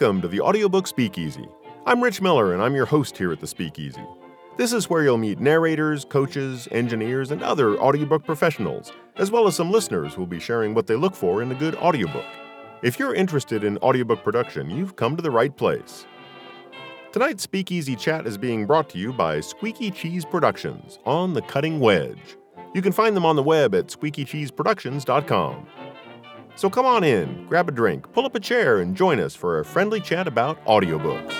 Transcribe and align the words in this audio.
Welcome 0.00 0.22
to 0.22 0.28
the 0.28 0.40
Audiobook 0.40 0.86
Speakeasy. 0.86 1.48
I'm 1.84 2.00
Rich 2.00 2.22
Miller, 2.22 2.52
and 2.52 2.62
I'm 2.62 2.76
your 2.76 2.86
host 2.86 3.18
here 3.18 3.32
at 3.32 3.40
the 3.40 3.48
Speakeasy. 3.48 4.04
This 4.56 4.72
is 4.72 4.88
where 4.88 5.02
you'll 5.02 5.18
meet 5.18 5.40
narrators, 5.40 6.04
coaches, 6.04 6.68
engineers, 6.70 7.32
and 7.32 7.42
other 7.42 7.76
audiobook 7.80 8.24
professionals, 8.24 8.92
as 9.16 9.32
well 9.32 9.48
as 9.48 9.56
some 9.56 9.72
listeners 9.72 10.14
who 10.14 10.20
will 10.20 10.28
be 10.28 10.38
sharing 10.38 10.72
what 10.72 10.86
they 10.86 10.94
look 10.94 11.16
for 11.16 11.42
in 11.42 11.50
a 11.50 11.56
good 11.56 11.74
audiobook. 11.74 12.24
If 12.80 12.96
you're 12.96 13.12
interested 13.12 13.64
in 13.64 13.76
audiobook 13.78 14.22
production, 14.22 14.70
you've 14.70 14.94
come 14.94 15.16
to 15.16 15.22
the 15.22 15.32
right 15.32 15.56
place. 15.56 16.06
Tonight's 17.10 17.42
Speakeasy 17.42 17.96
Chat 17.96 18.24
is 18.24 18.38
being 18.38 18.66
brought 18.66 18.88
to 18.90 18.98
you 18.98 19.12
by 19.12 19.40
Squeaky 19.40 19.90
Cheese 19.90 20.24
Productions 20.24 21.00
on 21.06 21.34
the 21.34 21.42
Cutting 21.42 21.80
Wedge. 21.80 22.36
You 22.72 22.82
can 22.82 22.92
find 22.92 23.16
them 23.16 23.26
on 23.26 23.34
the 23.34 23.42
web 23.42 23.74
at 23.74 23.88
squeakycheeseproductions.com. 23.88 25.66
So 26.58 26.68
come 26.68 26.86
on 26.86 27.04
in, 27.04 27.46
grab 27.46 27.68
a 27.68 27.70
drink, 27.70 28.10
pull 28.12 28.26
up 28.26 28.34
a 28.34 28.40
chair, 28.40 28.80
and 28.80 28.96
join 28.96 29.20
us 29.20 29.36
for 29.36 29.60
a 29.60 29.64
friendly 29.64 30.00
chat 30.00 30.26
about 30.26 30.58
audiobooks. 30.64 31.32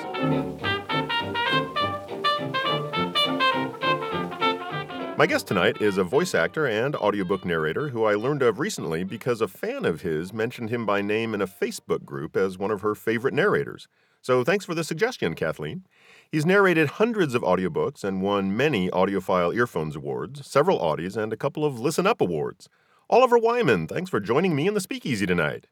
My 5.19 5.27
guest 5.27 5.49
tonight 5.49 5.83
is 5.83 5.99
a 5.99 6.05
voice 6.05 6.37
actor 6.37 6.69
and 6.69 6.95
audiobook 6.95 7.45
narrator 7.45 7.89
who 7.89 8.05
I 8.05 8.15
learned 8.15 8.43
of 8.43 8.61
recently 8.61 9.03
because 9.03 9.41
a 9.41 9.49
fan 9.49 9.85
of 9.85 10.03
his 10.03 10.33
mentioned 10.33 10.71
him 10.71 10.87
by 10.87 11.03
name 11.03 11.35
in 11.35 11.43
a 11.43 11.49
Facebook 11.49 12.05
group 12.05 12.37
as 12.37 12.57
one 12.57 12.71
of 12.71 12.83
her 12.83 12.95
favorite 12.95 13.35
narrators. 13.35 13.89
So 14.23 14.45
thanks 14.45 14.65
for 14.65 14.77
the 14.77 14.85
suggestion, 14.85 15.35
Kathleen. 15.35 15.83
He's 16.31 16.47
narrated 16.47 16.91
hundreds 16.91 17.35
of 17.35 17.43
audiobooks 17.43 18.05
and 18.05 18.23
won 18.23 18.57
many 18.57 18.89
AudioFile 18.91 19.53
Earphones 19.53 19.97
Awards, 19.97 20.47
several 20.47 20.79
Audies, 20.79 21.17
and 21.17 21.33
a 21.33 21.37
couple 21.37 21.65
of 21.65 21.81
Listen 21.81 22.07
Up 22.07 22.21
Awards. 22.21 22.69
Oliver 23.11 23.39
Wyman, 23.39 23.87
thanks 23.87 24.11
for 24.11 24.21
joining 24.21 24.55
me 24.55 24.67
in 24.67 24.75
the 24.75 24.81
speakeasy 24.81 25.25
tonight. 25.25 25.67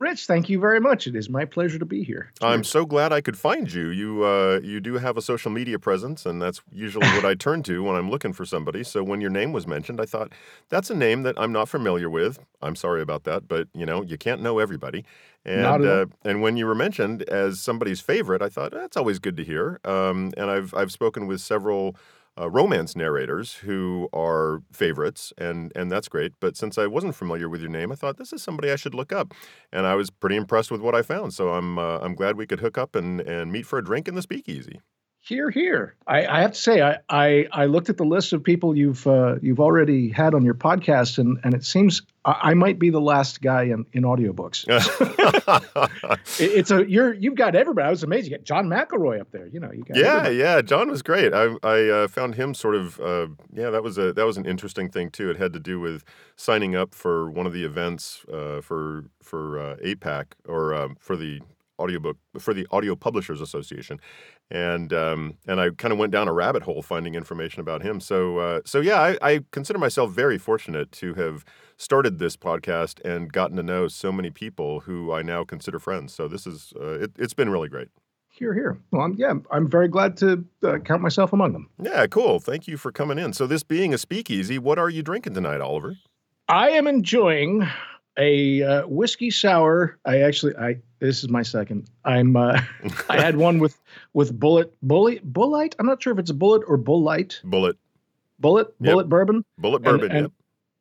Rich, 0.00 0.26
thank 0.26 0.48
you 0.48 0.58
very 0.58 0.80
much. 0.80 1.06
It 1.06 1.16
is 1.16 1.28
my 1.28 1.44
pleasure 1.44 1.78
to 1.78 1.84
be 1.84 2.02
here. 2.02 2.32
I'm 2.40 2.62
so 2.62 2.86
glad 2.86 3.12
I 3.12 3.20
could 3.20 3.36
find 3.36 3.70
you. 3.70 3.88
You 3.88 4.24
uh, 4.24 4.60
you 4.62 4.80
do 4.80 4.94
have 4.94 5.16
a 5.16 5.22
social 5.22 5.50
media 5.50 5.78
presence, 5.78 6.24
and 6.24 6.40
that's 6.40 6.62
usually 6.70 7.06
what 7.08 7.24
I 7.24 7.34
turn 7.38 7.64
to 7.64 7.82
when 7.82 7.96
I'm 7.96 8.08
looking 8.08 8.32
for 8.32 8.46
somebody. 8.46 8.84
So 8.84 9.02
when 9.02 9.20
your 9.20 9.30
name 9.30 9.52
was 9.52 9.66
mentioned, 9.66 10.00
I 10.00 10.06
thought 10.06 10.32
that's 10.68 10.88
a 10.88 10.94
name 10.94 11.24
that 11.24 11.34
I'm 11.36 11.52
not 11.52 11.68
familiar 11.68 12.08
with. 12.08 12.38
I'm 12.62 12.76
sorry 12.76 13.02
about 13.02 13.24
that, 13.24 13.48
but 13.48 13.66
you 13.74 13.84
know 13.84 14.02
you 14.02 14.16
can't 14.16 14.40
know 14.40 14.60
everybody. 14.60 15.04
And 15.44 15.84
uh, 15.84 16.06
and 16.24 16.42
when 16.42 16.56
you 16.56 16.64
were 16.64 16.76
mentioned 16.76 17.24
as 17.24 17.60
somebody's 17.60 18.00
favorite, 18.00 18.40
I 18.40 18.48
thought 18.48 18.70
that's 18.70 18.96
always 18.96 19.18
good 19.18 19.36
to 19.36 19.44
hear. 19.44 19.80
Um, 19.84 20.32
and 20.36 20.48
I've 20.48 20.72
I've 20.74 20.92
spoken 20.92 21.26
with 21.26 21.40
several 21.40 21.96
uh, 22.38 22.50
romance 22.50 22.94
narrators 22.96 23.54
who 23.54 24.08
are 24.12 24.62
favorites, 24.72 25.32
and 25.38 25.72
and 25.74 25.90
that's 25.90 26.08
great. 26.08 26.32
But 26.40 26.56
since 26.56 26.78
I 26.78 26.86
wasn't 26.86 27.14
familiar 27.14 27.48
with 27.48 27.60
your 27.60 27.70
name, 27.70 27.92
I 27.92 27.94
thought 27.96 28.16
this 28.16 28.32
is 28.32 28.42
somebody 28.42 28.70
I 28.70 28.76
should 28.76 28.94
look 28.94 29.12
up, 29.12 29.34
and 29.72 29.86
I 29.86 29.94
was 29.94 30.10
pretty 30.10 30.36
impressed 30.36 30.70
with 30.70 30.80
what 30.80 30.94
I 30.94 31.02
found. 31.02 31.34
So 31.34 31.50
I'm 31.54 31.78
uh, 31.78 31.98
I'm 31.98 32.14
glad 32.14 32.36
we 32.36 32.46
could 32.46 32.60
hook 32.60 32.78
up 32.78 32.94
and 32.94 33.20
and 33.20 33.52
meet 33.52 33.66
for 33.66 33.78
a 33.78 33.84
drink 33.84 34.08
in 34.08 34.14
the 34.14 34.22
speakeasy. 34.22 34.80
Here, 35.20 35.50
here. 35.50 35.94
I, 36.06 36.26
I 36.26 36.40
have 36.40 36.52
to 36.52 36.58
say, 36.58 36.80
I, 36.80 36.98
I, 37.10 37.46
I 37.52 37.66
looked 37.66 37.90
at 37.90 37.98
the 37.98 38.04
list 38.04 38.32
of 38.32 38.42
people 38.42 38.74
you've 38.74 39.06
uh, 39.06 39.34
you've 39.42 39.60
already 39.60 40.08
had 40.08 40.32
on 40.34 40.42
your 40.42 40.54
podcast, 40.54 41.18
and 41.18 41.38
and 41.44 41.52
it 41.52 41.64
seems 41.64 42.00
I, 42.24 42.38
I 42.42 42.54
might 42.54 42.78
be 42.78 42.88
the 42.88 43.00
last 43.00 43.42
guy 43.42 43.64
in, 43.64 43.84
in 43.92 44.04
audiobooks. 44.04 44.64
it, 46.40 46.50
it's 46.50 46.70
a 46.70 46.88
you're 46.88 47.12
you've 47.12 47.34
got 47.34 47.54
everybody. 47.54 47.86
I 47.86 47.90
was 47.90 48.02
amazed. 48.02 48.30
You 48.30 48.38
got 48.38 48.44
John 48.44 48.68
McElroy 48.68 49.20
up 49.20 49.30
there. 49.30 49.46
You 49.48 49.60
know, 49.60 49.70
you 49.70 49.84
got 49.84 49.98
yeah, 49.98 50.06
everybody. 50.06 50.36
yeah. 50.36 50.62
John 50.62 50.88
was 50.88 51.02
great. 51.02 51.34
I 51.34 51.56
I 51.62 51.88
uh, 51.88 52.08
found 52.08 52.36
him 52.36 52.54
sort 52.54 52.76
of 52.76 52.98
uh, 52.98 53.26
yeah. 53.52 53.68
That 53.68 53.82
was 53.82 53.98
a 53.98 54.14
that 54.14 54.24
was 54.24 54.38
an 54.38 54.46
interesting 54.46 54.88
thing 54.88 55.10
too. 55.10 55.28
It 55.28 55.36
had 55.36 55.52
to 55.52 55.60
do 55.60 55.78
with 55.78 56.04
signing 56.36 56.74
up 56.74 56.94
for 56.94 57.28
one 57.28 57.46
of 57.46 57.52
the 57.52 57.64
events 57.64 58.24
uh, 58.32 58.62
for 58.62 59.04
for 59.22 59.58
uh, 59.58 59.76
APAC 59.84 60.32
or 60.46 60.72
um, 60.72 60.96
for 60.98 61.16
the 61.16 61.40
audiobook 61.78 62.16
for 62.38 62.54
the 62.54 62.66
Audio 62.70 62.94
Publishers 62.94 63.40
Association, 63.40 64.00
and 64.50 64.92
um, 64.92 65.36
and 65.46 65.60
I 65.60 65.70
kind 65.70 65.92
of 65.92 65.98
went 65.98 66.12
down 66.12 66.28
a 66.28 66.32
rabbit 66.32 66.62
hole 66.62 66.82
finding 66.82 67.14
information 67.14 67.60
about 67.60 67.82
him. 67.82 68.00
So 68.00 68.38
uh, 68.38 68.60
so 68.64 68.80
yeah, 68.80 69.00
I, 69.00 69.18
I, 69.22 69.40
consider 69.50 69.78
myself 69.78 70.10
very 70.10 70.38
fortunate 70.38 70.92
to 70.92 71.14
have 71.14 71.44
started 71.76 72.18
this 72.18 72.36
podcast 72.36 73.00
and 73.04 73.32
gotten 73.32 73.56
to 73.56 73.62
know 73.62 73.88
so 73.88 74.12
many 74.12 74.30
people 74.30 74.80
who 74.80 75.12
I 75.12 75.22
now 75.22 75.44
consider 75.44 75.78
friends. 75.78 76.12
So 76.14 76.28
this 76.28 76.46
is 76.46 76.72
uh, 76.78 77.00
it, 77.00 77.12
has 77.18 77.34
been 77.34 77.50
really 77.50 77.68
great. 77.68 77.88
Here, 78.30 78.54
here. 78.54 78.78
Well, 78.92 79.02
I'm, 79.02 79.14
yeah, 79.14 79.34
I'm 79.50 79.68
very 79.68 79.88
glad 79.88 80.16
to 80.18 80.44
uh, 80.62 80.78
count 80.78 81.02
myself 81.02 81.32
among 81.32 81.54
them. 81.54 81.68
Yeah, 81.82 82.06
cool. 82.06 82.38
Thank 82.38 82.68
you 82.68 82.76
for 82.76 82.92
coming 82.92 83.18
in. 83.18 83.32
So 83.32 83.48
this 83.48 83.64
being 83.64 83.92
a 83.92 83.98
speakeasy, 83.98 84.58
what 84.58 84.78
are 84.78 84.88
you 84.88 85.02
drinking 85.02 85.34
tonight, 85.34 85.60
Oliver? 85.60 85.96
I 86.48 86.70
am 86.70 86.86
enjoying 86.86 87.66
a 88.16 88.62
uh, 88.62 88.86
whiskey 88.86 89.30
sour. 89.30 89.98
I 90.04 90.20
actually, 90.20 90.56
I 90.56 90.76
this 90.98 91.22
is 91.22 91.28
my 91.28 91.42
second. 91.42 91.88
I'm, 92.04 92.36
uh, 92.36 92.60
I 93.08 93.20
had 93.20 93.36
one 93.36 93.58
with 93.58 93.78
with 94.12 94.38
Bulleit, 94.38 94.70
Bullet, 94.82 95.32
Bulleit. 95.32 95.74
I'm 95.78 95.86
not 95.86 96.02
sure 96.02 96.12
if 96.12 96.18
it's 96.18 96.30
a 96.30 96.34
Bullet 96.34 96.62
or 96.66 96.78
Bulleit. 96.78 97.42
Bullet. 97.42 97.76
Bullet, 98.40 98.78
Bullet 98.80 99.04
yep. 99.04 99.10
bourbon. 99.10 99.44
Bullet 99.58 99.82
bourbon. 99.82 100.04
And, 100.04 100.12
and 100.12 100.24
yep. 100.26 100.32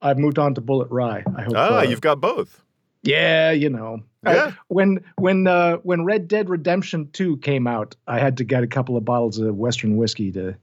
I've 0.02 0.20
moved 0.20 0.38
on 0.38 0.54
to 0.56 0.62
bullet 0.62 0.90
rye. 0.92 1.24
I 1.36 1.42
hope. 1.42 1.54
Ah, 1.56 1.80
uh, 1.80 1.82
you've 1.82 2.02
got 2.02 2.22
both. 2.22 2.62
Yeah, 3.04 3.52
you 3.52 3.70
know. 3.70 4.04
Yeah. 4.26 4.52
I, 4.52 4.54
when 4.68 5.04
when 5.16 5.48
uh, 5.48 5.78
when 5.78 6.04
Red 6.04 6.28
Dead 6.28 6.50
Redemption 6.50 7.10
Two 7.14 7.38
came 7.38 7.68
out, 7.68 7.96
I 8.08 8.20
had 8.20 8.38
to 8.38 8.44
get 8.44 8.64
a 8.64 8.68
couple 8.68 8.98
of 8.98 9.06
bottles 9.06 9.40
of 9.40 9.56
Western 9.56 9.98
whiskey 9.98 10.32
to. 10.34 10.56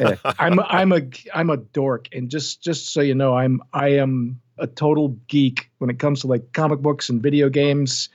uh, 0.00 0.16
I'm 0.38 0.60
I'm 0.60 0.92
a 0.92 1.02
I'm 1.32 1.50
a 1.50 1.56
dork, 1.58 2.08
and 2.12 2.28
just 2.28 2.62
just 2.62 2.92
so 2.92 3.00
you 3.00 3.14
know, 3.14 3.36
I'm 3.36 3.62
I 3.72 3.88
am 3.88 4.40
a 4.58 4.66
total 4.66 5.08
geek 5.28 5.70
when 5.78 5.90
it 5.90 5.98
comes 5.98 6.20
to 6.20 6.26
like 6.26 6.52
comic 6.52 6.80
books 6.80 7.08
and 7.08 7.22
video 7.22 7.48
games. 7.48 8.08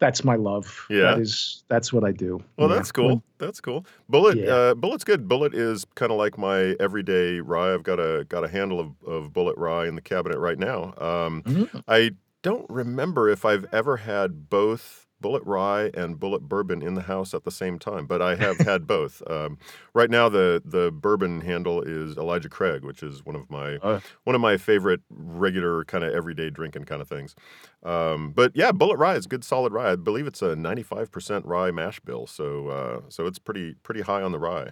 That's 0.00 0.22
my 0.22 0.36
love. 0.36 0.86
Yeah, 0.88 1.02
that 1.02 1.18
is 1.18 1.64
that's 1.68 1.92
what 1.92 2.04
I 2.04 2.12
do. 2.12 2.42
Well, 2.56 2.68
yeah. 2.68 2.76
that's 2.76 2.92
cool. 2.92 3.22
That's 3.38 3.60
cool. 3.60 3.84
Bullet, 4.08 4.38
yeah. 4.38 4.50
uh, 4.50 4.74
Bulleit's 4.74 5.04
good. 5.04 5.28
Bullet 5.28 5.54
is 5.54 5.84
kind 5.96 6.12
of 6.12 6.18
like 6.18 6.38
my 6.38 6.76
everyday 6.78 7.40
rye. 7.40 7.74
I've 7.74 7.82
got 7.82 7.98
a 7.98 8.24
got 8.28 8.44
a 8.44 8.48
handle 8.48 8.78
of, 8.78 8.92
of 9.06 9.32
Bulleit 9.32 9.56
rye 9.56 9.88
in 9.88 9.96
the 9.96 10.00
cabinet 10.00 10.38
right 10.38 10.58
now. 10.58 10.94
Um, 10.98 11.42
mm-hmm. 11.42 11.78
I 11.88 12.12
don't 12.42 12.68
remember 12.70 13.28
if 13.28 13.44
I've 13.44 13.66
ever 13.72 13.96
had 13.96 14.48
both 14.48 15.07
Bulleit 15.22 15.42
rye 15.44 15.90
and 15.94 16.18
bullet 16.18 16.42
bourbon 16.42 16.82
in 16.82 16.94
the 16.94 17.02
house 17.02 17.34
at 17.34 17.44
the 17.44 17.50
same 17.50 17.78
time, 17.78 18.06
but 18.06 18.22
I 18.22 18.36
have 18.36 18.58
had 18.58 18.86
both. 18.86 19.22
Um, 19.28 19.58
right 19.94 20.10
now, 20.10 20.28
the 20.28 20.62
the 20.64 20.90
bourbon 20.90 21.42
handle 21.42 21.82
is 21.82 22.16
Elijah 22.16 22.48
Craig, 22.48 22.82
which 22.82 23.02
is 23.02 23.24
one 23.26 23.36
of 23.36 23.50
my 23.50 23.76
uh, 23.76 24.00
one 24.24 24.34
of 24.34 24.40
my 24.40 24.56
favorite 24.56 25.00
regular 25.10 25.84
kind 25.84 26.02
of 26.02 26.14
everyday 26.14 26.48
drinking 26.48 26.84
kind 26.84 27.02
of 27.02 27.08
things. 27.08 27.34
Um, 27.82 28.32
but 28.32 28.52
yeah, 28.54 28.72
bullet 28.72 28.96
rye 28.96 29.16
is 29.16 29.26
good, 29.26 29.44
solid 29.44 29.72
rye. 29.72 29.92
I 29.92 29.96
believe 29.96 30.26
it's 30.26 30.40
a 30.40 30.56
ninety 30.56 30.82
five 30.82 31.12
percent 31.12 31.44
rye 31.44 31.70
mash 31.70 32.00
bill, 32.00 32.26
so 32.26 32.68
uh, 32.68 33.00
so 33.08 33.26
it's 33.26 33.38
pretty 33.38 33.74
pretty 33.82 34.00
high 34.00 34.22
on 34.22 34.32
the 34.32 34.38
rye. 34.38 34.70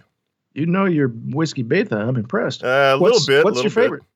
You 0.53 0.65
know 0.65 0.85
your 0.85 1.09
whiskey 1.09 1.61
beta. 1.63 1.95
I'm 1.95 2.15
impressed. 2.15 2.63
Uh, 2.63 2.95
a 2.95 2.97
little 2.97 3.19
bit. 3.27 3.43
What's 3.45 3.57
little 3.57 3.63
your 3.63 3.71
favorite? 3.71 4.01
Bit. 4.01 4.09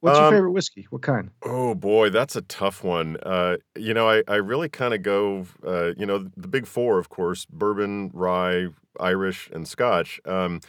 What's 0.00 0.18
your 0.18 0.26
um, 0.26 0.26
favorite 0.26 0.52
whiskey? 0.52 0.86
What 0.90 1.02
kind? 1.02 1.30
Oh 1.42 1.74
boy, 1.74 2.10
that's 2.10 2.34
a 2.34 2.42
tough 2.42 2.82
one. 2.82 3.18
Uh, 3.22 3.58
you 3.76 3.94
know, 3.94 4.08
I, 4.08 4.22
I 4.26 4.36
really 4.36 4.68
kind 4.68 4.94
of 4.94 5.02
go, 5.02 5.46
uh, 5.66 5.92
you 5.96 6.06
know, 6.06 6.28
the 6.36 6.48
big 6.48 6.66
four, 6.66 6.98
of 6.98 7.08
course, 7.08 7.44
bourbon, 7.46 8.10
rye, 8.14 8.68
Irish, 8.98 9.48
and 9.52 9.68
Scotch. 9.68 10.18
Um, 10.24 10.60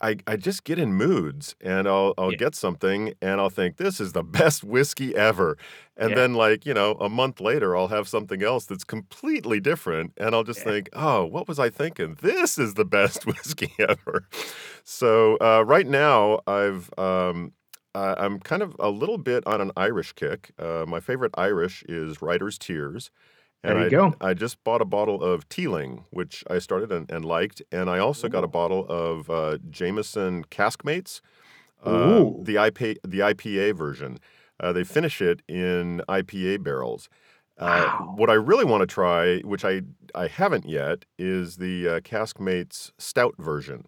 I, 0.00 0.16
I 0.26 0.36
just 0.36 0.64
get 0.64 0.78
in 0.78 0.94
moods 0.94 1.56
and 1.60 1.88
I'll 1.88 2.14
I'll 2.18 2.30
Yeah. 2.30 2.34
get 2.34 2.54
something 2.54 3.14
and 3.22 3.40
I'll 3.40 3.50
think 3.50 3.78
this 3.78 4.00
is 4.00 4.12
the 4.12 4.22
best 4.24 4.64
whiskey 4.64 5.16
ever. 5.16 5.58
And 5.96 6.14
Yeah. 6.14 6.18
then 6.18 6.34
like, 6.34 6.66
you 6.66 6.74
know, 6.74 6.92
a 6.94 7.08
month 7.08 7.40
later 7.40 7.76
I'll 7.76 7.88
have 7.88 8.08
something 8.08 8.42
else 8.42 8.66
that's 8.66 8.84
completely 8.84 9.60
different 9.60 10.12
and 10.18 10.34
I'll 10.34 10.44
just 10.44 10.64
Yeah. 10.64 10.64
think, 10.64 10.88
"Oh, 10.94 11.26
what 11.26 11.48
was 11.48 11.58
I 11.60 11.70
thinking? 11.70 12.16
This 12.22 12.58
is 12.58 12.74
the 12.74 12.84
best 12.86 13.26
whiskey 13.28 13.72
ever." 13.80 14.28
So, 14.84 15.36
uh, 15.40 15.64
right 15.66 15.86
now 15.86 16.40
I've 16.46 16.90
um, 16.98 17.52
uh, 17.98 18.14
I'm 18.18 18.38
kind 18.40 18.62
of 18.62 18.76
a 18.78 18.90
little 18.90 19.18
bit 19.18 19.46
on 19.46 19.60
an 19.60 19.72
Irish 19.76 20.12
kick. 20.12 20.52
Uh, 20.58 20.84
my 20.86 21.00
favorite 21.00 21.32
Irish 21.36 21.82
is 21.88 22.22
Writer's 22.22 22.58
Tears. 22.58 23.10
And 23.64 23.76
There 23.76 23.80
you 23.80 23.86
I, 23.86 24.10
go. 24.10 24.14
I 24.20 24.34
just 24.34 24.62
bought 24.62 24.80
a 24.80 24.84
bottle 24.84 25.22
of 25.22 25.48
Teeling, 25.48 26.04
which 26.10 26.44
I 26.48 26.58
started 26.60 26.92
and, 26.92 27.10
and 27.10 27.24
liked. 27.24 27.60
And 27.72 27.90
I 27.90 27.98
also 27.98 28.28
got 28.28 28.44
a 28.44 28.48
bottle 28.48 28.86
of 28.88 29.28
uh, 29.30 29.58
Jameson 29.68 30.44
Caskmates, 30.44 31.20
uh, 31.84 31.90
Ooh. 31.90 32.40
the, 32.44 32.54
IPA, 32.54 32.98
the 33.02 33.18
IPA 33.20 33.76
version. 33.76 34.18
Uh, 34.60 34.72
they 34.72 34.84
finish 34.84 35.20
it 35.20 35.42
in 35.48 36.02
IPA 36.08 36.62
barrels. 36.62 37.08
Uh, 37.58 37.88
Wow. 37.88 38.14
what 38.16 38.30
I 38.30 38.34
really 38.34 38.64
want 38.64 38.82
to 38.82 38.86
try, 38.86 39.40
which 39.40 39.64
I, 39.64 39.82
I 40.14 40.28
haven't 40.28 40.68
yet, 40.68 41.04
is 41.18 41.56
the 41.56 41.88
uh, 41.88 42.00
Caskmates 42.00 42.92
Stout 42.98 43.34
version. 43.38 43.86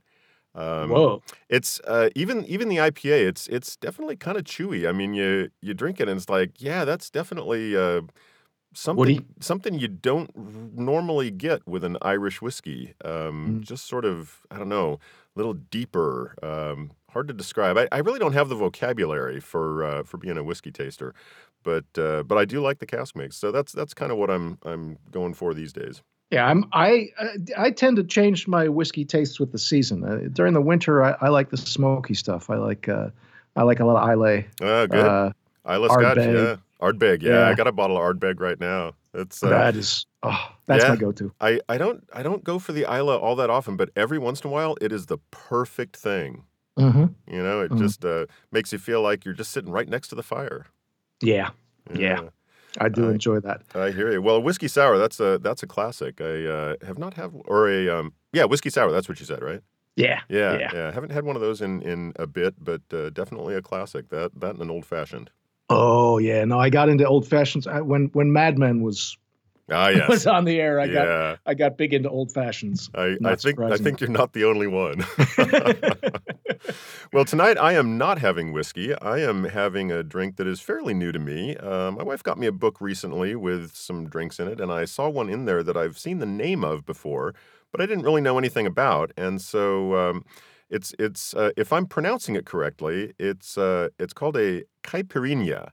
Um, 0.54 0.90
Whoa. 0.90 1.22
it's 1.48 1.80
uh, 1.86 2.10
even 2.14 2.44
even 2.46 2.68
the 2.68 2.76
IPA. 2.78 3.28
It's 3.28 3.46
it's 3.48 3.76
definitely 3.76 4.16
kind 4.16 4.36
of 4.38 4.44
chewy. 4.44 4.88
I 4.88 4.92
mean, 4.92 5.14
you 5.14 5.50
you 5.60 5.74
drink 5.74 6.00
it 6.00 6.08
and 6.08 6.18
it's 6.18 6.28
like, 6.28 6.60
yeah, 6.62 6.84
that's 6.84 7.10
definitely 7.10 7.76
uh, 7.76 8.02
something 8.74 8.98
Woody? 8.98 9.26
something 9.40 9.78
you 9.78 9.88
don't 9.88 10.30
normally 10.76 11.30
get 11.30 11.66
with 11.66 11.84
an 11.84 11.96
Irish 12.02 12.42
whiskey. 12.42 12.94
Um, 13.04 13.60
Mm. 13.60 13.60
Just 13.62 13.86
sort 13.86 14.04
of, 14.04 14.40
I 14.50 14.58
don't 14.58 14.68
know, 14.68 14.94
a 14.94 14.98
little 15.38 15.54
deeper. 15.54 16.34
Um, 16.42 16.92
hard 17.10 17.28
to 17.28 17.34
describe. 17.34 17.78
I, 17.78 17.88
I 17.92 17.98
really 17.98 18.18
don't 18.18 18.32
have 18.34 18.48
the 18.48 18.54
vocabulary 18.56 19.40
for 19.40 19.84
uh, 19.84 20.02
for 20.04 20.18
being 20.18 20.38
a 20.38 20.44
whiskey 20.44 20.70
taster, 20.72 21.14
but 21.62 21.86
uh, 21.98 22.22
but 22.24 22.38
I 22.38 22.44
do 22.44 22.60
like 22.60 22.78
the 22.78 22.86
Caskmates. 22.86 23.34
So 23.34 23.52
that's 23.52 23.72
that's 23.72 23.94
kind 23.94 24.12
of 24.12 24.18
what 24.18 24.30
I'm 24.30 24.58
I'm 24.64 24.98
going 25.10 25.34
for 25.34 25.54
these 25.54 25.72
days. 25.72 26.02
Yeah, 26.30 26.46
I'm. 26.46 26.64
I 26.72 27.08
I 27.58 27.70
tend 27.72 27.96
to 27.96 28.04
change 28.04 28.46
my 28.46 28.68
whiskey 28.68 29.04
tastes 29.04 29.40
with 29.40 29.50
the 29.50 29.58
season. 29.58 30.04
Uh, 30.04 30.28
during 30.32 30.54
the 30.54 30.60
winter, 30.60 31.02
I, 31.02 31.16
I, 31.20 31.28
like 31.28 31.50
the 31.50 31.56
smoky 31.56 32.14
stuff. 32.14 32.48
I 32.50 32.54
like 32.54 32.88
uh, 32.88 33.10
I 33.56 33.64
like 33.64 33.80
a 33.80 33.84
lot 33.84 34.00
of 34.00 34.08
Islay. 34.08 34.46
Oh, 34.60 34.86
good. 34.86 35.04
Uh, 35.04 35.32
Islay 35.68 35.88
Scotch, 35.88 36.16
yeah. 36.18 36.56
Ardbeg, 36.80 37.22
yeah. 37.22 37.32
yeah. 37.32 37.48
I 37.48 37.54
got 37.54 37.66
a 37.66 37.72
bottle 37.72 37.96
of 37.96 38.02
Ardbeg 38.02 38.40
right 38.40 38.58
now. 38.60 38.92
It's 39.12 39.42
uh, 39.42 39.48
that 39.48 39.74
is 39.74 40.06
oh, 40.22 40.52
that's 40.66 40.84
yeah, 40.84 40.90
my 40.90 40.96
go-to. 40.96 41.32
I 41.40 41.60
I 41.68 41.78
don't 41.78 42.06
I 42.12 42.22
don't 42.22 42.44
go 42.44 42.60
for 42.60 42.72
the 42.72 42.84
Islay 42.84 43.16
all 43.16 43.34
that 43.36 43.50
often, 43.50 43.76
but 43.76 43.90
every 43.96 44.18
once 44.18 44.40
in 44.42 44.50
a 44.50 44.52
while, 44.52 44.76
it 44.80 44.92
is 44.92 45.06
the 45.06 45.18
perfect 45.32 45.96
thing. 45.96 46.44
Mm-hmm. 46.78 47.06
You 47.26 47.42
know, 47.42 47.60
it 47.60 47.72
mm-hmm. 47.72 47.82
just 47.82 48.04
uh, 48.04 48.26
makes 48.52 48.72
you 48.72 48.78
feel 48.78 49.02
like 49.02 49.24
you're 49.24 49.34
just 49.34 49.50
sitting 49.50 49.72
right 49.72 49.88
next 49.88 50.08
to 50.08 50.14
the 50.14 50.22
fire. 50.22 50.66
Yeah, 51.20 51.50
yeah. 51.92 52.22
yeah. 52.22 52.28
I 52.78 52.88
do 52.88 53.08
I, 53.08 53.12
enjoy 53.12 53.40
that. 53.40 53.62
I 53.74 53.90
hear 53.90 54.10
you. 54.12 54.22
Well, 54.22 54.40
whiskey 54.40 54.68
sour 54.68 54.98
that's 54.98 55.20
a 55.20 55.38
that's 55.38 55.62
a 55.62 55.66
classic. 55.66 56.20
I 56.20 56.44
uh, 56.44 56.74
have 56.86 56.98
not 56.98 57.14
had 57.14 57.32
or 57.46 57.68
a 57.68 57.88
um, 57.88 58.12
yeah 58.32 58.44
whiskey 58.44 58.70
sour. 58.70 58.92
That's 58.92 59.08
what 59.08 59.20
you 59.20 59.26
said, 59.26 59.42
right? 59.42 59.60
Yeah, 59.96 60.20
yeah, 60.28 60.58
yeah. 60.58 60.70
yeah. 60.72 60.92
Haven't 60.92 61.10
had 61.10 61.24
one 61.24 61.36
of 61.36 61.42
those 61.42 61.60
in 61.60 61.82
in 61.82 62.12
a 62.16 62.26
bit, 62.26 62.54
but 62.62 62.82
uh, 62.92 63.10
definitely 63.10 63.54
a 63.54 63.62
classic. 63.62 64.08
That 64.10 64.38
that 64.40 64.52
and 64.52 64.62
an 64.62 64.70
old 64.70 64.86
fashioned. 64.86 65.30
Oh 65.68 66.18
yeah, 66.18 66.44
no, 66.44 66.58
I 66.58 66.70
got 66.70 66.88
into 66.88 67.06
old 67.06 67.26
fashions 67.26 67.66
when 67.66 68.06
when 68.12 68.32
Mad 68.32 68.58
Men 68.58 68.82
was 68.82 69.16
Ah, 69.70 69.88
yes. 69.90 70.08
was 70.08 70.26
on 70.26 70.44
the 70.44 70.60
air. 70.60 70.80
I 70.80 70.84
yeah. 70.84 70.92
got 70.92 71.38
I 71.46 71.54
got 71.54 71.78
big 71.78 71.94
into 71.94 72.10
old 72.10 72.32
fashions. 72.32 72.90
I, 72.94 73.16
I 73.24 73.36
think 73.36 73.40
surprising. 73.40 73.72
I 73.72 73.76
think 73.76 74.00
you're 74.00 74.10
not 74.10 74.32
the 74.32 74.44
only 74.44 74.66
one. 74.66 75.04
well, 77.12 77.24
tonight 77.24 77.58
I 77.58 77.72
am 77.74 77.98
not 77.98 78.18
having 78.18 78.52
whiskey. 78.52 78.94
I 78.94 79.18
am 79.18 79.44
having 79.44 79.90
a 79.90 80.02
drink 80.02 80.36
that 80.36 80.46
is 80.46 80.60
fairly 80.60 80.94
new 80.94 81.12
to 81.12 81.18
me. 81.18 81.56
Uh, 81.56 81.90
my 81.90 82.02
wife 82.02 82.22
got 82.22 82.38
me 82.38 82.46
a 82.46 82.52
book 82.52 82.80
recently 82.80 83.34
with 83.34 83.74
some 83.74 84.08
drinks 84.08 84.38
in 84.38 84.48
it, 84.48 84.60
and 84.60 84.72
I 84.72 84.84
saw 84.84 85.08
one 85.08 85.28
in 85.28 85.44
there 85.44 85.62
that 85.62 85.76
I've 85.76 85.98
seen 85.98 86.18
the 86.18 86.26
name 86.26 86.64
of 86.64 86.84
before, 86.84 87.34
but 87.72 87.80
I 87.80 87.86
didn't 87.86 88.04
really 88.04 88.20
know 88.20 88.38
anything 88.38 88.66
about. 88.66 89.12
And 89.16 89.40
so 89.40 89.94
um, 89.94 90.24
it's 90.68 90.94
it's 90.98 91.34
uh, 91.34 91.50
if 91.56 91.72
I'm 91.72 91.86
pronouncing 91.86 92.36
it 92.36 92.46
correctly, 92.46 93.12
it's 93.18 93.58
uh, 93.58 93.88
it's 93.98 94.12
called 94.12 94.36
a 94.36 94.64
caipirinha. 94.82 95.70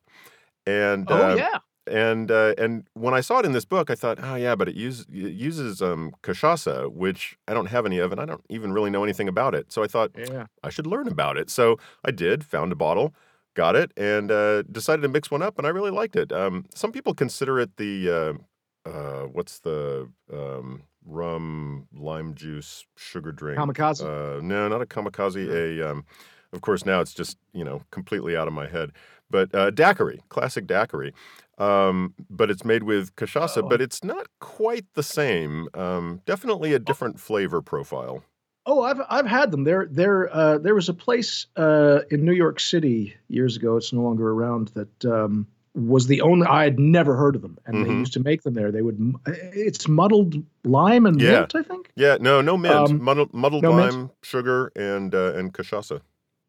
And 0.66 1.10
oh 1.10 1.32
um, 1.32 1.38
yeah, 1.38 1.60
and 1.88 2.32
uh, 2.32 2.54
and 2.58 2.88
when 2.94 3.14
I 3.14 3.22
saw 3.22 3.40
it 3.40 3.46
in 3.46 3.52
this 3.52 3.66
book, 3.66 3.90
I 3.90 3.96
thought, 3.96 4.20
oh 4.22 4.36
yeah, 4.36 4.56
but 4.56 4.70
it, 4.70 4.76
use, 4.76 5.02
it 5.12 5.34
uses 5.34 5.82
um, 5.82 6.14
cachaça, 6.24 6.92
which 6.92 7.38
I 7.48 7.54
don't 7.54 7.68
have 7.68 7.86
any 7.86 8.00
of, 8.00 8.12
and 8.12 8.22
I 8.22 8.26
don't 8.26 8.44
even 8.50 8.74
really 8.74 8.90
know 8.90 9.04
anything 9.04 9.28
about 9.28 9.56
it. 9.56 9.72
So 9.72 9.84
I 9.84 9.88
thought, 9.88 10.12
yeah. 10.18 10.48
I 10.64 10.70
should 10.70 10.88
learn 10.88 11.08
about 11.08 11.38
it. 11.38 11.50
So 11.50 11.78
I 12.04 12.12
did, 12.12 12.44
found 12.44 12.72
a 12.72 12.76
bottle, 12.76 13.14
got 13.56 13.76
it, 13.76 13.92
and 13.98 14.32
uh, 14.32 14.64
decided 14.64 15.02
to 15.04 15.08
mix 15.08 15.32
one 15.32 15.42
up, 15.42 15.58
and 15.58 15.66
I 15.66 15.70
really 15.70 15.92
liked 15.92 16.16
it. 16.16 16.32
Um, 16.32 16.66
some 16.74 16.92
people 16.92 17.14
consider 17.14 17.60
it 17.60 17.78
the 17.78 18.10
uh, 18.10 18.90
uh 18.90 19.24
what's 19.26 19.60
the 19.60 20.10
um, 20.32 20.84
rum 21.06 21.88
lime 21.94 22.36
juice 22.36 22.86
sugar 22.96 23.32
drink? 23.32 23.60
Kamikaze. 23.60 24.04
Uh, 24.04 24.42
no, 24.42 24.68
not 24.68 24.82
a 24.82 24.86
kamikaze. 24.86 25.48
A 25.48 25.92
um, 25.92 26.06
of 26.54 26.62
course 26.62 26.86
now 26.86 27.02
it's 27.02 27.14
just 27.14 27.38
you 27.54 27.64
know 27.64 27.82
completely 27.92 28.38
out 28.38 28.48
of 28.48 28.54
my 28.54 28.68
head 28.68 28.92
but 29.30 29.54
uh, 29.54 29.70
daiquiri, 29.70 30.22
classic 30.30 30.68
daiquiri. 30.68 31.14
Um, 31.58 32.14
but 32.30 32.52
it's 32.52 32.64
made 32.64 32.84
with 32.84 33.16
cachaça, 33.16 33.64
oh. 33.64 33.68
but 33.68 33.82
it's 33.82 34.04
not 34.04 34.28
quite 34.40 34.86
the 34.94 35.04
same. 35.04 35.68
Um, 35.74 36.22
definitely 36.26 36.74
a 36.74 36.76
oh. 36.76 36.80
different 36.80 37.20
flavor 37.20 37.62
profile. 37.62 38.24
Oh, 38.66 38.82
I've 38.84 39.02
I've 39.10 39.26
had 39.26 39.52
them. 39.52 39.64
There 39.64 39.88
there 39.90 40.34
uh, 40.36 40.58
there 40.58 40.76
was 40.76 40.90
a 40.90 40.94
place 40.94 41.48
uh, 41.56 42.02
in 42.12 42.26
New 42.26 42.34
York 42.34 42.60
City 42.60 43.16
years 43.30 43.56
ago. 43.56 43.78
It's 43.78 43.94
no 43.94 44.02
longer 44.02 44.30
around. 44.30 44.70
That 44.70 45.06
um, 45.06 45.48
was 45.74 46.08
the 46.08 46.22
only 46.22 46.46
I 46.48 46.64
had 46.64 46.80
never 46.80 47.16
heard 47.16 47.36
of 47.36 47.42
them, 47.42 47.58
and 47.66 47.78
mm-hmm. 47.78 47.88
they 47.88 48.00
used 48.00 48.14
to 48.14 48.20
make 48.20 48.42
them 48.42 48.56
there. 48.56 48.72
They 48.72 48.82
would 48.82 49.16
it's 49.26 49.88
muddled 49.88 50.44
lime 50.66 51.06
and 51.06 51.22
yeah. 51.22 51.40
mint, 51.40 51.56
I 51.56 51.64
think. 51.64 51.92
Yeah, 51.96 52.18
no, 52.20 52.42
no 52.42 52.58
mint, 52.58 52.76
um, 52.76 53.04
muddled, 53.04 53.34
muddled 53.34 53.64
no 53.64 53.72
lime, 53.72 53.98
mint. 53.98 54.12
sugar, 54.22 54.72
and 54.76 55.16
uh, 55.16 55.34
and 55.36 55.54
cachaça. 55.54 56.02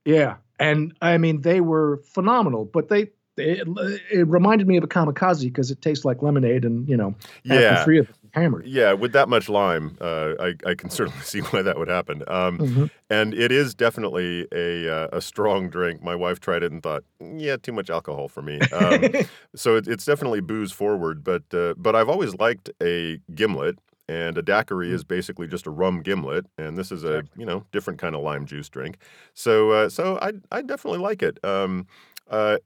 Yeah, 0.05 0.37
and 0.59 0.97
I 1.01 1.19
mean 1.19 1.43
they 1.43 1.61
were 1.61 1.99
phenomenal, 1.99 2.65
but 2.65 2.89
they 2.89 3.11
it, 3.39 3.69
it 4.11 4.27
reminded 4.27 4.67
me 4.67 4.77
of 4.77 4.85
a 4.85 4.89
kamikaze 4.89 5.45
because 5.45 5.71
it 5.71 5.81
tastes 5.83 6.05
like 6.05 6.23
lemonade, 6.23 6.65
and 6.65 6.89
you 6.89 6.97
know, 6.97 7.15
yeah, 7.45 7.85
three 7.85 7.99
of 7.99 8.07
them 8.07 8.15
hammered. 8.33 8.67
Yeah, 8.67 8.93
with 8.93 9.13
that 9.13 9.29
much 9.29 9.49
lime, 9.49 9.97
uh, 10.01 10.35
I, 10.41 10.55
I 10.67 10.75
can 10.75 10.91
certainly 10.91 11.21
see 11.25 11.41
why 11.41 11.63
that 11.63 11.79
would 11.79 11.89
happen. 11.89 12.23
Um, 12.27 12.59
mm-hmm. 12.59 12.87
And 13.11 13.35
it 13.35 13.53
is 13.53 13.75
definitely 13.75 14.47
a 14.53 14.93
uh, 14.93 15.09
a 15.13 15.21
strong 15.21 15.69
drink. 15.69 16.03
My 16.03 16.15
wife 16.15 16.41
tried 16.41 16.63
it 16.63 16.73
and 16.73 16.83
thought, 16.83 17.05
yeah, 17.21 17.57
too 17.57 17.73
much 17.73 17.91
alcohol 17.91 18.29
for 18.29 18.43
me. 18.43 18.61
Um, 18.73 19.27
so 19.55 19.77
it, 19.77 19.89
it's 19.89 20.05
definitely 20.05 20.41
booze 20.41 20.73
forward. 20.73 21.25
But 21.25 21.43
uh, 21.53 21.75
but 21.77 21.97
I've 21.97 22.09
always 22.09 22.35
liked 22.37 22.71
a 22.83 23.21
gimlet. 23.35 23.79
And 24.11 24.39
a 24.39 24.43
daiquiri 24.43 24.91
is 24.91 25.05
mm. 25.05 25.09
basically 25.09 25.47
just 25.47 25.67
a 25.67 25.71
rum 25.71 26.01
gimlet, 26.01 26.47
and 26.57 26.79
this 26.79 26.91
is 26.91 27.05
a 27.05 27.25
you 27.37 27.45
know 27.45 27.67
different 27.73 27.99
kind 27.99 28.15
of 28.15 28.23
lime 28.23 28.47
juice 28.47 28.71
drink. 28.71 28.97
So 29.35 29.71
uh, 29.73 29.91
so 29.91 30.19
I 30.23 30.33
I 30.51 30.63
definitely 30.63 31.01
like 31.01 31.23
it. 31.23 31.39
Um, 31.45 31.87
uh, 32.31 32.57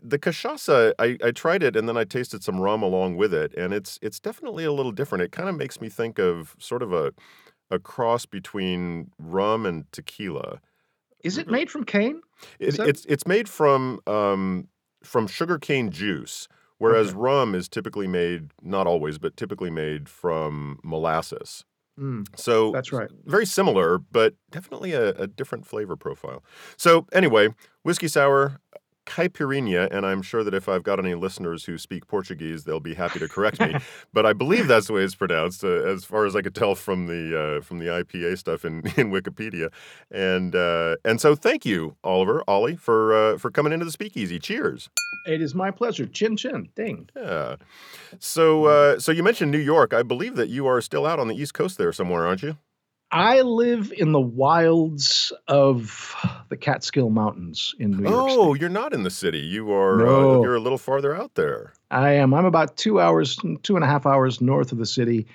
the 0.00 0.18
cachaça, 0.18 0.92
I, 0.98 1.18
I 1.24 1.30
tried 1.30 1.62
it 1.62 1.76
and 1.76 1.88
then 1.88 1.96
I 1.96 2.04
tasted 2.04 2.42
some 2.42 2.60
rum 2.60 2.82
along 2.82 3.16
with 3.16 3.32
it, 3.32 3.54
and 3.54 3.72
it's 3.72 3.98
it's 4.02 4.20
definitely 4.20 4.64
a 4.64 4.72
little 4.72 4.92
different. 4.92 5.22
It 5.22 5.32
kind 5.32 5.48
of 5.48 5.56
makes 5.56 5.80
me 5.80 5.88
think 5.88 6.18
of 6.18 6.56
sort 6.58 6.82
of 6.82 6.92
a 6.92 7.12
a 7.70 7.78
cross 7.78 8.26
between 8.26 9.10
rum 9.18 9.66
and 9.66 9.90
tequila. 9.92 10.60
Is 11.22 11.38
it 11.38 11.48
made 11.48 11.70
from 11.70 11.84
cane? 11.84 12.20
It, 12.58 12.76
that... 12.76 12.88
It's 12.88 13.06
it's 13.08 13.26
made 13.26 13.48
from 13.48 14.00
um, 14.06 14.68
from 15.02 15.26
sugarcane 15.26 15.90
juice, 15.90 16.48
whereas 16.78 17.08
okay. 17.08 17.18
rum 17.18 17.54
is 17.54 17.68
typically 17.68 18.06
made 18.06 18.50
not 18.62 18.86
always, 18.86 19.18
but 19.18 19.36
typically 19.36 19.70
made 19.70 20.08
from 20.08 20.78
molasses. 20.84 21.64
Mm, 21.98 22.26
so 22.36 22.72
that's 22.72 22.92
right. 22.92 23.08
Very 23.24 23.46
similar, 23.46 23.98
but 23.98 24.34
definitely 24.50 24.92
a, 24.92 25.10
a 25.10 25.26
different 25.26 25.64
flavor 25.64 25.96
profile. 25.96 26.42
So 26.76 27.06
anyway, 27.12 27.48
whiskey 27.84 28.08
sour 28.08 28.60
caipirinha, 29.06 29.88
and 29.90 30.04
I'm 30.06 30.22
sure 30.22 30.44
that 30.44 30.54
if 30.54 30.68
I've 30.68 30.82
got 30.82 30.98
any 30.98 31.14
listeners 31.14 31.64
who 31.64 31.78
speak 31.78 32.06
Portuguese, 32.06 32.64
they'll 32.64 32.80
be 32.80 32.94
happy 32.94 33.18
to 33.18 33.28
correct 33.28 33.60
me. 33.60 33.76
but 34.12 34.26
I 34.26 34.32
believe 34.32 34.66
that's 34.66 34.86
the 34.86 34.94
way 34.94 35.02
it's 35.02 35.14
pronounced, 35.14 35.64
uh, 35.64 35.68
as 35.68 36.04
far 36.04 36.26
as 36.26 36.34
I 36.34 36.42
could 36.42 36.54
tell 36.54 36.74
from 36.74 37.06
the 37.06 37.58
uh, 37.58 37.60
from 37.62 37.78
the 37.78 37.86
IPA 37.86 38.38
stuff 38.38 38.64
in, 38.64 38.78
in 38.96 39.10
Wikipedia. 39.10 39.72
And 40.10 40.54
uh, 40.54 40.96
and 41.04 41.20
so, 41.20 41.34
thank 41.34 41.64
you, 41.64 41.96
Oliver, 42.04 42.42
Ollie, 42.48 42.76
for 42.76 43.14
uh, 43.14 43.38
for 43.38 43.50
coming 43.50 43.72
into 43.72 43.84
the 43.84 43.92
Speakeasy. 43.92 44.38
Cheers. 44.38 44.88
It 45.26 45.40
is 45.40 45.54
my 45.54 45.70
pleasure. 45.70 46.06
Chin 46.06 46.36
chin. 46.36 46.68
Ding. 46.74 47.08
Yeah. 47.16 47.56
So 48.18 48.66
uh, 48.66 48.98
so 48.98 49.12
you 49.12 49.22
mentioned 49.22 49.50
New 49.50 49.58
York. 49.58 49.94
I 49.94 50.02
believe 50.02 50.36
that 50.36 50.48
you 50.48 50.66
are 50.66 50.80
still 50.80 51.06
out 51.06 51.18
on 51.18 51.28
the 51.28 51.34
East 51.34 51.54
Coast 51.54 51.78
there 51.78 51.92
somewhere, 51.92 52.26
aren't 52.26 52.42
you? 52.42 52.58
I 53.10 53.42
live 53.42 53.92
in 53.96 54.10
the 54.10 54.20
wilds 54.20 55.32
of 55.46 56.16
the 56.54 56.58
Catskill 56.58 57.10
Mountains 57.10 57.74
in 57.80 57.90
New 57.90 58.08
York. 58.08 58.30
Oh, 58.30 58.54
you're 58.54 58.68
not 58.68 58.92
in 58.92 59.02
the 59.02 59.10
city. 59.10 59.40
You 59.40 59.72
are. 59.72 60.02
Uh, 60.02 60.04
no. 60.04 60.38
Uh, 60.38 60.42
you're 60.44 60.54
a 60.54 60.60
little 60.60 60.78
farther 60.78 61.12
out 61.12 61.34
there. 61.34 61.72
I 61.90 62.12
am. 62.12 62.32
I'm 62.32 62.44
about 62.44 62.76
two 62.76 63.00
hours, 63.00 63.36
two 63.64 63.74
and 63.74 63.84
a 63.84 63.88
half 63.88 64.06
hours 64.06 64.40
north 64.40 64.70
of 64.70 64.78
the 64.78 64.86
city. 64.86 65.26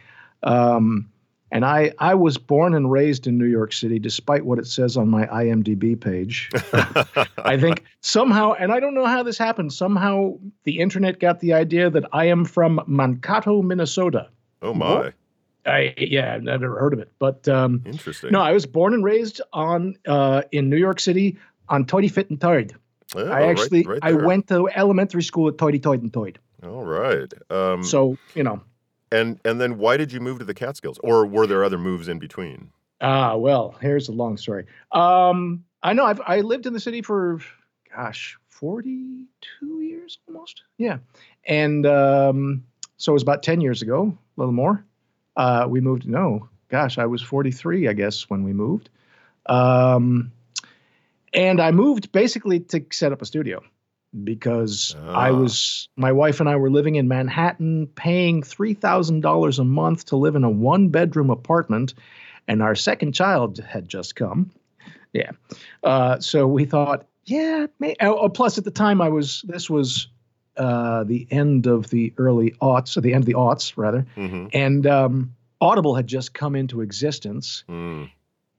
Um, 0.43 1.09
and 1.51 1.65
I, 1.65 1.91
I 1.99 2.15
was 2.15 2.37
born 2.37 2.73
and 2.73 2.89
raised 2.89 3.27
in 3.27 3.37
New 3.37 3.47
York 3.47 3.73
City, 3.73 3.99
despite 3.99 4.45
what 4.45 4.59
it 4.59 4.67
says 4.67 4.95
on 4.95 5.09
my 5.09 5.25
IMDb 5.25 5.99
page. 5.99 6.49
I 7.39 7.57
think 7.59 7.83
somehow, 7.99 8.53
and 8.53 8.71
I 8.71 8.79
don't 8.79 8.93
know 8.93 9.07
how 9.07 9.23
this 9.23 9.37
happened, 9.37 9.73
somehow 9.73 10.37
the 10.63 10.79
internet 10.79 11.19
got 11.19 11.41
the 11.41 11.51
idea 11.51 11.89
that 11.89 12.05
I 12.13 12.25
am 12.25 12.45
from 12.45 12.79
Mankato, 12.87 13.61
Minnesota. 13.61 14.29
Oh, 14.61 14.73
my. 14.73 14.95
What? 14.95 15.13
I 15.65 15.93
yeah, 15.97 16.35
I've 16.35 16.43
never 16.43 16.79
heard 16.79 16.93
of 16.93 16.99
it. 16.99 17.11
But 17.19 17.47
um, 17.47 17.83
interesting. 17.85 18.31
No, 18.31 18.41
I 18.41 18.51
was 18.51 18.65
born 18.65 18.93
and 18.93 19.03
raised 19.03 19.41
on 19.53 19.95
uh, 20.07 20.43
in 20.51 20.69
New 20.69 20.77
York 20.77 20.99
City 20.99 21.37
on 21.67 21.85
Toity 21.85 22.07
Fit 22.07 22.29
and 22.29 22.39
Toyd. 22.39 22.75
Oh, 23.15 23.27
I 23.27 23.47
actually 23.47 23.83
right, 23.83 23.99
right 24.01 24.11
I 24.11 24.13
went 24.13 24.47
to 24.47 24.69
elementary 24.69 25.23
school 25.23 25.47
at 25.47 25.57
Toity 25.57 25.79
Toyd 25.79 26.01
and 26.01 26.13
Toyd. 26.13 26.39
All 26.63 26.83
right. 26.83 27.31
Um, 27.49 27.83
so 27.83 28.17
you 28.35 28.43
know. 28.43 28.61
And 29.11 29.39
and 29.43 29.59
then 29.59 29.77
why 29.77 29.97
did 29.97 30.11
you 30.11 30.19
move 30.19 30.39
to 30.39 30.45
the 30.45 30.53
Catskills, 30.53 30.99
or 31.03 31.25
were 31.25 31.47
there 31.47 31.63
other 31.63 31.79
moves 31.79 32.07
in 32.07 32.19
between? 32.19 32.71
Ah, 33.01 33.35
well, 33.35 33.75
here's 33.81 34.07
a 34.09 34.11
long 34.11 34.37
story. 34.37 34.65
Um, 34.91 35.63
I 35.81 35.93
know 35.93 36.05
I've 36.05 36.21
I 36.25 36.41
lived 36.41 36.67
in 36.67 36.73
the 36.73 36.79
city 36.79 37.01
for, 37.01 37.39
gosh, 37.95 38.37
forty 38.47 39.25
two 39.59 39.81
years 39.81 40.19
almost. 40.27 40.61
Yeah, 40.77 40.99
and 41.45 41.87
um, 41.87 42.65
so 42.97 43.11
it 43.11 43.13
was 43.13 43.23
about 43.23 43.41
ten 43.41 43.61
years 43.61 43.81
ago, 43.81 44.15
a 44.37 44.39
little 44.39 44.53
more 44.53 44.85
uh, 45.39 45.65
we 45.69 45.79
moved. 45.79 46.05
No, 46.05 46.49
gosh, 46.67 46.97
I 46.97 47.05
was 47.05 47.21
43, 47.21 47.87
I 47.87 47.93
guess, 47.93 48.29
when 48.29 48.43
we 48.43 48.51
moved. 48.51 48.89
Um, 49.45 50.33
and 51.33 51.61
I 51.61 51.71
moved 51.71 52.11
basically 52.11 52.59
to 52.59 52.85
set 52.91 53.13
up 53.13 53.21
a 53.21 53.25
studio 53.25 53.63
because 54.23 54.95
I 54.99 55.29
ah. 55.29 55.33
was 55.33 55.87
my 55.95 56.11
wife 56.11 56.41
and 56.41 56.49
I 56.49 56.57
were 56.57 56.69
living 56.69 56.95
in 56.95 57.07
Manhattan, 57.07 57.87
paying 57.87 58.43
three 58.43 58.73
thousand 58.73 59.21
dollars 59.21 59.59
a 59.59 59.63
month 59.63 60.05
to 60.07 60.17
live 60.17 60.35
in 60.35 60.43
a 60.43 60.49
one 60.49 60.89
bedroom 60.89 61.29
apartment, 61.29 61.93
and 62.47 62.61
our 62.61 62.75
second 62.75 63.13
child 63.13 63.59
had 63.59 63.87
just 63.87 64.15
come. 64.15 64.51
Yeah, 65.13 65.31
uh, 65.83 66.19
so 66.19 66.47
we 66.47 66.65
thought, 66.65 67.07
yeah. 67.23 67.67
May, 67.79 67.95
oh, 68.01 68.17
oh, 68.17 68.29
plus, 68.29 68.57
at 68.57 68.65
the 68.65 68.71
time, 68.71 69.01
I 69.01 69.09
was 69.09 69.41
this 69.47 69.69
was 69.69 70.07
uh, 70.57 71.03
the 71.03 71.27
end 71.31 71.67
of 71.67 71.89
the 71.89 72.13
early 72.17 72.51
aughts, 72.61 72.97
or 72.97 73.01
the 73.01 73.13
end 73.13 73.23
of 73.23 73.25
the 73.27 73.33
aughts 73.35 73.73
rather, 73.77 74.05
mm-hmm. 74.17 74.47
and 74.53 74.85
um, 74.87 75.35
Audible 75.61 75.95
had 75.95 76.07
just 76.07 76.33
come 76.33 76.55
into 76.55 76.81
existence, 76.81 77.63
Mm. 77.69 78.09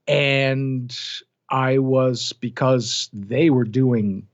and 0.07 0.99
I 1.49 1.79
was 1.79 2.33
because 2.33 3.09
they 3.13 3.49
were 3.49 3.65
doing 3.65 4.27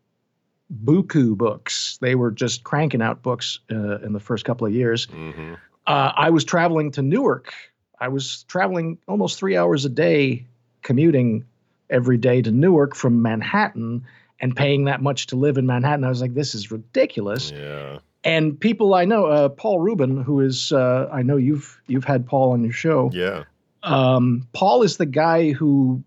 buku 0.83 1.35
books. 1.35 1.97
They 2.01 2.15
were 2.15 2.31
just 2.31 2.63
cranking 2.63 3.01
out 3.01 3.21
books 3.23 3.59
uh, 3.71 3.99
in 3.99 4.13
the 4.13 4.19
first 4.19 4.45
couple 4.45 4.67
of 4.67 4.73
years. 4.73 5.05
hmm 5.05 5.53
Uh, 5.87 6.11
I 6.15 6.29
was 6.31 6.43
traveling 6.43 6.91
to 6.91 7.01
Newark. 7.01 7.53
I 7.99 8.09
was 8.09 8.43
traveling 8.43 8.97
almost 9.07 9.39
three 9.39 9.55
hours 9.55 9.85
a 9.85 9.89
day, 9.89 10.45
commuting 10.81 11.45
every 11.89 12.17
day 12.17 12.41
to 12.41 12.51
Newark 12.51 12.93
from 12.93 13.21
Manhattan, 13.21 14.03
and 14.39 14.55
paying 14.55 14.85
that 14.85 15.01
much 15.01 15.27
to 15.27 15.35
live 15.35 15.57
in 15.57 15.65
Manhattan. 15.65 16.03
I 16.03 16.09
was 16.09 16.21
like, 16.21 16.33
this 16.33 16.53
is 16.53 16.71
ridiculous. 16.71 17.51
Yeah. 17.51 17.99
And 18.23 18.59
people 18.59 18.93
I 18.93 19.05
know, 19.05 19.25
uh, 19.25 19.49
Paul 19.49 19.79
Ruben, 19.79 20.21
who 20.21 20.41
is, 20.41 20.71
uh, 20.71 21.09
I 21.11 21.21
know 21.21 21.37
you've 21.37 21.79
you've 21.87 22.03
had 22.03 22.25
Paul 22.25 22.51
on 22.51 22.63
your 22.63 22.73
show. 22.73 23.09
Yeah. 23.13 23.43
Um, 23.83 24.47
Paul 24.53 24.83
is 24.83 24.97
the 24.97 25.05
guy 25.05 25.51
who 25.51 26.03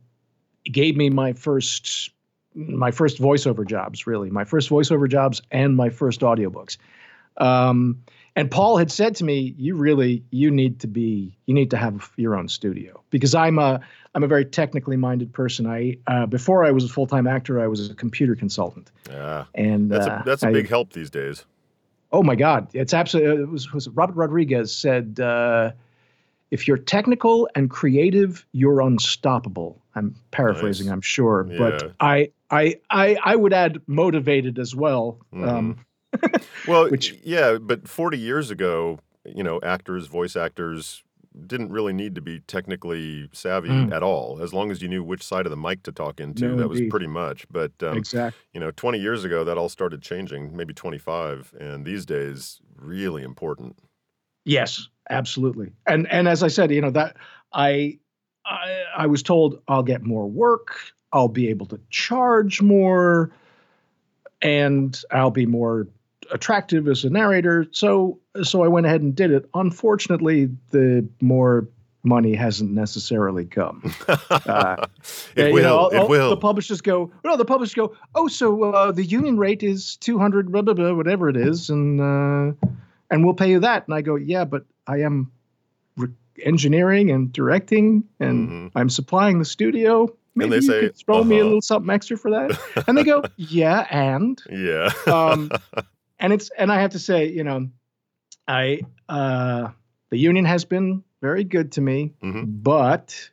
gave 0.64 0.96
me 0.96 1.08
my 1.08 1.32
first 1.32 2.10
my 2.54 2.90
first 2.90 3.18
voiceover 3.18 3.66
jobs, 3.66 4.06
really, 4.06 4.28
my 4.28 4.44
first 4.44 4.68
voiceover 4.68 5.08
jobs 5.08 5.40
and 5.50 5.76
my 5.76 5.88
first 5.88 6.20
audiobooks. 6.20 6.76
Um, 7.36 8.02
and 8.36 8.50
Paul 8.50 8.76
had 8.76 8.90
said 8.92 9.16
to 9.16 9.24
me, 9.24 9.54
"You 9.58 9.74
really 9.76 10.22
you 10.30 10.50
need 10.50 10.80
to 10.80 10.86
be 10.86 11.36
you 11.46 11.54
need 11.54 11.70
to 11.70 11.76
have 11.76 12.10
your 12.16 12.36
own 12.36 12.48
studio 12.48 13.02
because 13.10 13.34
I'm 13.34 13.58
a 13.58 13.80
I'm 14.14 14.22
a 14.24 14.28
very 14.28 14.44
technically 14.44 14.96
minded 14.96 15.32
person. 15.32 15.66
I 15.66 15.96
uh, 16.06 16.26
before 16.26 16.64
I 16.64 16.70
was 16.70 16.84
a 16.84 16.88
full 16.88 17.06
time 17.06 17.26
actor, 17.26 17.60
I 17.60 17.66
was 17.66 17.90
a 17.90 17.94
computer 17.94 18.34
consultant, 18.34 18.90
Yeah. 19.08 19.44
and 19.54 19.90
That's 19.90 20.06
uh, 20.06 20.10
a 20.10 20.22
that's 20.24 20.42
a 20.42 20.48
I- 20.48 20.52
big 20.52 20.68
help 20.68 20.92
these 20.92 21.10
days. 21.10 21.44
Oh 22.12 22.24
my 22.24 22.34
God, 22.34 22.66
it's 22.72 22.92
absolutely. 22.92 23.42
It 23.44 23.48
was, 23.48 23.72
was 23.72 23.88
Robert 23.90 24.16
Rodriguez 24.16 24.74
said, 24.74 25.20
uh, 25.20 25.70
"If 26.50 26.66
you're 26.66 26.76
technical 26.76 27.48
and 27.54 27.70
creative, 27.70 28.44
you're 28.52 28.80
unstoppable." 28.80 29.80
I'm 29.94 30.14
paraphrasing, 30.30 30.86
Nice. 30.86 30.92
I'm 30.92 31.00
sure, 31.00 31.46
Yeah. 31.50 31.58
but 31.58 31.92
I, 32.00 32.30
I, 32.50 32.76
I, 32.90 33.16
I 33.24 33.34
would 33.36 33.52
add 33.52 33.80
motivated 33.88 34.58
as 34.60 34.72
well. 34.74 35.18
Um, 35.32 35.78
Well, 36.68 36.90
Which- 36.90 37.14
yeah, 37.22 37.58
but 37.58 37.88
40 37.88 38.18
years 38.18 38.50
ago, 38.50 38.98
you 39.24 39.42
know, 39.42 39.60
actors, 39.62 40.06
voice 40.06 40.36
actors 40.36 41.02
didn't 41.46 41.70
really 41.70 41.92
need 41.92 42.14
to 42.16 42.20
be 42.20 42.40
technically 42.40 43.28
savvy 43.32 43.68
Mm. 43.68 43.92
at 43.92 44.02
all. 44.02 44.40
As 44.42 44.52
long 44.52 44.70
as 44.72 44.82
you 44.82 44.88
knew 44.88 45.02
which 45.04 45.22
side 45.22 45.46
of 45.46 45.50
the 45.50 45.56
mic 45.56 45.82
to 45.84 45.92
talk 45.92 46.18
into, 46.20 46.48
No, 46.48 46.56
that 46.56 46.68
was 46.68 46.80
pretty 46.90 47.06
much. 47.06 47.46
But 47.50 47.72
um, 47.82 47.96
exactly. 47.96 48.38
you 48.52 48.58
know, 48.60 48.72
20 48.72 48.98
years 48.98 49.22
ago, 49.24 49.44
that 49.44 49.56
all 49.56 49.68
started 49.68 50.02
changing. 50.02 50.56
Maybe 50.56 50.74
25, 50.74 51.54
and 51.60 51.84
these 51.86 52.04
days, 52.04 52.60
really 52.76 53.22
important. 53.22 53.76
Yes, 54.44 54.88
absolutely. 55.08 55.70
And 55.86 56.10
and 56.10 56.26
as 56.28 56.42
I 56.42 56.48
said, 56.48 56.70
you 56.72 56.80
know 56.80 56.90
that 56.90 57.16
I, 57.52 57.98
I, 58.44 58.82
I 58.96 59.06
was 59.06 59.22
told 59.22 59.60
I'll 59.68 59.82
get 59.84 60.02
more 60.02 60.26
work. 60.28 60.74
I'll 61.12 61.28
be 61.28 61.48
able 61.48 61.66
to 61.66 61.80
charge 61.90 62.60
more, 62.60 63.30
and 64.42 65.00
I'll 65.12 65.30
be 65.30 65.46
more 65.46 65.86
attractive 66.32 66.88
as 66.88 67.04
a 67.04 67.10
narrator. 67.10 67.66
So 67.72 68.18
so 68.42 68.62
I 68.62 68.68
went 68.68 68.86
ahead 68.86 69.00
and 69.02 69.14
did 69.14 69.30
it. 69.30 69.48
Unfortunately, 69.54 70.48
the 70.70 71.06
more 71.20 71.68
money 72.02 72.34
hasn't 72.34 72.70
necessarily 72.70 73.44
come. 73.44 73.94
Uh, 74.30 74.86
it 75.36 75.48
Yeah, 75.48 75.52
will. 75.52 75.62
know, 75.62 75.76
all- 75.78 75.88
it 75.90 75.96
all 75.98 76.08
will. 76.08 76.30
The 76.30 76.36
publishers 76.36 76.80
go, 76.80 77.10
no, 77.24 77.36
the 77.36 77.44
publishers 77.44 77.74
go, 77.74 77.94
oh, 78.14 78.26
so 78.26 78.64
uh, 78.72 78.90
the 78.92 79.04
union 79.04 79.36
rate 79.38 79.62
is 79.62 79.96
200, 79.96 80.50
blah, 80.50 80.62
blah, 80.62 80.72
blah, 80.74 80.94
whatever 80.94 81.28
it 81.28 81.36
is, 81.36 81.68
and 81.68 82.00
uh, 82.00 82.52
and 83.10 83.24
we'll 83.24 83.34
pay 83.34 83.50
you 83.50 83.60
that. 83.60 83.86
And 83.86 83.94
I 83.94 84.00
go, 84.00 84.14
yeah, 84.16 84.44
but 84.44 84.64
I 84.86 84.98
am 85.02 85.30
re- 85.96 86.08
engineering 86.42 87.10
and 87.10 87.30
directing, 87.32 88.04
and 88.18 88.48
Mhm. 88.48 88.70
I'm 88.76 88.88
supplying 88.88 89.38
the 89.38 89.44
studio. 89.44 90.08
Maybe 90.34 90.50
they 90.50 90.56
you 90.56 90.62
say, 90.62 90.80
could 90.80 90.96
throw 90.96 91.22
me 91.24 91.36
a 91.36 91.40
uh-huh. 91.40 91.44
little 91.46 91.62
something 91.62 91.90
extra 91.90 92.16
for 92.16 92.30
that. 92.30 92.84
And 92.88 92.96
they 92.96 93.04
go, 93.04 93.22
yeah, 93.36 93.86
and 93.90 94.40
yeah. 94.50 94.90
um, 95.06 95.50
and 96.20 96.32
it's 96.32 96.50
and 96.56 96.70
I 96.70 96.80
have 96.80 96.90
to 96.92 96.98
say, 96.98 97.28
you 97.28 97.42
know, 97.44 97.68
I 98.46 98.80
uh, 99.08 99.70
the 100.10 100.18
union 100.18 100.44
has 100.44 100.64
been 100.64 101.02
very 101.20 101.44
good 101.44 101.72
to 101.72 101.80
me, 101.80 102.12
Mhm. 102.22 102.62
but 102.62 103.30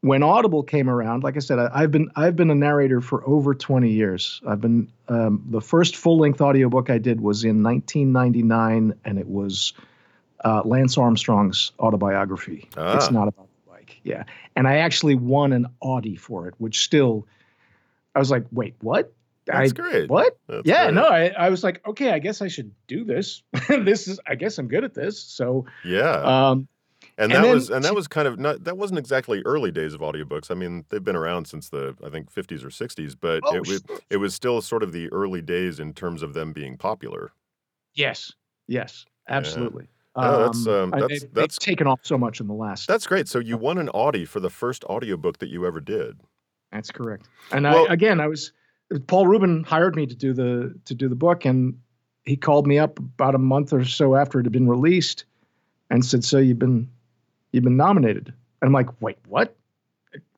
when 0.00 0.22
Audible 0.24 0.62
came 0.64 0.88
around, 0.90 1.22
like 1.22 1.36
I 1.36 1.40
said, 1.40 1.58
I, 1.58 1.70
I've 1.72 1.90
been 1.90 2.10
I've 2.16 2.36
been 2.36 2.50
a 2.50 2.54
narrator 2.54 3.00
for 3.00 3.26
over 3.26 3.54
20 3.54 3.90
years. 3.90 4.40
I've 4.46 4.60
been 4.60 4.90
um, 5.08 5.42
the 5.48 5.60
first 5.60 5.96
full 5.96 6.18
length 6.18 6.40
audiobook 6.40 6.90
I 6.90 6.98
did 6.98 7.20
was 7.20 7.44
in 7.44 7.62
1999, 7.62 8.94
and 9.04 9.18
it 9.18 9.28
was 9.28 9.72
uh, 10.44 10.62
Lance 10.64 10.98
Armstrong's 10.98 11.72
autobiography. 11.78 12.68
Ah. 12.76 12.96
It's 12.96 13.10
not 13.10 13.28
about 13.28 13.46
the 13.64 13.70
bike, 13.70 14.00
yeah. 14.02 14.24
And 14.56 14.66
I 14.66 14.78
actually 14.78 15.14
won 15.14 15.52
an 15.52 15.66
Audie 15.80 16.16
for 16.16 16.48
it, 16.48 16.54
which 16.58 16.80
still, 16.80 17.26
I 18.16 18.18
was 18.18 18.30
like, 18.30 18.44
wait, 18.50 18.74
what? 18.80 19.12
That's 19.46 19.72
I, 19.72 19.74
great. 19.74 20.08
What? 20.10 20.38
That's 20.48 20.62
yeah, 20.64 20.84
great. 20.84 20.94
no, 20.94 21.06
I, 21.08 21.26
I 21.28 21.50
was 21.50 21.64
like, 21.64 21.84
okay, 21.86 22.10
I 22.12 22.18
guess 22.20 22.40
I 22.42 22.48
should 22.48 22.72
do 22.86 23.04
this. 23.04 23.42
this 23.68 24.06
is, 24.08 24.20
I 24.26 24.34
guess 24.36 24.58
I'm 24.58 24.68
good 24.68 24.84
at 24.84 24.94
this. 24.94 25.20
So, 25.22 25.66
Yeah. 25.84 26.12
um, 26.50 26.68
And 27.18 27.30
And 27.30 27.32
that 27.32 27.42
then 27.42 27.54
was 27.54 27.68
and 27.70 27.84
that 27.84 27.94
was 27.94 28.06
kind 28.08 28.28
of 28.28 28.38
not 28.38 28.62
that 28.64 28.78
wasn't 28.78 28.98
exactly 29.00 29.42
early 29.44 29.70
days 29.72 29.94
of 29.94 30.00
audiobooks. 30.00 30.50
I 30.50 30.54
mean, 30.54 30.84
they've 30.90 31.02
been 31.02 31.16
around 31.16 31.46
since 31.46 31.68
the 31.68 31.94
I 32.04 32.08
think 32.10 32.32
50s 32.32 32.62
or 32.64 32.68
60s, 32.68 33.16
but 33.20 33.40
oh, 33.44 33.56
it 33.56 33.66
was 33.66 33.82
it 34.10 34.16
was 34.18 34.34
still 34.34 34.62
sort 34.62 34.82
of 34.84 34.92
the 34.92 35.08
early 35.12 35.42
days 35.42 35.80
in 35.80 35.92
terms 35.92 36.22
of 36.22 36.34
them 36.34 36.52
being 36.52 36.76
popular. 36.76 37.32
yes, 37.94 38.32
yes, 38.68 39.04
absolutely. 39.28 39.88
Oh, 40.14 40.44
that's, 40.44 40.66
um, 40.66 40.92
I- 40.94 41.00
that's- 41.00 41.20
they've, 41.22 41.34
that's- 41.34 41.56
they've 41.58 41.66
taken 41.66 41.86
off 41.86 42.00
so 42.02 42.16
much 42.16 42.38
in 42.40 42.46
the 42.46 42.54
last. 42.54 42.86
That's 42.86 43.06
great. 43.06 43.28
So 43.28 43.38
you 43.40 43.56
won 43.56 43.78
an 43.78 43.88
Audie 43.90 44.24
for 44.26 44.40
the 44.40 44.50
first 44.50 44.84
audiobook 44.84 45.38
that 45.38 45.48
you 45.48 45.66
ever 45.66 45.80
did. 45.80 46.20
That's 46.70 46.90
correct. 46.92 47.28
And 47.50 47.64
Well- 47.64 47.86
I, 47.90 47.92
again, 47.94 48.20
I 48.20 48.28
was 48.28 48.52
Paul 49.06 49.26
Ruben 49.26 49.64
hired 49.64 49.96
me 49.96 50.06
to 50.06 50.14
do 50.14 50.32
the 50.32 50.74
to 50.84 50.94
do 50.94 51.08
the 51.08 51.14
book, 51.14 51.44
and 51.44 51.78
he 52.24 52.36
called 52.36 52.66
me 52.66 52.78
up 52.78 52.98
about 52.98 53.34
a 53.34 53.38
month 53.38 53.72
or 53.72 53.84
so 53.84 54.16
after 54.16 54.40
it 54.40 54.44
had 54.44 54.52
been 54.52 54.68
released, 54.68 55.24
and 55.90 56.04
said, 56.04 56.24
"So 56.24 56.38
you've 56.38 56.58
been 56.58 56.88
you've 57.52 57.64
been 57.64 57.76
nominated?" 57.76 58.28
And 58.28 58.68
I'm 58.68 58.72
like, 58.72 58.88
"Wait, 59.00 59.18
what? 59.28 59.56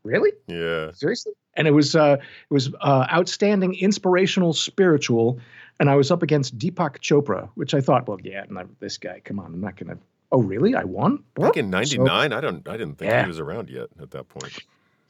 Really? 0.03 0.33
Yeah. 0.47 0.93
Seriously?" 0.93 1.33
And 1.57 1.69
it 1.69 1.73
was 1.73 1.95
uh, 1.95 2.17
it 2.21 2.53
was 2.53 2.73
uh, 2.81 3.07
outstanding, 3.13 3.75
inspirational, 3.77 4.53
spiritual, 4.53 5.39
and 5.79 5.89
I 5.89 5.95
was 5.95 6.11
up 6.11 6.23
against 6.23 6.59
Deepak 6.59 6.99
Chopra, 6.99 7.49
which 7.55 7.75
I 7.75 7.81
thought, 7.81 8.09
well, 8.09 8.19
yeah, 8.23 8.45
not 8.51 8.67
this 8.81 8.99
guy. 8.99 9.21
Come 9.25 9.39
on, 9.39 9.47
I'm 9.47 9.61
not 9.61 9.77
gonna. 9.77 9.99
Oh, 10.33 10.43
really? 10.43 10.75
I 10.75 10.83
won? 10.83 11.23
Back 11.35 11.57
in 11.57 11.67
So- 11.67 11.71
99, 11.71 12.33
I 12.33 12.41
don't 12.41 12.69
I 12.69 12.77
didn't 12.77 12.99
think 12.99 13.11
Yeah. 13.11 13.23
he 13.23 13.29
was 13.29 13.39
around 13.39 13.71
yet 13.71 13.89
at 14.01 14.11
that 14.11 14.29
point. 14.29 14.59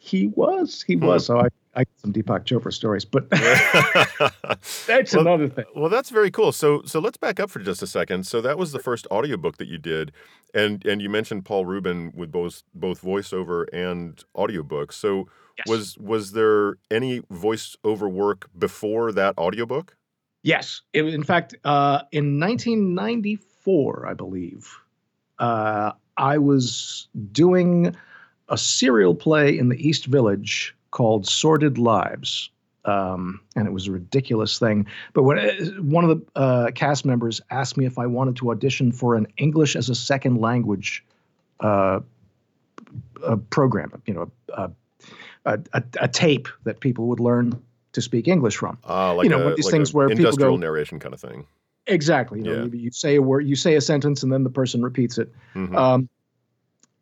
He 0.04 0.26
was. 0.26 0.82
He 0.86 0.94
Hmm. 0.96 1.06
was. 1.06 1.24
So 1.26 1.38
I, 1.40 1.48
I 1.74 1.84
got 1.84 1.88
some 1.96 2.12
Deepak 2.12 2.44
Chopra 2.44 2.70
stories, 2.72 3.06
but 3.06 3.28
that's 4.86 5.14
Well, 5.14 5.22
another 5.22 5.48
thing. 5.48 5.64
Well, 5.74 5.88
that's 5.88 6.10
very 6.10 6.30
cool. 6.30 6.52
So, 6.52 6.82
so 6.84 7.00
let's 7.00 7.16
back 7.16 7.40
up 7.40 7.48
for 7.48 7.58
just 7.60 7.82
a 7.82 7.86
second. 7.86 8.26
So 8.26 8.42
that 8.42 8.58
was 8.58 8.72
the 8.72 8.78
first 8.78 9.06
audiobook 9.10 9.56
that 9.56 9.66
you 9.66 9.78
did, 9.78 10.12
and 10.52 10.84
and 10.84 11.00
you 11.00 11.08
mentioned 11.08 11.46
Paul 11.46 11.64
Ruben 11.64 12.12
with 12.14 12.30
both 12.30 12.64
both 12.74 13.00
voiceover 13.00 13.64
and 13.72 14.22
audiobooks. 14.36 14.92
So 14.92 15.26
Yes. 15.56 15.68
was 15.68 15.98
was 15.98 16.32
there 16.32 16.74
any 16.90 17.20
voiceover 17.22 18.10
work 18.10 18.50
before 18.58 19.10
that 19.12 19.38
audiobook? 19.38 19.96
Yes. 20.42 20.82
It, 20.92 21.04
in 21.06 21.22
fact, 21.22 21.54
uh, 21.64 22.02
in 22.12 22.38
1994, 22.38 24.06
I 24.06 24.12
believe, 24.14 24.68
uh, 25.38 25.92
I 26.18 26.36
was 26.38 27.08
doing 27.32 27.96
a 28.48 28.58
serial 28.58 29.14
play 29.14 29.56
in 29.58 29.68
the 29.68 29.76
East 29.88 30.06
Village 30.06 30.74
called 30.90 31.26
Sordid 31.26 31.78
Lives. 31.78 32.50
Um, 32.86 33.40
and 33.56 33.66
it 33.66 33.72
was 33.72 33.86
a 33.88 33.92
ridiculous 33.92 34.58
thing. 34.58 34.86
But 35.14 35.22
when 35.22 35.38
uh, 35.38 35.52
one 35.80 36.04
of 36.04 36.10
the 36.34 36.38
uh, 36.40 36.70
cast 36.72 37.06
members 37.06 37.40
asked 37.50 37.78
me 37.78 37.86
if 37.86 37.98
I 37.98 38.04
wanted 38.06 38.36
to 38.36 38.50
audition 38.50 38.92
for 38.92 39.14
an 39.14 39.26
English 39.38 39.74
as 39.74 39.88
a 39.88 39.94
second 39.94 40.36
language 40.36 41.02
uh, 41.60 42.00
uh, 43.24 43.36
program, 43.48 44.02
you 44.04 44.12
know, 44.12 44.30
a, 44.52 44.70
a, 45.46 45.58
a, 45.72 45.82
a 46.02 46.08
tape 46.08 46.46
that 46.64 46.80
people 46.80 47.06
would 47.06 47.20
learn 47.20 47.58
to 47.92 48.02
speak 48.02 48.28
English 48.28 48.56
from. 48.58 48.76
Uh, 48.86 49.14
like 49.14 49.24
you 49.24 49.30
know, 49.30 49.48
a, 49.48 49.54
these 49.54 49.64
like 49.64 49.72
things 49.72 49.94
a 49.94 49.96
where 49.96 50.08
people 50.08 50.26
industrial 50.26 50.56
go- 50.56 50.60
narration 50.60 50.98
kind 50.98 51.14
of 51.14 51.20
thing. 51.20 51.46
Exactly. 51.86 52.40
You 52.40 52.44
know, 52.44 52.64
Yeah. 52.64 52.80
you, 52.80 52.90
say 52.90 53.14
a 53.16 53.22
word, 53.22 53.46
you 53.46 53.56
say 53.56 53.76
a 53.76 53.80
sentence, 53.80 54.22
and 54.22 54.30
then 54.32 54.42
the 54.44 54.50
person 54.50 54.82
repeats 54.82 55.16
it. 55.16 55.32
Mhm. 55.54 55.74
Um, 55.74 56.08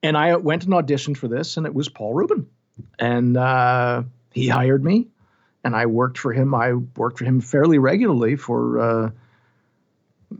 and 0.03 0.17
I 0.17 0.37
went 0.37 0.65
and 0.65 0.73
auditioned 0.73 1.17
for 1.17 1.29
this, 1.29 1.57
and 1.57 1.67
it 1.67 1.75
was 1.75 1.89
Paul 1.89 2.15
Ruben, 2.15 2.47
and 2.99 3.37
uh, 3.37 4.03
he 4.33 4.49
hired 4.49 4.85
me, 4.85 5.09
and 5.65 5.77
I 5.77 5.87
worked 5.87 6.19
for 6.19 6.33
him. 6.33 6.55
I 6.55 6.75
worked 6.75 7.19
for 7.19 7.25
him 7.25 7.41
fairly 7.41 7.79
regularly 7.79 8.37
for 8.37 8.79
uh, 8.81 9.11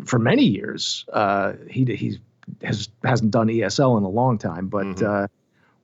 for 0.05 0.19
many 0.19 0.45
years. 0.45 1.05
Uh, 1.13 1.53
he 1.71 1.85
he 1.85 2.19
has 2.63 2.89
hasn't 3.05 3.31
done 3.31 3.49
ESL 3.49 3.99
in 3.99 4.05
a 4.05 4.09
long 4.09 4.39
time, 4.39 4.69
but 4.69 4.87
Mhm. 4.87 5.03
uh, 5.25 5.29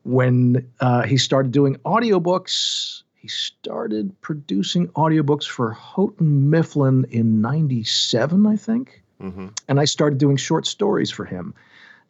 when 0.04 0.66
uh, 0.80 1.02
he 1.02 1.16
started 1.16 1.52
doing 1.52 1.76
audiobooks, 1.84 3.02
he 3.14 3.28
started 3.28 4.18
producing 4.22 4.88
audiobooks 4.88 5.44
for 5.46 5.72
Houghton 5.72 6.50
Mifflin 6.50 7.04
in 7.10 7.40
'97, 7.40 8.46
I 8.46 8.56
think 8.56 9.02
Mhm. 9.20 9.50
and 9.68 9.80
I 9.80 9.84
started 9.84 10.18
doing 10.18 10.36
short 10.36 10.66
stories 10.66 11.10
for 11.10 11.24
him. 11.24 11.54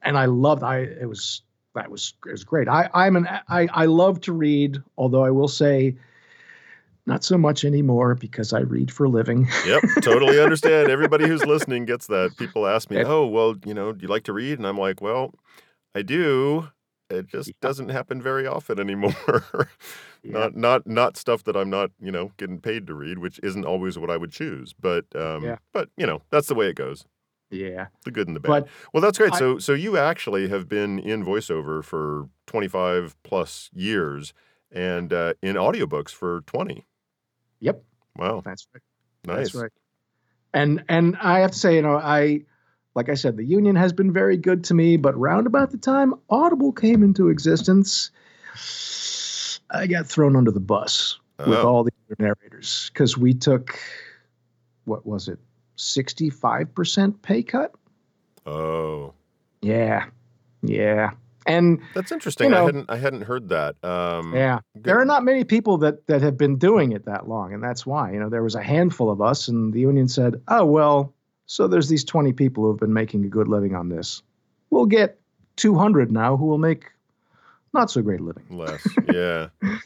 And 0.03 0.17
I 0.17 0.27
loved 0.27 0.63
I 0.63 0.79
it 0.79 1.09
was 1.09 1.43
that 1.79 1.91
was 1.91 2.15
it 2.27 2.33
was 2.33 2.45
great. 2.45 2.69
I 2.69 2.89
I'm 2.95 3.17
an 3.17 3.27
I 3.49 3.69
I 3.73 3.87
love 3.87 4.21
to 4.23 4.33
read, 4.33 4.83
although 4.97 5.25
I 5.25 5.31
will 5.31 5.49
say 5.49 5.97
not 7.07 7.25
so 7.25 7.39
much 7.39 7.65
anymore 7.65 8.15
because 8.15 8.53
I 8.53 8.61
read 8.61 8.91
for 8.93 9.05
a 9.05 9.09
living. 9.09 9.49
Yep, 9.67 9.83
totally 10.03 10.41
understand. 10.41 10.91
Everybody 10.91 11.27
who's 11.27 11.45
listening 11.45 11.85
gets 11.87 12.07
that. 12.09 12.37
People 12.37 12.67
ask 12.67 12.91
me, 12.91 13.03
"Oh, 13.05 13.27
well, 13.27 13.55
you 13.65 13.75
know, 13.75 13.93
do 13.93 14.03
you 14.03 14.09
like 14.09 14.25
to 14.25 14.33
read?" 14.33 14.59
And 14.59 14.67
I'm 14.67 14.77
like, 14.79 15.01
"Well, 15.01 15.35
I 15.95 16.03
do. 16.03 16.69
It 17.11 17.27
just 17.29 17.49
Yeah. 17.49 17.55
doesn't 17.63 17.89
happen 17.89 18.21
very 18.21 18.47
often 18.47 18.79
anymore. 18.79 19.15
Yeah. 20.25 20.33
Not 20.33 20.57
not 20.57 20.87
not 20.87 21.17
stuff 21.17 21.45
that 21.45 21.57
I'm 21.57 21.71
not, 21.71 21.93
you 22.01 22.11
know, 22.11 22.33
getting 22.39 22.61
paid 22.61 22.89
to 22.89 22.95
read, 22.95 23.19
which 23.19 23.39
isn't 23.45 23.65
always 23.65 23.97
what 23.97 24.11
I 24.11 24.17
would 24.17 24.33
choose. 24.33 24.75
But 24.79 25.05
um, 25.15 25.45
Yeah. 25.45 25.59
but 25.73 25.91
you 25.97 26.07
know, 26.07 26.23
that's 26.31 26.49
the 26.49 26.57
way 26.57 26.69
it 26.69 26.75
goes. 26.75 27.05
Yeah. 27.51 27.87
The 28.05 28.11
good 28.11 28.27
and 28.29 28.37
the 28.37 28.41
bad. 28.41 28.51
But 28.51 28.69
Well, 28.93 29.01
that's 29.01 29.19
great. 29.19 29.35
I 29.35 29.39
So 29.39 29.59
so 29.59 29.73
you 29.75 29.97
actually 29.97 30.49
have 30.49 30.69
been 30.69 30.99
in 30.99 31.25
voiceover 31.25 31.83
for 31.85 32.29
25 32.47 33.17
plus 33.23 33.71
years 33.73 34.33
and 34.73 35.13
uh, 35.13 35.35
in 35.43 35.57
audiobooks 35.57 36.11
for 36.11 36.43
20. 36.43 36.87
yep, 37.61 37.83
Wow, 38.17 38.43
that's 38.45 38.67
right. 38.75 38.83
nice. 39.27 39.39
That's 39.39 39.55
right. 39.55 39.73
And 40.55 40.85
and 40.89 41.17
I 41.21 41.41
have 41.41 41.53
to 41.53 41.59
say, 41.59 41.77
you 41.77 41.83
know, 41.83 41.97
I 41.97 42.43
like 42.95 43.09
I 43.09 43.15
said, 43.15 43.37
the 43.37 43.45
union 43.45 43.77
has 43.77 43.93
been 43.93 44.13
very 44.13 44.37
good 44.37 44.65
to 44.65 44.75
me, 44.75 44.97
but 44.97 45.17
round 45.19 45.47
about 45.47 45.71
the 45.71 45.79
time 45.79 46.15
Audible 46.31 46.73
came 46.73 47.03
into 47.03 47.29
existence, 47.29 48.11
I 49.71 49.87
got 49.87 50.07
thrown 50.07 50.37
under 50.37 50.51
the 50.51 50.61
bus 50.61 51.19
with 51.45 51.63
Oh, 51.63 51.65
all 51.65 51.85
the 51.85 51.93
other 52.09 52.17
narrators 52.19 52.91
because 52.93 53.17
we 53.17 53.35
took 53.35 53.79
what 54.85 55.07
was 55.07 55.29
it, 55.29 55.39
sixty 55.79 56.29
five 56.29 56.75
percent 56.75 57.21
pay 57.23 57.43
cut? 57.43 57.73
oh, 58.47 59.13
Yeah, 59.63 60.07
yeah, 60.63 61.11
and 61.47 61.81
that's 61.95 62.13
interesting. 62.13 62.49
I 62.53 62.57
know- 62.59 62.67
hadn't 62.67 62.91
I 62.91 62.97
hadn't 62.97 63.23
heard 63.23 63.49
that. 63.51 63.83
Um, 63.85 64.35
yeah, 64.35 64.61
good- 64.75 64.85
there 64.85 64.99
are 65.01 65.05
not 65.05 65.25
many 65.25 65.45
people 65.45 65.79
that 65.79 66.07
that 66.09 66.21
have 66.23 66.37
been 66.37 66.57
doing 66.57 66.93
it 66.93 67.05
that 67.07 67.29
long, 67.29 67.53
and 67.55 67.63
that's 67.63 67.85
why. 67.87 68.13
You 68.13 68.21
know, 68.21 68.29
there 68.29 68.43
was 68.43 68.55
a 68.55 68.63
handful 68.63 69.11
of 69.11 69.21
us, 69.23 69.49
and 69.49 69.73
the 69.73 69.81
union 69.81 70.09
said, 70.09 70.41
"Oh 70.49 70.65
well, 70.67 71.15
so 71.47 71.69
there's 71.69 71.89
these 71.89 72.05
twenty 72.05 72.33
people 72.33 72.65
who 72.65 72.71
have 72.71 72.81
been 72.81 72.93
making 72.93 73.25
a 73.25 73.29
good 73.29 73.49
living 73.49 73.75
on 73.75 73.89
this. 73.89 74.23
We'll 74.71 74.87
get 74.87 75.19
two 75.57 75.75
hundred 75.77 76.11
now 76.13 76.37
who 76.37 76.47
will 76.47 76.59
make 76.59 76.85
not 77.75 77.91
so 77.91 78.03
great 78.03 78.21
a 78.21 78.25
living." 78.25 78.45
less. 78.51 78.87
Yeah. 79.13 79.49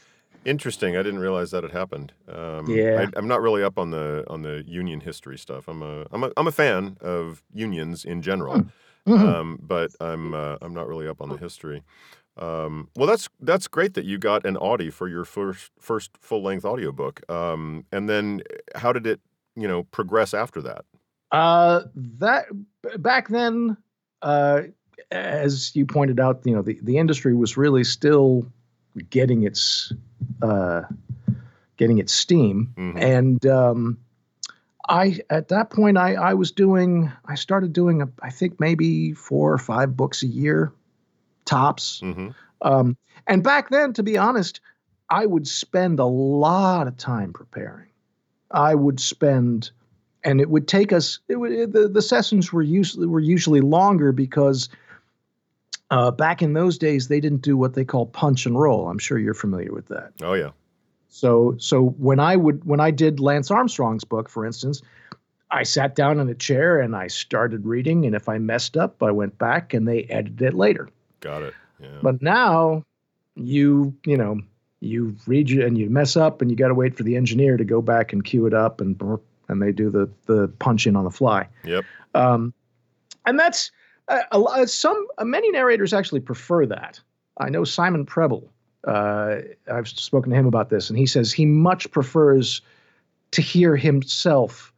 Interesting. 0.45 0.97
I 0.97 1.03
didn't 1.03 1.21
realize 1.21 1.51
that 1.53 1.63
had 1.63 1.73
happened. 1.73 2.13
Um, 2.29 2.67
Yeah. 2.69 3.07
I, 3.07 3.19
I'm 3.19 3.29
not 3.29 3.41
really 3.41 3.63
up 3.63 3.79
on 3.79 3.91
the 3.91 4.25
on 4.29 4.43
the 4.43 4.65
union 4.67 5.01
history 5.01 5.39
stuff. 5.39 5.69
I'm 5.69 5.83
a 5.83 6.07
I'm 6.11 6.25
a 6.25 6.33
I'm 6.37 6.47
a 6.47 6.53
fan 6.53 6.97
of 7.01 7.43
unions 7.55 8.05
in 8.05 8.23
general. 8.23 8.65
Mhm. 9.07 9.19
um, 9.19 9.59
but 9.61 9.91
I'm 10.01 10.33
uh, 10.33 10.57
I'm 10.63 10.75
not 10.75 10.87
really 10.87 11.09
up 11.09 11.21
on 11.21 11.29
the 11.29 11.37
history. 11.37 11.83
Um, 12.37 12.89
well, 12.97 13.07
that's 13.07 13.29
that's 13.41 13.67
great 13.69 13.95
that 13.95 14.05
you 14.05 14.17
got 14.19 14.47
an 14.47 14.57
Audie 14.57 14.91
for 14.91 15.09
your 15.09 15.25
first 15.25 15.71
first 15.79 16.13
full 16.21 16.43
length 16.43 16.65
audiobook. 16.65 17.29
Um, 17.31 17.85
and 17.93 18.09
then 18.09 18.43
how 18.75 18.93
did 18.93 19.07
it 19.07 19.21
you 19.57 19.67
know 19.69 19.83
progress 19.85 20.35
after 20.35 20.63
that? 20.63 20.85
Uh, 21.33 21.83
that 21.95 22.47
back 22.99 23.29
then, 23.29 23.77
uh, 24.23 24.63
as 25.11 25.75
you 25.75 25.85
pointed 25.87 26.21
out, 26.21 26.43
you 26.45 26.55
know, 26.55 26.63
the, 26.63 26.79
the 26.83 26.99
industry 26.99 27.35
was 27.35 27.57
really 27.57 27.85
still 27.85 28.47
getting 29.11 29.43
its 29.45 29.93
uh, 30.43 30.83
getting 31.77 31.99
its 31.99 32.13
steam, 32.13 32.73
Mhm. 32.77 33.01
and 33.01 33.47
um, 33.47 33.99
I 34.89 35.21
at 35.31 35.49
that 35.49 35.71
point 35.71 35.97
I 35.99 36.15
I 36.15 36.35
was 36.35 36.51
doing 36.53 37.11
I 37.25 37.35
started 37.35 37.73
doing 37.73 38.03
a, 38.03 38.09
I 38.23 38.31
think 38.31 38.61
maybe 38.61 39.13
four 39.13 39.53
or 39.53 39.59
five 39.59 39.97
books 39.97 40.23
a 40.23 40.27
year, 40.27 40.73
tops. 41.45 42.01
hmm 42.01 42.29
Um, 42.61 42.97
and 43.27 43.43
back 43.43 43.71
then, 43.71 43.93
to 43.95 44.03
be 44.03 44.17
honest, 44.19 44.61
I 45.11 45.27
would 45.27 45.47
spend 45.47 45.99
a 45.99 46.05
lot 46.05 46.87
of 46.87 46.97
time 46.97 47.33
preparing. 47.33 47.89
I 48.51 48.75
would 48.75 49.01
spend, 49.01 49.71
and 50.25 50.41
it 50.41 50.49
would 50.51 50.69
take 50.69 50.93
us. 50.93 51.19
It 51.29 51.37
would, 51.37 51.73
the 51.73 51.89
the 51.89 52.03
sessions 52.03 52.53
were 52.53 52.63
usually 52.63 53.07
were 53.07 53.21
usually 53.21 53.61
longer 53.61 54.13
because 54.13 54.69
uh, 55.93 56.11
back 56.11 56.41
in 56.41 56.55
those 56.55 56.79
days 56.79 57.09
they 57.09 57.21
didn't 57.21 57.43
do 57.43 57.57
what 57.57 57.75
they 57.75 57.85
call 57.85 58.07
punch 58.07 58.47
and 58.47 58.59
roll. 58.59 58.89
I'm 58.89 58.99
sure 58.99 59.19
you're 59.19 59.35
familiar 59.35 59.73
with 59.73 59.89
that. 59.89 60.13
Oh 60.23 60.33
yeah. 60.33 60.51
So 61.09 61.55
so 61.59 61.91
when 61.99 62.19
I 62.19 62.35
would 62.35 62.65
when 62.65 62.81
I 62.81 62.91
did 62.91 63.21
Lance 63.21 63.51
Armstrong's 63.51 64.03
book, 64.03 64.31
for 64.31 64.47
instance, 64.47 64.81
I 65.51 65.63
sat 65.65 65.95
down 65.95 66.19
in 66.19 66.31
a 66.31 66.35
chair 66.35 66.81
and 66.81 66.97
I 66.97 67.09
started 67.09 67.67
reading, 67.67 68.07
and 68.07 68.15
if 68.17 68.27
I 68.27 68.39
messed 68.39 68.79
up, 68.79 69.03
I 69.03 69.11
went 69.11 69.37
back 69.37 69.75
and 69.75 69.87
they 69.87 70.05
edited 70.05 70.41
it 70.41 70.55
later. 70.55 70.89
Got 71.21 71.43
it. 71.43 71.55
Yeah. 71.79 71.99
But 72.01 72.23
now 72.23 72.85
you, 73.35 73.95
you 74.07 74.17
know, 74.17 74.41
you 74.81 75.15
read 75.27 75.51
you 75.51 75.65
and 75.65 75.77
you 75.77 75.91
mess 75.91 76.17
up 76.17 76.41
and 76.41 76.51
you 76.51 76.57
got 76.57 76.69
to 76.69 76.75
wait 76.75 76.97
for 76.97 77.03
the 77.03 77.17
engineer 77.17 77.59
to 77.59 77.65
go 77.65 77.83
back 77.83 78.15
and 78.15 78.25
cue 78.25 78.47
it 78.47 78.55
up 78.55 78.81
and 78.81 79.01
and 79.49 79.61
they 79.61 79.73
do 79.73 79.91
the 79.91 80.09
the 80.25 80.49
punch 80.59 80.87
in 80.87 80.97
on 80.97 81.05
the 81.05 81.11
fly. 81.11 81.47
Yep. 81.65 81.85
Um, 82.15 82.55
and 83.27 83.39
that's 83.39 83.71
uh, 84.09 84.23
a, 84.57 84.67
some 84.67 85.07
uh, 85.19 85.25
many 85.25 85.51
narrators 85.51 85.93
actually 85.93 86.21
prefer 86.21 86.67
that. 86.67 87.01
I 87.39 87.49
know 87.51 87.65
Simon 87.65 88.05
Prebble. 88.05 88.51
Uh, 88.87 89.37
I've 89.73 89.89
spoken 89.89 90.31
to 90.31 90.37
him 90.37 90.47
about 90.47 90.71
this, 90.71 90.91
and 90.91 90.99
he 90.99 91.07
says 91.07 91.33
he 91.33 91.47
much 91.47 91.91
prefers 91.91 92.61
to 93.31 93.41
hear 93.43 93.77
himself 93.77 94.73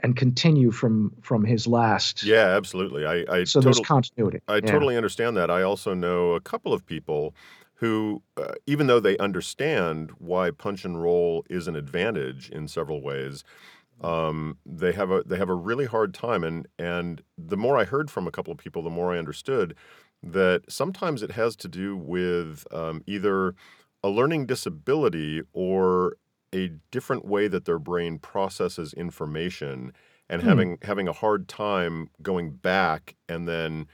and 0.00 0.16
continue 0.16 0.70
from 0.70 1.12
from 1.22 1.44
his 1.44 1.66
last. 1.66 2.22
Yeah. 2.22 2.46
Absolutely. 2.56 3.06
I 3.06 3.24
I 3.28 3.44
So 3.44 3.60
total- 3.60 3.72
there's 3.72 3.86
continuity. 3.86 4.40
I 4.48 4.56
Yeah. 4.56 4.60
totally 4.62 4.96
understand 4.96 5.36
that. 5.36 5.50
I 5.50 5.62
also 5.62 5.94
know 5.94 6.32
a 6.34 6.40
couple 6.40 6.72
of 6.72 6.84
people 6.86 7.34
who, 7.74 8.22
uh, 8.36 8.54
even 8.66 8.88
though 8.88 8.98
they 8.98 9.16
understand 9.18 10.10
why 10.18 10.50
punch 10.50 10.84
and 10.84 11.00
roll 11.00 11.44
is 11.48 11.68
an 11.68 11.76
advantage 11.76 12.50
in 12.50 12.66
several 12.66 13.00
ways, 13.00 13.44
um, 14.00 14.58
they 14.66 14.92
have 14.92 15.10
a 15.10 15.22
they 15.24 15.36
have 15.38 15.48
a 15.48 15.54
really 15.54 15.86
hard 15.86 16.14
time. 16.14 16.44
And 16.44 16.66
and 16.78 17.22
the 17.36 17.56
more 17.56 17.76
I 17.76 17.84
heard 17.84 18.10
from 18.10 18.26
a 18.26 18.30
couple 18.30 18.52
of 18.52 18.58
people, 18.58 18.82
the 18.82 18.90
more 18.90 19.12
I 19.14 19.18
understood 19.18 19.76
that 20.22 20.62
sometimes 20.70 21.22
it 21.22 21.32
has 21.32 21.56
to 21.56 21.68
do 21.68 21.96
with 21.96 22.66
um, 22.72 23.02
either 23.06 23.54
a 24.02 24.08
learning 24.08 24.46
disability 24.46 25.42
or 25.52 26.16
a 26.54 26.70
different 26.90 27.24
way 27.24 27.48
that 27.48 27.64
their 27.66 27.78
brain 27.78 28.18
processes 28.18 28.92
information 28.94 29.92
and 30.28 30.42
Hmm. 30.42 30.62
having 30.62 30.78
having 30.82 31.08
a 31.08 31.12
hard 31.12 31.48
time 31.48 32.08
going 32.22 32.52
back 32.52 33.16
and 33.28 33.46
then 33.48 33.86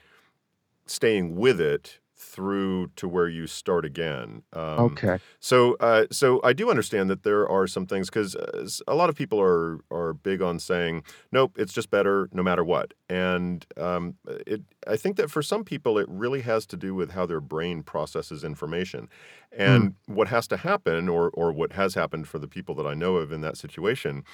staying 0.87 1.37
with 1.37 1.61
it 1.61 2.01
through 2.25 2.89
to 2.97 3.07
where 3.07 3.29
you 3.29 3.47
start 3.47 3.85
again. 3.85 4.43
Um, 4.53 4.85
Okay. 4.85 5.19
So, 5.41 5.77
uh, 5.81 6.07
so 6.11 6.41
I 6.43 6.53
do 6.53 6.71
understand 6.71 7.11
that 7.11 7.23
there 7.23 7.49
are 7.49 7.67
some 7.67 7.87
things 7.87 8.09
because 8.09 8.35
uh, 8.35 8.67
a 8.89 8.95
lot 8.95 9.11
of 9.11 9.17
people 9.17 9.41
are 9.41 9.81
are 9.91 10.15
big 10.15 10.41
on 10.43 10.59
saying, 10.59 11.05
"Nope, 11.33 11.53
it's 11.59 11.73
just 11.73 11.91
better 11.91 12.29
no 12.33 12.43
matter 12.43 12.65
what." 12.65 12.95
And 13.09 13.65
um, 13.77 14.17
it, 14.47 14.63
I 14.87 14.97
think 14.97 15.17
that 15.17 15.31
for 15.31 15.43
some 15.43 15.65
people, 15.65 15.99
it 15.99 16.09
really 16.09 16.41
has 16.43 16.67
to 16.67 16.77
do 16.77 16.95
with 16.95 17.11
how 17.13 17.27
their 17.27 17.41
brain 17.41 17.83
processes 17.83 18.43
information, 18.45 19.09
and 19.53 19.95
what 20.07 20.29
has 20.29 20.47
to 20.49 20.57
happen, 20.57 21.09
or 21.09 21.31
or 21.35 21.53
what 21.53 21.73
has 21.73 21.95
happened 21.95 22.29
for 22.29 22.39
the 22.39 22.49
people 22.49 22.75
that 22.77 22.87
I 22.87 22.95
know 22.95 23.17
of 23.17 23.33
in 23.33 23.41
that 23.43 23.57
situation, 23.57 24.25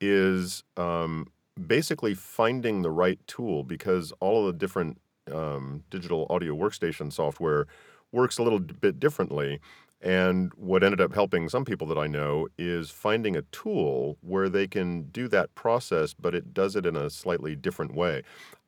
is 0.00 0.64
um, 0.76 1.26
basically 1.66 2.14
finding 2.14 2.82
the 2.82 2.90
right 2.90 3.18
tool 3.26 3.64
because 3.64 4.12
all 4.20 4.46
of 4.46 4.52
the 4.52 4.58
different 4.58 5.00
um, 5.32 5.84
digital 5.90 6.26
audio 6.30 6.54
workstation 6.54 7.12
software 7.12 7.66
works 8.12 8.38
a 8.38 8.42
little 8.42 8.60
bit 8.60 8.98
differently. 9.00 9.60
And 10.02 10.52
what 10.56 10.84
ended 10.84 11.00
up 11.00 11.14
helping 11.14 11.48
some 11.48 11.64
people 11.64 11.86
that 11.88 11.98
I 11.98 12.06
know 12.06 12.48
is 12.58 12.90
finding 12.90 13.34
a 13.34 13.42
tool 13.42 14.18
where 14.20 14.48
they 14.48 14.66
can 14.66 15.04
do 15.04 15.26
that 15.28 15.54
process, 15.54 16.12
but 16.14 16.34
it 16.34 16.52
does 16.52 16.76
it 16.76 16.84
in 16.84 16.96
a 16.96 17.08
slightly 17.08 17.56
different 17.56 17.94
way. 17.94 18.22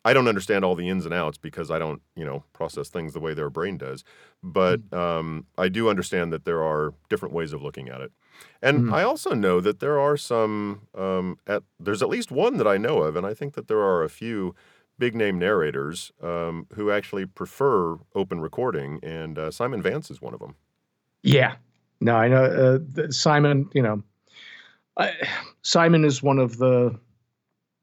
I 0.04 0.14
don't 0.14 0.26
understand 0.28 0.64
all 0.64 0.74
the 0.74 0.88
ins 0.88 1.04
and 1.04 1.12
outs 1.12 1.36
because 1.36 1.70
I 1.70 1.78
don't, 1.78 2.00
you 2.16 2.24
know, 2.24 2.44
process 2.54 2.88
things 2.88 3.12
the 3.12 3.20
way 3.20 3.34
their 3.34 3.50
brain 3.50 3.76
does. 3.76 4.04
But 4.42 4.80
um, 4.92 5.46
I 5.58 5.68
do 5.68 5.90
understand 5.90 6.32
that 6.32 6.44
there 6.46 6.62
are 6.62 6.94
different 7.10 7.34
ways 7.34 7.52
of 7.52 7.62
looking 7.62 7.88
at 7.90 8.00
it. 8.00 8.12
And 8.62 8.84
Mm. 8.84 8.94
I 8.94 9.02
also 9.02 9.34
know 9.34 9.60
that 9.60 9.80
there 9.80 9.98
are 9.98 10.16
some, 10.16 10.86
um, 10.94 11.38
at, 11.46 11.62
there's 11.78 12.02
at 12.02 12.08
least 12.08 12.30
one 12.30 12.56
that 12.56 12.66
I 12.66 12.78
know 12.78 13.02
of, 13.02 13.16
and 13.16 13.26
I 13.26 13.34
think 13.34 13.54
that 13.54 13.68
there 13.68 13.80
are 13.80 14.02
a 14.02 14.08
few 14.08 14.54
big 14.98 15.14
name 15.14 15.38
narrators 15.38 16.12
um, 16.22 16.66
who 16.74 16.90
actually 16.90 17.26
prefer 17.26 17.98
open 18.14 18.40
recording, 18.40 18.98
and 19.02 19.38
uh, 19.38 19.50
Simon 19.50 19.80
Vance 19.82 20.10
is 20.10 20.20
one 20.20 20.34
of 20.34 20.40
them. 20.40 20.54
Yeah. 21.22 21.56
No, 22.00 22.14
I 22.16 22.28
know 22.28 22.44
uh, 22.44 23.10
Simon. 23.10 23.68
You 23.74 23.82
know, 23.82 24.02
I, 24.96 25.12
Simon 25.62 26.04
is 26.04 26.22
one 26.22 26.38
of 26.38 26.58
the. 26.58 26.98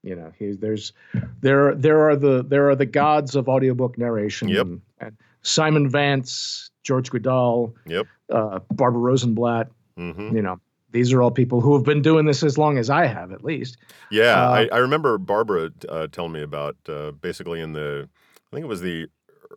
You 0.03 0.15
know, 0.15 0.31
he, 0.37 0.51
there's 0.51 0.93
there 1.41 1.73
there 1.73 2.07
are 2.07 2.15
the 2.15 2.43
there 2.43 2.69
are 2.69 2.75
the 2.75 2.85
gods 2.85 3.35
of 3.35 3.49
audiobook 3.49 3.97
narration. 3.97 4.47
Yep. 4.49 4.65
And, 4.67 4.81
and 4.99 5.17
Simon 5.41 5.89
Vance, 5.89 6.69
George 6.83 7.09
Guidall, 7.09 7.73
Yep. 7.87 8.05
uh, 8.31 8.59
Barbara 8.71 9.01
Rosenblat. 9.01 9.67
hmm 9.97 10.35
You 10.35 10.41
know, 10.43 10.59
these 10.95 11.13
are 11.13 11.21
all 11.21 11.29
people 11.31 11.61
who 11.61 11.75
have 11.75 11.83
been 11.83 12.01
doing 12.01 12.25
this 12.25 12.41
as 12.41 12.57
long 12.57 12.77
as 12.77 12.89
I 12.89 13.05
have, 13.05 13.31
at 13.31 13.43
least. 13.43 13.77
Yeah, 14.09 14.47
Uh, 14.47 14.65
I, 14.71 14.75
I 14.75 14.77
remember 14.77 15.17
Barbara 15.17 15.71
uh, 15.89 16.07
telling 16.07 16.31
me 16.31 16.41
about 16.41 16.77
uh, 16.87 17.11
basically 17.11 17.59
in 17.61 17.73
the, 17.73 18.09
I 18.51 18.55
think 18.55 18.63
it 18.63 18.67
was 18.69 18.81
the 18.81 19.07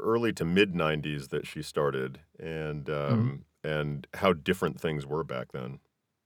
early 0.00 0.32
to 0.34 0.44
mid 0.44 0.74
'90s 0.74 1.28
that 1.30 1.46
she 1.46 1.62
started, 1.62 2.20
and 2.38 2.84
Mm-hmm. 2.86 3.12
um, 3.12 3.44
and 3.64 4.06
how 4.14 4.32
different 4.32 4.80
things 4.80 5.06
were 5.06 5.24
back 5.24 5.52
then. 5.52 5.78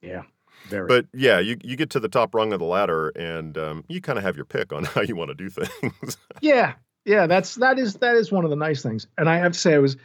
Yeah, 0.03 0.23
very. 0.69 0.87
But 0.89 1.07
yeah, 1.15 1.39
you 1.39 1.57
you 1.63 1.77
get 1.77 1.91
to 1.91 2.01
the 2.01 2.09
top 2.09 2.35
rung 2.35 2.53
of 2.53 2.59
the 2.59 2.65
ladder, 2.67 3.09
and 3.11 3.57
um, 3.59 3.85
you 3.89 4.01
kind 4.01 4.19
of 4.19 4.25
have 4.25 4.37
your 4.37 4.45
pick 4.45 4.73
on 4.73 4.85
how 4.95 5.03
you 5.03 5.17
want 5.17 5.29
to 5.31 5.35
do 5.35 5.49
things. 5.51 6.17
yeah, 6.41 6.75
yeah, 7.05 7.27
that's 7.27 7.55
that 7.57 7.79
is 7.79 7.95
that 7.97 8.17
is 8.17 8.31
one 8.33 8.45
of 8.45 8.51
the 8.51 8.57
nice 8.57 8.83
things. 8.83 9.07
And 9.19 9.29
I 9.29 9.37
have 9.39 9.53
to 9.53 9.59
say, 9.59 9.75
I 9.75 9.79
was 9.79 9.97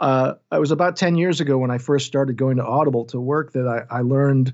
uh, 0.00 0.34
I 0.50 0.58
was 0.58 0.70
about 0.70 0.96
ten 0.96 1.16
years 1.16 1.40
ago 1.40 1.58
when 1.58 1.70
I 1.70 1.78
first 1.78 2.06
started 2.06 2.36
going 2.36 2.56
to 2.56 2.64
Audible 2.64 3.04
to 3.06 3.20
work 3.20 3.52
that 3.52 3.66
I, 3.66 3.98
I 3.98 4.00
learned, 4.00 4.52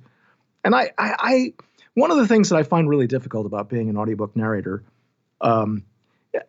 and 0.65 0.75
I, 0.75 0.93
I 0.99 1.15
I 1.19 1.53
one 1.95 2.11
of 2.11 2.19
the 2.19 2.27
things 2.29 2.51
that 2.51 2.57
I 2.57 2.63
find 2.63 2.89
really 2.89 3.07
difficult 3.07 3.47
about 3.47 3.69
being 3.69 3.89
an 3.89 3.97
audiobook 3.97 4.37
narrator, 4.37 4.83
um, 5.41 5.85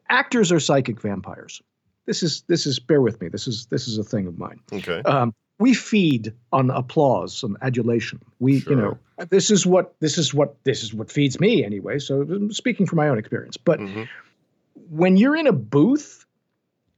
actors 0.10 0.52
are 0.52 0.60
psychic 0.60 1.02
vampires. 1.02 1.62
This 2.06 2.24
is 2.24 2.44
this 2.48 2.66
is 2.66 2.80
bear 2.80 3.02
with 3.02 3.22
me. 3.22 3.30
This 3.30 3.48
is 3.48 3.68
this 3.68 3.88
is 3.88 3.98
a 3.98 4.04
thing 4.04 4.28
of 4.28 4.38
mine. 4.38 4.60
okay. 4.74 5.02
um, 5.04 5.34
we 5.60 5.74
feed 5.74 6.34
on 6.52 6.70
applause 6.70 7.42
and 7.42 7.58
adulation. 7.64 8.22
We, 8.40 8.64
you 8.70 8.76
know, 8.76 9.00
this 9.30 9.50
is 9.50 9.66
what 9.66 9.96
this 10.00 10.20
is 10.20 10.32
what 10.32 10.56
this 10.66 10.84
is 10.84 10.94
what 10.94 11.12
feeds 11.12 11.40
me 11.40 11.66
anyway. 11.66 11.98
So 11.98 12.22
I'm 12.22 12.52
speaking 12.52 12.86
from 12.86 12.98
my 12.98 13.10
own 13.10 13.18
experience. 13.18 13.58
But 13.58 13.80
Mhm. 13.80 14.08
when 14.92 15.18
you're 15.18 15.36
in 15.36 15.48
a 15.48 15.52
booth 15.54 16.27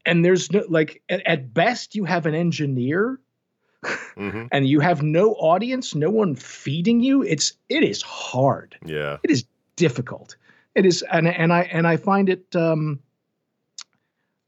and 0.05 0.23
there's 0.23 0.51
no 0.51 0.63
like 0.69 1.01
at, 1.09 1.25
at 1.25 1.53
best 1.53 1.95
you 1.95 2.05
have 2.05 2.25
an 2.25 2.35
engineer 2.35 3.19
hmm 4.15 4.45
and 4.51 4.67
you 4.67 4.79
have 4.79 5.01
no 5.01 5.33
audience, 5.33 5.95
no 5.95 6.09
one 6.09 6.35
feeding 6.35 6.99
you, 6.99 7.23
it's 7.23 7.53
it 7.69 7.83
is 7.83 8.01
hard. 8.01 8.77
Yeah. 8.85 9.17
It 9.23 9.31
is 9.31 9.45
difficult. 9.75 10.35
It 10.75 10.85
is 10.85 11.01
and 11.11 11.27
and 11.27 11.53
I 11.53 11.61
and 11.61 11.87
I 11.87 11.97
find 11.97 12.29
it 12.29 12.55
um 12.55 12.99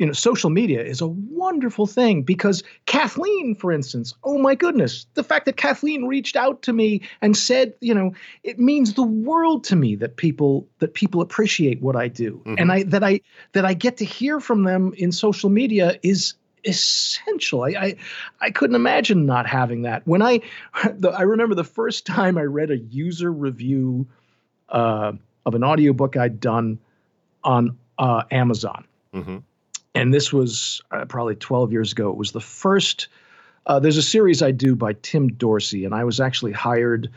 you 0.02 0.08
know, 0.08 0.14
social 0.14 0.50
media 0.50 0.84
is 0.84 1.00
a 1.00 1.06
wonderful 1.06 1.86
thing 1.86 2.24
because 2.24 2.64
Kathleen, 2.88 3.54
for 3.54 3.72
instance, 3.72 4.16
oh 4.24 4.40
my 4.40 4.56
goodness, 4.56 5.06
the 5.14 5.24
fact 5.24 5.46
that 5.46 5.58
Kathleen 5.58 6.06
reached 6.06 6.36
out 6.36 6.64
to 6.64 6.74
me 6.74 7.04
and 7.22 7.38
said, 7.38 7.76
you 7.82 7.94
know, 7.94 8.12
it 8.42 8.58
means 8.58 8.96
the 8.96 9.04
world 9.04 9.64
to 9.66 9.76
me 9.76 9.96
that 9.98 10.16
people 10.16 10.68
that 10.80 10.96
people 10.96 11.22
appreciate 11.22 11.84
what 11.84 11.96
I 11.96 12.08
do, 12.08 12.42
Mhm. 12.46 12.56
and 12.58 12.72
I 12.72 12.82
that 12.82 13.04
I 13.04 13.22
that 13.52 13.64
I 13.64 13.76
get 13.76 13.98
to 13.98 14.06
hear 14.06 14.40
from 14.40 14.64
them 14.64 14.92
in 14.98 15.12
social 15.12 15.52
media 15.52 16.00
is 16.02 16.34
essential. 16.66 17.62
I 17.62 17.70
I, 17.70 17.96
I 18.42 18.50
couldn't 18.50 18.76
imagine 18.76 19.28
not 19.28 19.46
having 19.46 19.84
that. 19.84 20.02
When 20.08 20.24
I 20.24 20.42
the, 20.94 21.10
I 21.12 21.22
remember 21.22 21.54
the 21.54 21.64
first 21.64 22.08
time 22.08 22.40
I 22.40 22.44
read 22.46 22.72
a 22.72 22.78
user 22.78 23.32
review 23.32 24.08
uh, 24.70 25.12
of 25.46 25.54
an 25.54 25.64
audiobook 25.64 26.18
I'd 26.18 26.40
done 26.40 26.80
on 27.44 27.78
uh, 28.00 28.24
Amazon 28.32 28.86
hmm 29.14 29.38
and 29.96 30.14
this 30.14 30.32
was 30.32 30.82
uh, 30.92 31.06
probably 31.06 31.36
12 31.36 31.72
years 31.72 31.92
ago. 31.92 32.10
It 32.10 32.18
was 32.18 32.32
the 32.32 32.42
first. 32.42 33.08
Uh, 33.66 33.80
there's 33.80 33.98
a 33.98 34.04
series 34.04 34.42
I 34.42 34.52
do 34.52 34.76
by 34.76 34.94
Tim 35.02 35.28
Dorsey, 35.30 35.86
and 35.86 35.94
I 35.94 36.04
was 36.04 36.20
actually 36.20 36.52
hired 36.52 37.10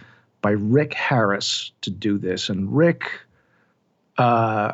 by 0.42 0.50
Rick 0.50 0.94
Harris 0.94 1.72
to 1.82 1.90
do 1.90 2.18
this. 2.18 2.48
And 2.48 2.74
Rick, 2.74 3.10
uh, 4.18 4.72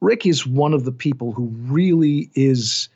Rick 0.00 0.26
is 0.26 0.46
one 0.46 0.74
of 0.74 0.84
the 0.84 0.92
people 0.92 1.32
who 1.32 1.46
really 1.54 2.30
is. 2.34 2.88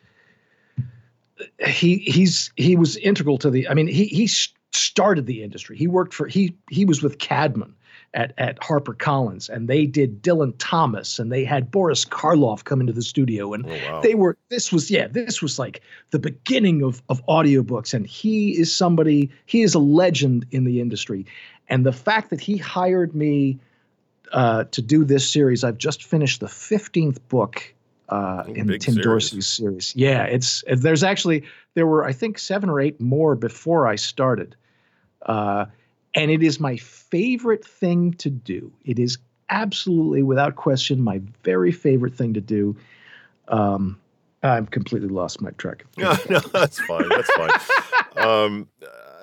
He 1.65 1.99
he's 1.99 2.51
he 2.57 2.75
was 2.75 2.97
integral 2.97 3.39
to 3.39 3.51
the. 3.51 3.69
I 3.69 3.75
mean, 3.75 3.87
he 3.87 4.07
he 4.07 4.27
started 4.73 5.27
the 5.27 5.43
industry. 5.43 5.77
He 5.77 5.87
worked 5.87 6.15
for 6.15 6.27
he 6.27 6.57
he 6.71 6.85
was 6.85 7.03
with 7.03 7.19
Caedmon 7.19 7.75
at 8.14 8.33
at 8.38 8.62
Harper 8.62 8.94
Collins, 8.94 9.49
and 9.49 9.68
they 9.68 9.87
did 9.87 10.23
Dylan 10.23 10.55
Thomas, 10.59 11.18
and 11.18 11.31
they 11.31 11.44
had 11.44 11.71
Boris 11.71 12.05
Karloff 12.05 12.64
come 12.64 12.81
into 12.81 12.92
the 12.92 13.03
studio, 13.03 13.53
and 13.53 13.66
Oh 13.66 13.92
wow. 13.92 14.01
they 14.01 14.14
were 14.14 14.37
this 14.49 14.73
was 14.73 14.90
yeah 14.90 15.07
this 15.09 15.42
was 15.42 15.59
like 15.59 15.83
the 16.11 16.18
beginning 16.18 16.83
of 16.83 17.03
of 17.09 17.25
audiobooks 17.27 17.92
and 17.92 18.07
he 18.07 18.59
is 18.59 18.75
somebody 18.75 19.31
he 19.47 19.62
is 19.62 19.75
a 19.75 19.79
legend 19.79 20.47
in 20.51 20.64
the 20.64 20.81
industry 20.81 21.27
and 21.68 21.85
the 21.85 21.92
fact 21.92 22.31
that 22.31 22.40
he 22.40 22.57
hired 22.57 23.14
me 23.14 23.59
uh, 24.33 24.64
to 24.64 24.81
do 24.83 25.05
this 25.05 25.31
series 25.31 25.64
i've 25.64 25.79
just 25.79 26.05
finished 26.05 26.40
the 26.40 26.47
15th 26.47 27.18
book 27.29 27.75
uh, 28.09 28.44
in 28.49 28.66
big 28.66 28.81
tim 28.81 28.94
series. 28.94 29.05
dorsey's 29.05 29.47
series 29.47 29.92
yeah 29.97 30.25
it's 30.25 30.64
there's 30.68 31.03
actually 31.03 31.44
there 31.75 31.87
were 31.87 32.05
i 32.05 32.12
think 32.12 32.38
seven 32.38 32.71
or 32.71 32.81
eight 32.81 32.99
more 33.01 33.35
before 33.35 33.87
i 33.87 33.97
started 33.97 34.57
uh, 35.27 35.66
and 36.14 36.31
it 36.31 36.42
is 36.42 36.59
my 36.61 36.77
favorite 36.77 37.64
thing 37.64 38.12
to 38.14 38.31
do 38.31 38.73
it 38.85 38.99
is 38.99 39.18
absolutely 39.51 40.23
without 40.23 40.57
question 40.57 41.01
my 41.01 41.21
very 41.42 41.73
favorite 41.73 42.14
thing 42.14 42.35
to 42.35 42.40
do 42.40 42.77
um, 43.49 43.99
I've 44.42 44.71
completely 44.71 45.09
lost 45.09 45.40
my 45.40 45.51
track. 45.53 45.85
No, 45.97 46.14
no, 46.31 46.38
that's 46.53 46.79
fine. 46.83 47.09
That's 47.09 47.31
fine. 47.33 47.51
um, 48.29 48.68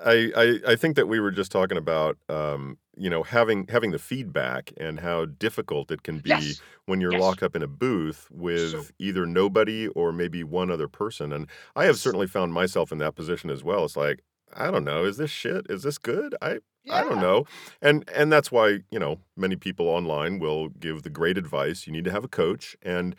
I, 0.04 0.30
I 0.36 0.72
I 0.72 0.76
think 0.76 0.96
that 0.96 1.08
we 1.08 1.20
were 1.20 1.30
just 1.30 1.50
talking 1.50 1.78
about 1.78 2.18
um, 2.28 2.76
you 2.96 3.08
know 3.08 3.22
having 3.22 3.66
having 3.68 3.92
the 3.92 3.98
feedback 3.98 4.72
and 4.76 5.00
how 5.00 5.24
difficult 5.24 5.90
it 5.90 6.02
can 6.02 6.18
be 6.18 6.30
Yes. 6.30 6.60
when 6.84 7.00
you're 7.00 7.12
Yes. 7.12 7.20
locked 7.22 7.42
up 7.42 7.56
in 7.56 7.62
a 7.62 7.66
booth 7.66 8.28
with 8.30 8.72
So- 8.72 8.84
either 8.98 9.24
nobody 9.26 9.88
or 9.88 10.12
maybe 10.12 10.44
one 10.44 10.70
other 10.70 10.88
person. 10.88 11.32
And 11.32 11.46
I 11.74 11.84
have 11.86 11.96
certainly 11.98 12.26
found 12.26 12.52
myself 12.52 12.92
in 12.92 12.98
that 12.98 13.14
position 13.14 13.48
as 13.48 13.64
well. 13.64 13.84
It's 13.84 13.96
like 13.96 14.22
I 14.54 14.70
don't 14.70 14.84
know, 14.84 15.04
is 15.04 15.16
this 15.16 15.30
shit? 15.30 15.66
Is 15.70 15.82
this 15.82 15.98
good? 15.98 16.34
I 16.42 16.58
I 16.90 17.02
don't 17.02 17.20
know. 17.20 17.46
And 17.82 18.08
and 18.14 18.32
that's 18.32 18.52
why, 18.52 18.80
you 18.90 18.98
know, 18.98 19.18
many 19.36 19.56
people 19.56 19.88
online 19.88 20.38
will 20.38 20.68
give 20.68 21.02
the 21.02 21.10
great 21.10 21.38
advice. 21.38 21.86
You 21.86 21.92
need 21.92 22.04
to 22.04 22.12
have 22.12 22.24
a 22.24 22.28
coach. 22.28 22.76
And 22.82 23.16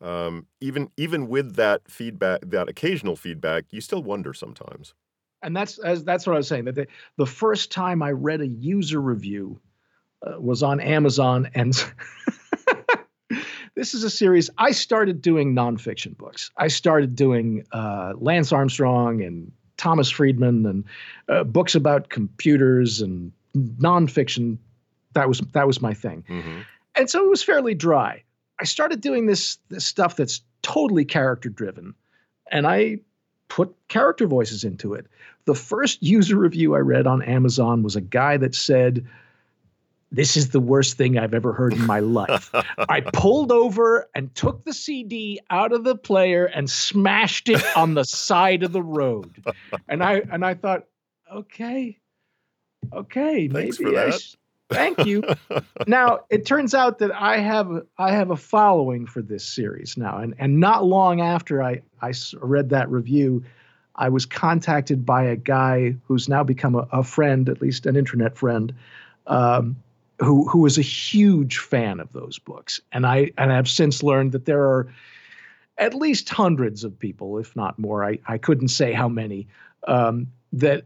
um, 0.00 0.46
even 0.60 0.90
even 0.96 1.28
with 1.28 1.56
that 1.56 1.90
feedback, 1.90 2.40
that 2.46 2.68
occasional 2.68 3.16
feedback, 3.16 3.64
you 3.70 3.80
still 3.80 4.02
wonder 4.02 4.32
sometimes. 4.32 4.94
And 5.42 5.56
that's 5.56 5.78
as 5.78 6.04
that's 6.04 6.26
what 6.26 6.34
I 6.34 6.38
was 6.38 6.48
saying. 6.48 6.66
That 6.66 6.74
the, 6.74 6.86
the 7.16 7.26
first 7.26 7.72
time 7.72 8.02
I 8.02 8.10
read 8.10 8.40
a 8.40 8.46
user 8.46 9.00
review 9.00 9.60
uh, 10.26 10.40
was 10.40 10.62
on 10.62 10.80
Amazon, 10.80 11.50
and 11.54 11.74
this 13.74 13.94
is 13.94 14.04
a 14.04 14.10
series. 14.10 14.50
I 14.58 14.72
started 14.72 15.22
doing 15.22 15.54
nonfiction 15.54 16.16
books. 16.16 16.50
I 16.56 16.68
started 16.68 17.14
doing 17.14 17.64
uh, 17.72 18.14
Lance 18.16 18.52
Armstrong 18.52 19.22
and 19.22 19.52
Thomas 19.78 20.10
Friedman 20.10 20.66
and 20.66 20.84
uh, 21.28 21.44
books 21.44 21.74
about 21.74 22.10
computers 22.10 23.00
and 23.00 23.32
nonfiction. 23.56 24.58
That 25.14 25.28
was 25.28 25.40
that 25.52 25.66
was 25.66 25.80
my 25.80 25.94
thing. 25.94 26.24
hmm 26.26 26.60
and 26.94 27.08
so 27.08 27.24
it 27.24 27.30
was 27.30 27.44
fairly 27.44 27.74
dry. 27.74 28.24
I 28.60 28.64
started 28.64 29.00
doing 29.00 29.26
this 29.26 29.58
this 29.68 29.84
stuff 29.86 30.16
that's 30.16 30.42
totally 30.62 31.04
character 31.04 31.48
driven, 31.48 31.94
and 32.50 32.66
I 32.66 32.98
put 33.48 33.74
character 33.88 34.26
voices 34.26 34.64
into 34.64 34.94
it. 34.94 35.06
The 35.44 35.54
first 35.54 36.02
user 36.02 36.36
review 36.36 36.74
I 36.74 36.80
read 36.80 37.06
on 37.06 37.22
Amazon 37.22 37.82
was 37.82 37.96
a 37.96 38.00
guy 38.00 38.36
that 38.36 38.54
said, 38.54 39.06
"This 40.10 40.36
is 40.36 40.50
the 40.50 40.60
worst 40.60 40.96
thing 40.96 41.18
I've 41.18 41.34
ever 41.34 41.52
heard 41.52 41.72
in 41.72 41.86
my 41.86 42.00
life." 42.00 42.50
I 42.88 43.00
pulled 43.00 43.52
over 43.52 44.08
and 44.14 44.34
took 44.34 44.64
the 44.64 44.72
CD 44.72 45.40
out 45.50 45.72
of 45.72 45.84
the 45.84 45.96
player 45.96 46.46
and 46.46 46.68
smashed 46.68 47.48
it 47.48 47.64
on 47.76 47.94
the 47.94 48.04
side 48.04 48.62
of 48.62 48.72
the 48.72 48.82
road. 48.82 49.30
And 49.88 50.02
I 50.02 50.22
and 50.30 50.44
I 50.44 50.54
thought, 50.54 50.84
okay, 51.32 51.98
okay, 52.92 53.48
Thanks 53.48 53.80
maybe 53.80 53.94
for 53.94 54.00
I 54.00 54.10
sh- 54.10 54.36
thank 54.70 55.06
you 55.06 55.22
now 55.86 56.20
it 56.30 56.44
turns 56.44 56.74
out 56.74 56.98
that 56.98 57.10
I 57.14 57.38
have 57.38 57.82
I 57.96 58.12
have 58.12 58.30
a 58.30 58.36
following 58.36 59.06
for 59.06 59.22
this 59.22 59.44
series 59.44 59.96
now, 59.96 60.18
and 60.18 60.34
and 60.38 60.60
not 60.60 60.84
long 60.84 61.20
after 61.20 61.62
I 61.62 61.82
I 62.00 62.12
read 62.40 62.70
that 62.70 62.90
review, 62.90 63.44
I 63.94 64.08
was 64.08 64.26
contacted 64.26 65.04
by 65.04 65.24
a 65.24 65.36
guy 65.36 65.96
who's 66.06 66.28
now 66.28 66.44
become 66.44 66.74
a, 66.74 66.86
a 66.92 67.02
friend, 67.02 67.48
at 67.48 67.60
least 67.60 67.86
an 67.86 67.96
internet 67.96 68.36
friend, 68.36 68.72
um, 69.26 69.76
who 70.20 70.48
who 70.48 70.66
is 70.66 70.78
a 70.78 70.82
huge 70.82 71.58
fan 71.58 72.00
of 72.00 72.12
those 72.12 72.38
books, 72.38 72.80
and 72.92 73.06
I 73.06 73.30
and 73.38 73.52
I've 73.52 73.68
since 73.68 74.02
learned 74.02 74.32
that 74.32 74.44
there 74.44 74.62
are 74.62 74.92
at 75.78 75.94
least 75.94 76.28
hundreds 76.28 76.82
of 76.82 76.98
people, 76.98 77.38
if 77.38 77.54
not 77.54 77.78
more. 77.78 78.04
I 78.04 78.18
I 78.26 78.38
couldn't 78.38 78.68
say 78.68 78.92
how 78.92 79.08
many 79.08 79.46
um, 79.86 80.26
that 80.52 80.84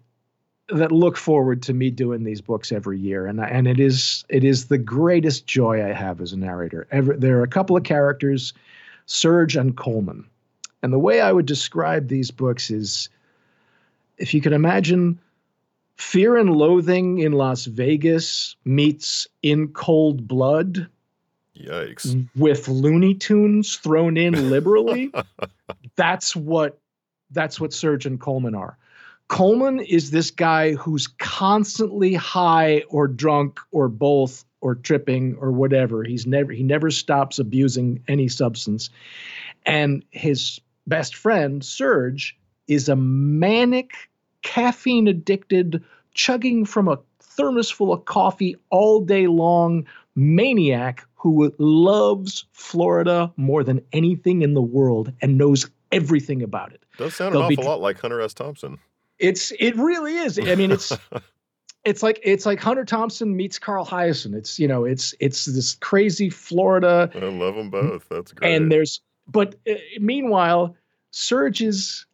that 0.68 0.92
look 0.92 1.16
forward 1.16 1.62
to 1.62 1.73
me 1.73 1.90
doing 1.90 2.25
these 2.25 2.40
books 2.40 2.73
every 2.73 2.99
year, 2.99 3.27
and 3.27 3.40
and 3.40 3.66
it 3.66 3.81
is 3.81 4.25
it 4.29 4.45
is 4.45 4.66
the 4.66 4.79
greatest 4.79 5.47
joy 5.47 5.85
I 5.85 5.92
have 5.92 6.21
as 6.21 6.33
a 6.33 6.38
narrator. 6.38 6.87
Ever, 6.90 7.16
there 7.16 7.38
are 7.38 7.42
a 7.42 7.49
couple 7.49 7.77
of 7.77 7.85
characters, 7.85 8.53
Serge 9.07 9.57
and 9.57 9.77
Coleman, 9.77 10.27
and 10.83 10.92
the 10.92 10.99
way 10.99 11.21
I 11.21 11.33
would 11.33 11.47
describe 11.47 12.09
these 12.09 12.31
books 12.31 12.71
is, 12.71 13.09
if 14.18 14.35
you 14.35 14.40
can 14.40 14.53
imagine, 14.53 15.18
Fear 15.96 16.37
and 16.37 16.57
Loathing 16.57 17.18
in 17.18 17.33
Las 17.33 17.66
Vegas 17.66 18.57
meets 18.64 19.26
In 19.42 19.68
Cold 19.68 20.26
Blood 20.26 20.88
Yikes. 21.57 22.28
with 22.37 22.68
Looney 22.68 23.14
Tunes 23.14 23.76
thrown 23.76 24.16
in 24.16 24.50
liberally. 24.50 25.12
that's 25.96 26.35
what 26.35 26.78
that's 27.31 27.61
what 27.61 27.72
Serge 27.72 28.07
and 28.07 28.20
Coleman 28.20 28.55
are. 28.55 28.76
Coleman 29.28 29.81
is 29.81 30.11
this 30.11 30.31
guy 30.31 30.72
who's 30.72 31.07
constantly 31.07 32.12
high 32.12 32.83
or 32.88 33.09
drunk 33.09 33.61
or 33.70 33.88
both 33.88 34.44
or 34.61 34.74
tripping 34.74 35.37
or 35.37 35.50
whatever. 35.52 36.05
He's 36.05 36.26
never 36.26 36.52
he 36.52 36.62
never 36.62 36.90
stops 36.90 37.38
abusing 37.38 38.02
any 38.09 38.28
substance. 38.28 38.90
And 39.64 40.05
his 40.11 40.61
best 40.87 41.14
friend, 41.14 41.64
Serge, 41.64 42.37
is 42.68 42.88
a 42.88 42.96
manic, 42.96 43.92
caffeine 44.42 45.09
addicted, 45.09 45.83
chugging 46.14 46.64
from 46.64 46.88
a 46.88 46.98
thermos 47.20 47.70
full 47.70 47.92
of 47.92 48.05
coffee 48.05 48.57
all 48.70 49.00
day 49.00 49.26
long 49.26 49.87
maniac 50.14 51.07
who 51.14 51.52
loves 51.59 52.44
Florida 52.52 53.33
more 53.37 53.64
than 53.64 53.81
anything 53.92 54.42
in 54.42 54.55
the 54.55 54.62
world 54.62 55.12
and 55.22 55.38
knows 55.38 55.70
everything 55.92 56.42
about 56.42 56.72
it. 56.72 56.83
Does 56.98 57.14
sound 57.14 57.35
They'll 57.35 57.42
an 57.42 57.52
awful 57.52 57.62
be, 57.62 57.68
lot 57.68 57.81
like 57.81 58.00
Hunter 58.00 58.20
S. 58.20 58.35
Thompson. 58.35 58.78
It's 59.18 59.52
it 59.59 59.76
really 59.76 60.16
is. 60.16 60.38
I 60.38 60.57
mean, 60.57 60.72
it's 60.72 60.92
it's 61.85 62.02
like 62.02 62.20
it's 62.22 62.44
like 62.44 62.61
Hunter 62.61 62.85
Thompson 62.85 63.37
meets 63.37 63.59
Carl 63.59 63.87
Hiaasen. 63.87 64.35
It's 64.35 64.59
you 64.59 64.66
know, 64.66 64.85
it's 64.85 65.14
it's 65.20 65.44
this 65.44 65.76
crazy 65.76 66.28
Florida. 66.28 67.11
I 67.14 67.18
love 67.18 67.55
them 67.55 67.70
both. 67.70 68.09
That's 68.09 68.33
great. 68.33 68.55
And 68.55 68.72
there's 68.72 69.00
but 69.28 69.55
uh, 69.70 69.74
meanwhile, 70.00 70.74
Serge 71.12 71.62
is 71.62 72.05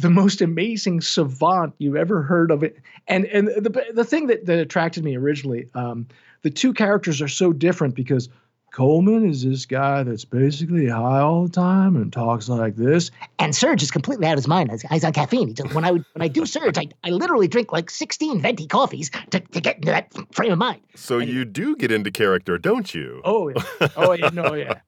the 0.00 0.10
most 0.10 0.40
amazing 0.40 1.00
savant 1.00 1.74
you've 1.78 1.96
ever 1.96 2.22
heard 2.22 2.50
of 2.50 2.62
it. 2.62 2.78
And 3.08 3.24
and 3.26 3.48
the 3.48 3.84
the 3.92 4.04
thing 4.04 4.26
that, 4.28 4.46
that 4.46 4.58
attracted 4.58 5.04
me 5.04 5.16
originally, 5.16 5.68
um, 5.74 6.06
the 6.42 6.50
two 6.50 6.72
characters 6.72 7.20
are 7.20 7.28
so 7.28 7.52
different 7.52 7.94
because 7.94 8.28
Coleman 8.72 9.26
is 9.26 9.42
this 9.42 9.64
guy 9.64 10.02
that's 10.02 10.26
basically 10.26 10.86
high 10.86 11.20
all 11.20 11.44
the 11.44 11.52
time 11.52 11.96
and 11.96 12.12
talks 12.12 12.46
like 12.46 12.76
this. 12.76 13.10
And 13.38 13.56
Serge 13.56 13.82
is 13.82 13.90
completely 13.90 14.26
out 14.26 14.34
of 14.34 14.38
his 14.38 14.48
mind. 14.48 14.70
He's 14.90 15.02
on 15.02 15.14
caffeine. 15.14 15.54
Just, 15.54 15.72
when 15.72 15.84
I 15.84 15.92
when 15.92 16.04
I 16.20 16.28
do 16.28 16.44
Serge, 16.44 16.76
I, 16.76 16.88
I 17.02 17.08
literally 17.08 17.48
drink 17.48 17.72
like 17.72 17.88
16 17.88 18.42
venti 18.42 18.66
coffees 18.66 19.10
to, 19.30 19.40
to 19.40 19.60
get 19.62 19.76
into 19.76 19.92
that 19.92 20.12
frame 20.34 20.52
of 20.52 20.58
mind. 20.58 20.82
So 20.94 21.20
and, 21.20 21.28
you 21.28 21.46
do 21.46 21.74
get 21.76 21.90
into 21.90 22.10
character, 22.10 22.58
don't 22.58 22.94
you? 22.94 23.22
Oh, 23.24 23.48
yeah. 23.48 23.88
Oh, 23.96 24.12
yeah. 24.12 24.28
No, 24.28 24.52
yeah. 24.52 24.80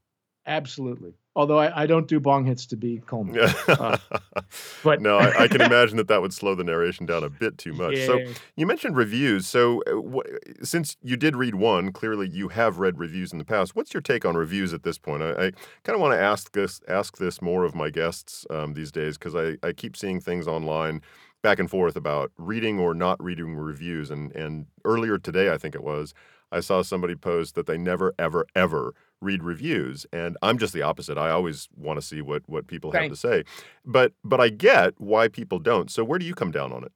Absolutely. 0.49 1.13
Although 1.37 1.59
I, 1.59 1.83
I 1.83 1.87
don't 1.87 2.09
do 2.09 2.19
bong 2.19 2.47
hits 2.47 2.67
to 2.67 2.77
be 2.77 2.99
Coleman. 3.07 3.39
Uh, 3.69 3.99
but 4.83 5.01
no, 5.01 5.19
I, 5.19 5.45
I, 5.45 5.49
can 5.49 5.61
imagine 5.61 5.99
that 5.99 6.09
that 6.09 6.21
would 6.21 6.33
slow 6.33 6.55
the 6.57 6.65
narration 6.65 7.07
down 7.07 7.23
a 7.23 7.29
bit 7.29 7.59
too 7.59 7.75
much. 7.75 7.97
Yeah. 7.97 8.07
So 8.07 8.19
you 8.57 8.67
mentioned 8.67 8.97
reviews. 8.97 9.47
So 9.47 9.83
uh, 9.87 9.91
w- 9.93 10.39
since 10.65 10.97
you 11.03 11.17
did 11.17 11.37
read 11.37 11.55
one, 11.55 11.93
clearly 11.93 12.29
you 12.29 12.49
have 12.49 12.79
read 12.79 12.99
reviews 12.99 13.31
in 13.31 13.39
the 13.39 13.45
past. 13.45 13.77
What's 13.77 13.95
your 13.95 14.01
take 14.01 14.25
on 14.25 14.37
reviews 14.37 14.73
at 14.73 14.83
this 14.83 14.99
point? 14.99 15.23
I, 15.23 15.31
I 15.31 15.51
kind 15.85 15.95
of 15.95 16.01
want 16.01 16.15
to 16.15 16.21
ask 16.21 16.51
this 16.53 16.81
ask 16.89 17.19
this 17.19 17.41
more 17.41 17.65
of 17.65 17.75
my 17.75 17.91
guests 17.91 18.47
um, 18.51 18.73
these 18.73 18.91
days 18.91 19.17
because 19.17 19.37
I, 19.37 19.65
I 19.65 19.73
keep 19.73 19.97
seeing 19.97 20.21
things 20.21 20.49
online 20.49 21.03
back 21.43 21.61
and 21.61 21.71
forth 21.71 21.95
about 21.95 22.33
reading 22.37 22.81
or 22.81 22.95
not 22.95 23.23
reading 23.23 23.55
reviews. 23.55 24.11
And 24.11 24.35
and 24.35 24.67
earlier 24.85 25.19
today, 25.19 25.53
I 25.53 25.59
think 25.59 25.77
it 25.77 25.85
was, 25.85 26.15
I 26.51 26.61
saw 26.61 26.83
somebody 26.83 27.15
post 27.15 27.55
that 27.55 27.67
they 27.67 27.79
never 27.79 28.15
ever 28.19 28.47
ever 28.57 28.95
read 29.21 29.43
reviews 29.43 30.07
and 30.13 30.37
i'm 30.43 30.59
just 30.59 30.73
the 30.73 30.83
opposite. 30.83 31.19
I 31.19 31.31
always 31.31 31.69
want 31.77 32.01
to 32.01 32.07
see 32.07 32.21
what 32.21 32.43
what 32.47 32.67
people 32.67 32.93
have 32.93 33.11
to 33.11 33.17
say. 33.17 33.45
But 33.85 34.13
but 34.25 34.41
i 34.41 34.49
get 34.49 34.95
why 34.99 35.29
people 35.29 35.59
don't. 35.59 35.91
So 35.91 36.05
where 36.05 36.19
do 36.19 36.27
you 36.27 36.35
come 36.35 36.51
down 36.51 36.73
on 36.73 36.85
it? 36.85 36.93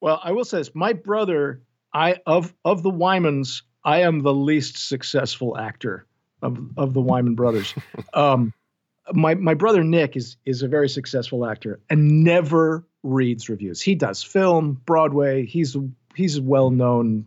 Well 0.00 0.20
i 0.22 0.32
will 0.32 0.44
say 0.44 0.58
this. 0.58 0.74
My 0.74 0.92
brother 0.92 1.62
i 1.92 2.16
of 2.26 2.54
of 2.64 2.82
the 2.82 2.90
wymans 2.90 3.62
i 3.84 4.02
am 4.02 4.22
the 4.22 4.34
least 4.34 4.78
successful 4.88 5.58
actor 5.58 6.06
of 6.42 6.58
of 6.76 6.94
the 6.94 7.00
wyman 7.00 7.34
brothers. 7.34 7.74
Um 8.14 8.52
my 9.12 9.34
my 9.34 9.54
brother 9.54 9.82
nick 9.84 10.16
is 10.16 10.36
is 10.44 10.62
a 10.62 10.68
very 10.68 10.88
successful 10.88 11.46
actor 11.46 11.80
and 11.90 12.24
never 12.24 12.84
reads 13.02 13.48
reviews. 13.48 13.80
He 13.80 13.94
does 13.94 14.22
film 14.22 14.80
broadway. 14.84 15.46
He's 15.46 15.76
he's 16.14 16.38
a 16.38 16.42
well-known 16.42 17.24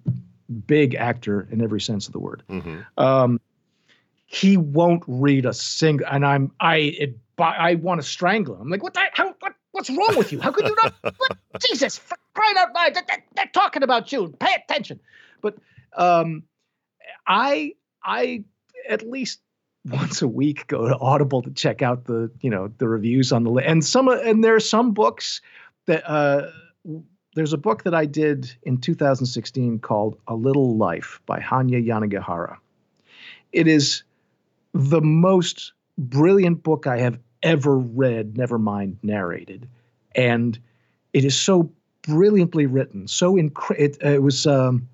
big 0.68 0.96
actor 0.96 1.48
in 1.50 1.62
every 1.62 1.80
sense 1.82 2.08
of 2.08 2.14
the 2.14 2.20
word. 2.20 2.44
Mm-hmm. 2.50 2.80
um 2.98 3.40
he 4.32 4.56
won't 4.56 5.04
read 5.08 5.46
a 5.46 5.54
single 5.54 6.08
and 6.10 6.26
i'm 6.26 6.52
i 6.62 6.78
it, 6.78 7.17
i 7.38 7.76
want 7.76 8.00
to 8.02 8.08
strangle 8.08 8.56
him. 8.56 8.62
I'm 8.62 8.70
like 8.70 8.82
what 8.82 8.94
the 8.94 9.02
how 9.12 9.36
what, 9.41 9.54
what's 9.72 9.89
wrong 9.89 10.15
with 10.15 10.32
you? 10.32 10.39
How 10.39 10.52
could 10.52 10.67
you 10.67 10.76
not 10.82 10.94
what, 11.04 11.38
jesus 11.67 12.00
crying 12.34 12.56
out 12.58 12.74
loud 12.74 12.96
they're, 12.96 13.24
they're, 13.36 13.52
talking 13.54 13.84
about 13.84 14.12
you. 14.12 14.34
Pay 14.39 14.56
attention. 14.56 15.02
But 15.41 15.58
um 15.98 16.44
i 17.28 17.74
i 18.06 18.44
at 18.88 19.08
least 19.08 19.41
once 19.86 20.22
a 20.22 20.28
week 20.28 20.65
go 20.67 20.88
to 20.88 20.98
audible 21.00 21.41
to 21.41 21.52
check 21.52 21.82
out 21.82 22.06
the 22.06 22.32
you 22.39 22.50
know 22.50 22.72
the 22.78 22.88
reviews 22.88 23.34
on 23.34 23.44
the 23.44 23.50
list 23.50 23.67
and 23.67 23.84
some 23.84 24.08
and 24.08 24.44
there 24.44 24.56
are 24.56 24.62
some 24.62 24.94
books 24.94 25.41
that 25.88 26.10
uh 26.10 26.50
there's 27.36 27.52
a 27.52 27.58
book 27.58 27.84
that 27.84 27.94
i 27.94 28.06
did 28.06 28.54
in 28.63 28.78
2016 28.78 29.80
called 29.80 30.17
a 30.30 30.36
little 30.36 30.78
life 30.78 31.20
by 31.26 31.39
hanya 31.39 31.86
yanagihara. 31.86 32.56
It 33.52 33.67
is 33.67 34.04
the 34.74 35.02
most 35.02 35.74
brilliant 35.98 36.64
book 36.64 36.88
I 36.88 37.00
have 37.00 37.20
ever 37.44 37.78
read, 37.78 38.38
never 38.38 38.58
mind 38.58 38.98
narrated. 39.04 39.68
And 40.16 40.58
it 41.14 41.26
is 41.26 41.40
so 41.40 41.72
brilliantly 42.04 42.66
written. 42.66 43.08
So 43.08 43.36
inc- 43.36 43.78
it, 43.78 43.98
uh, 44.04 44.10
it 44.10 44.24
was 44.24 44.48
um, 44.48 44.88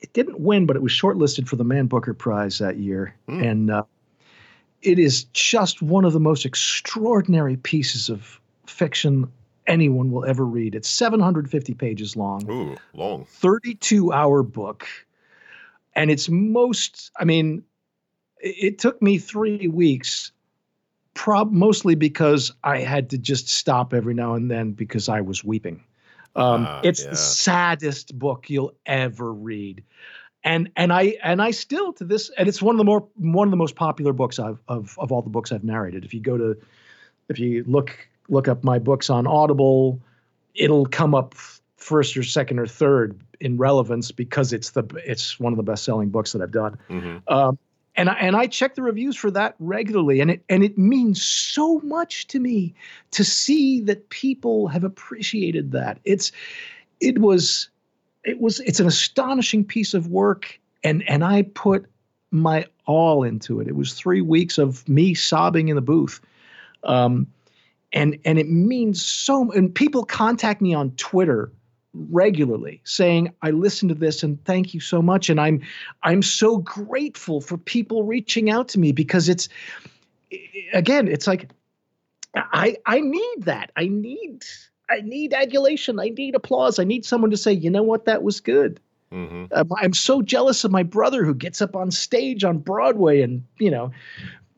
it 0.00 0.12
didn't 0.12 0.40
win, 0.40 0.66
but 0.66 0.76
it 0.76 0.82
was 0.82 0.92
shortlisted 0.92 1.48
for 1.48 1.56
the 1.56 1.64
Man 1.64 1.86
Booker 1.86 2.14
Prize 2.14 2.58
that 2.58 2.78
year, 2.78 3.14
mm. 3.28 3.46
and 3.46 3.70
uh, 3.70 3.84
it 4.82 4.98
is 4.98 5.24
just 5.24 5.82
one 5.82 6.04
of 6.04 6.12
the 6.12 6.20
most 6.20 6.46
extraordinary 6.46 7.56
pieces 7.56 8.08
of 8.08 8.40
fiction 8.66 9.30
anyone 9.66 10.10
will 10.10 10.24
ever 10.24 10.44
read. 10.44 10.74
It's 10.74 10.88
750 10.88 11.74
pages 11.74 12.16
long. 12.16 12.50
Ooh, 12.50 12.76
long. 12.94 13.24
32 13.24 14.12
hour 14.12 14.42
book. 14.42 14.86
And 15.94 16.10
it's 16.10 16.28
most, 16.28 17.10
I 17.18 17.24
mean, 17.24 17.62
it 18.40 18.78
took 18.78 19.00
me 19.02 19.18
three 19.18 19.68
weeks, 19.68 20.32
prob 21.14 21.52
mostly 21.52 21.94
because 21.94 22.52
I 22.64 22.78
had 22.78 23.10
to 23.10 23.18
just 23.18 23.48
stop 23.48 23.92
every 23.94 24.14
now 24.14 24.34
and 24.34 24.50
then 24.50 24.72
because 24.72 25.08
I 25.08 25.20
was 25.20 25.44
weeping. 25.44 25.82
Um, 26.36 26.66
uh, 26.66 26.80
it's 26.84 27.04
yeah. 27.04 27.10
the 27.10 27.16
saddest 27.16 28.18
book 28.18 28.48
you'll 28.48 28.74
ever 28.86 29.32
read, 29.32 29.82
and 30.44 30.70
and 30.76 30.92
I 30.92 31.16
and 31.22 31.42
I 31.42 31.50
still 31.50 31.92
to 31.94 32.04
this 32.04 32.30
and 32.38 32.48
it's 32.48 32.62
one 32.62 32.74
of 32.74 32.78
the 32.78 32.84
more 32.84 33.06
one 33.16 33.48
of 33.48 33.50
the 33.50 33.56
most 33.56 33.74
popular 33.74 34.12
books 34.12 34.38
I've 34.38 34.62
of 34.68 34.96
of 34.98 35.12
all 35.12 35.22
the 35.22 35.30
books 35.30 35.50
I've 35.50 35.64
narrated. 35.64 36.04
If 36.04 36.14
you 36.14 36.20
go 36.20 36.38
to 36.38 36.56
if 37.28 37.38
you 37.38 37.64
look 37.66 37.96
look 38.28 38.46
up 38.48 38.62
my 38.62 38.78
books 38.78 39.10
on 39.10 39.26
Audible, 39.26 40.00
it'll 40.54 40.86
come 40.86 41.14
up 41.14 41.34
first 41.76 42.16
or 42.16 42.22
second 42.22 42.58
or 42.58 42.66
third 42.66 43.18
in 43.40 43.56
relevance 43.56 44.12
because 44.12 44.52
it's 44.52 44.70
the 44.70 44.84
it's 45.04 45.40
one 45.40 45.52
of 45.52 45.56
the 45.56 45.62
best 45.62 45.84
selling 45.84 46.10
books 46.10 46.32
that 46.32 46.42
I've 46.42 46.52
done. 46.52 46.78
Mm-hmm. 46.88 47.32
Um, 47.32 47.58
and 48.00 48.08
I, 48.08 48.14
and 48.14 48.34
I 48.34 48.46
check 48.46 48.76
the 48.76 48.82
reviews 48.82 49.14
for 49.14 49.30
that 49.32 49.56
regularly, 49.58 50.20
and 50.20 50.30
it 50.30 50.42
and 50.48 50.64
it 50.64 50.78
means 50.78 51.22
so 51.22 51.80
much 51.80 52.26
to 52.28 52.40
me 52.40 52.74
to 53.10 53.22
see 53.22 53.78
that 53.82 54.08
people 54.08 54.68
have 54.68 54.84
appreciated 54.84 55.72
that. 55.72 56.00
It's 56.04 56.32
it 57.00 57.18
was 57.18 57.68
it 58.24 58.40
was 58.40 58.60
it's 58.60 58.80
an 58.80 58.86
astonishing 58.86 59.66
piece 59.66 59.92
of 59.92 60.08
work, 60.08 60.58
and 60.82 61.06
and 61.10 61.22
I 61.22 61.42
put 61.42 61.84
my 62.30 62.64
all 62.86 63.22
into 63.22 63.60
it. 63.60 63.68
It 63.68 63.76
was 63.76 63.92
three 63.92 64.22
weeks 64.22 64.56
of 64.56 64.88
me 64.88 65.12
sobbing 65.12 65.68
in 65.68 65.76
the 65.76 65.82
booth, 65.82 66.22
um, 66.84 67.26
and 67.92 68.18
and 68.24 68.38
it 68.38 68.48
means 68.48 69.04
so. 69.04 69.52
And 69.52 69.74
people 69.74 70.06
contact 70.06 70.62
me 70.62 70.72
on 70.72 70.92
Twitter 70.92 71.52
regularly 71.92 72.80
saying 72.84 73.32
i 73.42 73.50
listen 73.50 73.88
to 73.88 73.94
this 73.94 74.22
and 74.22 74.42
thank 74.44 74.72
you 74.72 74.80
so 74.80 75.02
much. 75.02 75.28
And 75.28 75.40
i'm 75.40 75.60
i'm 76.02 76.22
so 76.22 76.58
grateful 76.58 77.40
for 77.40 77.58
people 77.58 78.04
reaching 78.04 78.50
out 78.50 78.68
to 78.68 78.78
me 78.78 78.92
because 78.92 79.28
it's 79.28 79.48
again 80.72 81.08
it's 81.08 81.26
like 81.26 81.50
i 82.36 82.76
i 82.86 83.00
need 83.00 83.42
that. 83.42 83.72
I 83.76 83.88
need 83.88 84.44
i 84.88 85.00
need 85.00 85.34
adulation. 85.34 85.98
I 85.98 86.10
need 86.10 86.34
applause. 86.34 86.78
I 86.78 86.84
need 86.84 87.04
someone 87.04 87.30
to 87.32 87.36
say 87.36 87.52
you 87.52 87.70
know 87.70 87.82
what? 87.82 88.04
That 88.04 88.22
was 88.22 88.40
good. 88.40 88.78
Mm-hmm. 89.12 89.46
I'm, 89.50 89.68
I'm 89.76 89.92
so 89.92 90.22
jealous 90.22 90.62
of 90.62 90.70
my 90.70 90.84
brother 90.84 91.24
who 91.24 91.34
gets 91.34 91.60
up 91.60 91.74
on 91.74 91.90
stage 91.90 92.44
on 92.44 92.58
broadway 92.58 93.20
and 93.22 93.44
you 93.58 93.70
know 93.70 93.90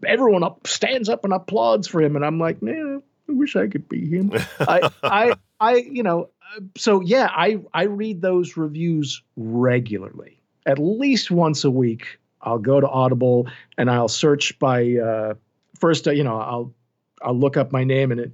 everyone 0.07 0.43
up 0.43 0.67
stands 0.67 1.09
up 1.09 1.25
and 1.25 1.33
applauds 1.33 1.89
for 1.89 2.03
him. 2.03 2.15
And 2.15 2.27
i'm 2.27 2.39
like 2.39 2.61
man 2.61 3.03
I 3.29 3.33
wish 3.33 3.57
I 3.57 3.67
could 3.67 3.89
be 3.89 4.09
him. 4.09 4.33
I, 4.61 4.91
I, 5.03 5.35
I, 5.61 5.75
you 5.77 6.03
know, 6.03 6.29
so 6.77 7.01
yeah, 7.01 7.29
I 7.31 7.61
I 7.75 7.85
read 7.85 8.23
those 8.23 8.57
reviews 8.57 9.23
regularly, 9.37 10.41
at 10.67 10.79
least 10.79 11.31
once 11.31 11.65
a 11.65 11.71
week. 11.71 12.19
I'll 12.41 12.59
go 12.59 12.81
to 12.81 12.89
Audible 12.89 13.49
and 13.79 13.91
I'll 13.91 14.09
search 14.09 14.59
by 14.59 14.97
uh, 14.97 15.35
first. 15.79 16.09
Uh, 16.09 16.11
you 16.11 16.25
know, 16.25 16.39
I'll 16.39 16.75
I'll 17.23 17.39
look 17.39 17.57
up 17.57 17.73
my 17.73 17.85
name 17.85 18.11
and 18.11 18.21
it 18.21 18.33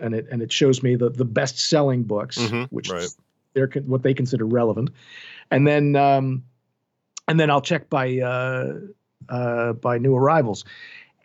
and 0.00 0.14
it 0.14 0.26
and 0.30 0.42
it 0.42 0.52
shows 0.52 0.82
me 0.82 0.96
the 0.96 1.10
the 1.10 1.24
best 1.24 1.58
selling 1.58 2.02
books, 2.02 2.38
mm-hmm, 2.38 2.64
which 2.74 2.90
right. 2.90 3.08
they're 3.54 3.70
what 3.86 4.02
they 4.02 4.14
consider 4.14 4.44
relevant, 4.44 4.90
and 5.50 5.66
then 5.66 5.96
um, 5.96 6.44
and 7.28 7.38
then 7.38 7.50
I'll 7.50 7.62
check 7.62 7.88
by 7.88 8.18
uh, 8.18 8.74
uh, 9.28 9.72
by 9.74 9.98
new 9.98 10.14
arrivals, 10.14 10.64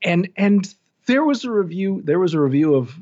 and 0.03 0.29
and 0.37 0.73
there 1.05 1.23
was 1.23 1.43
a 1.43 1.51
review. 1.51 2.01
There 2.03 2.19
was 2.19 2.33
a 2.33 2.39
review 2.39 2.75
of 2.75 2.95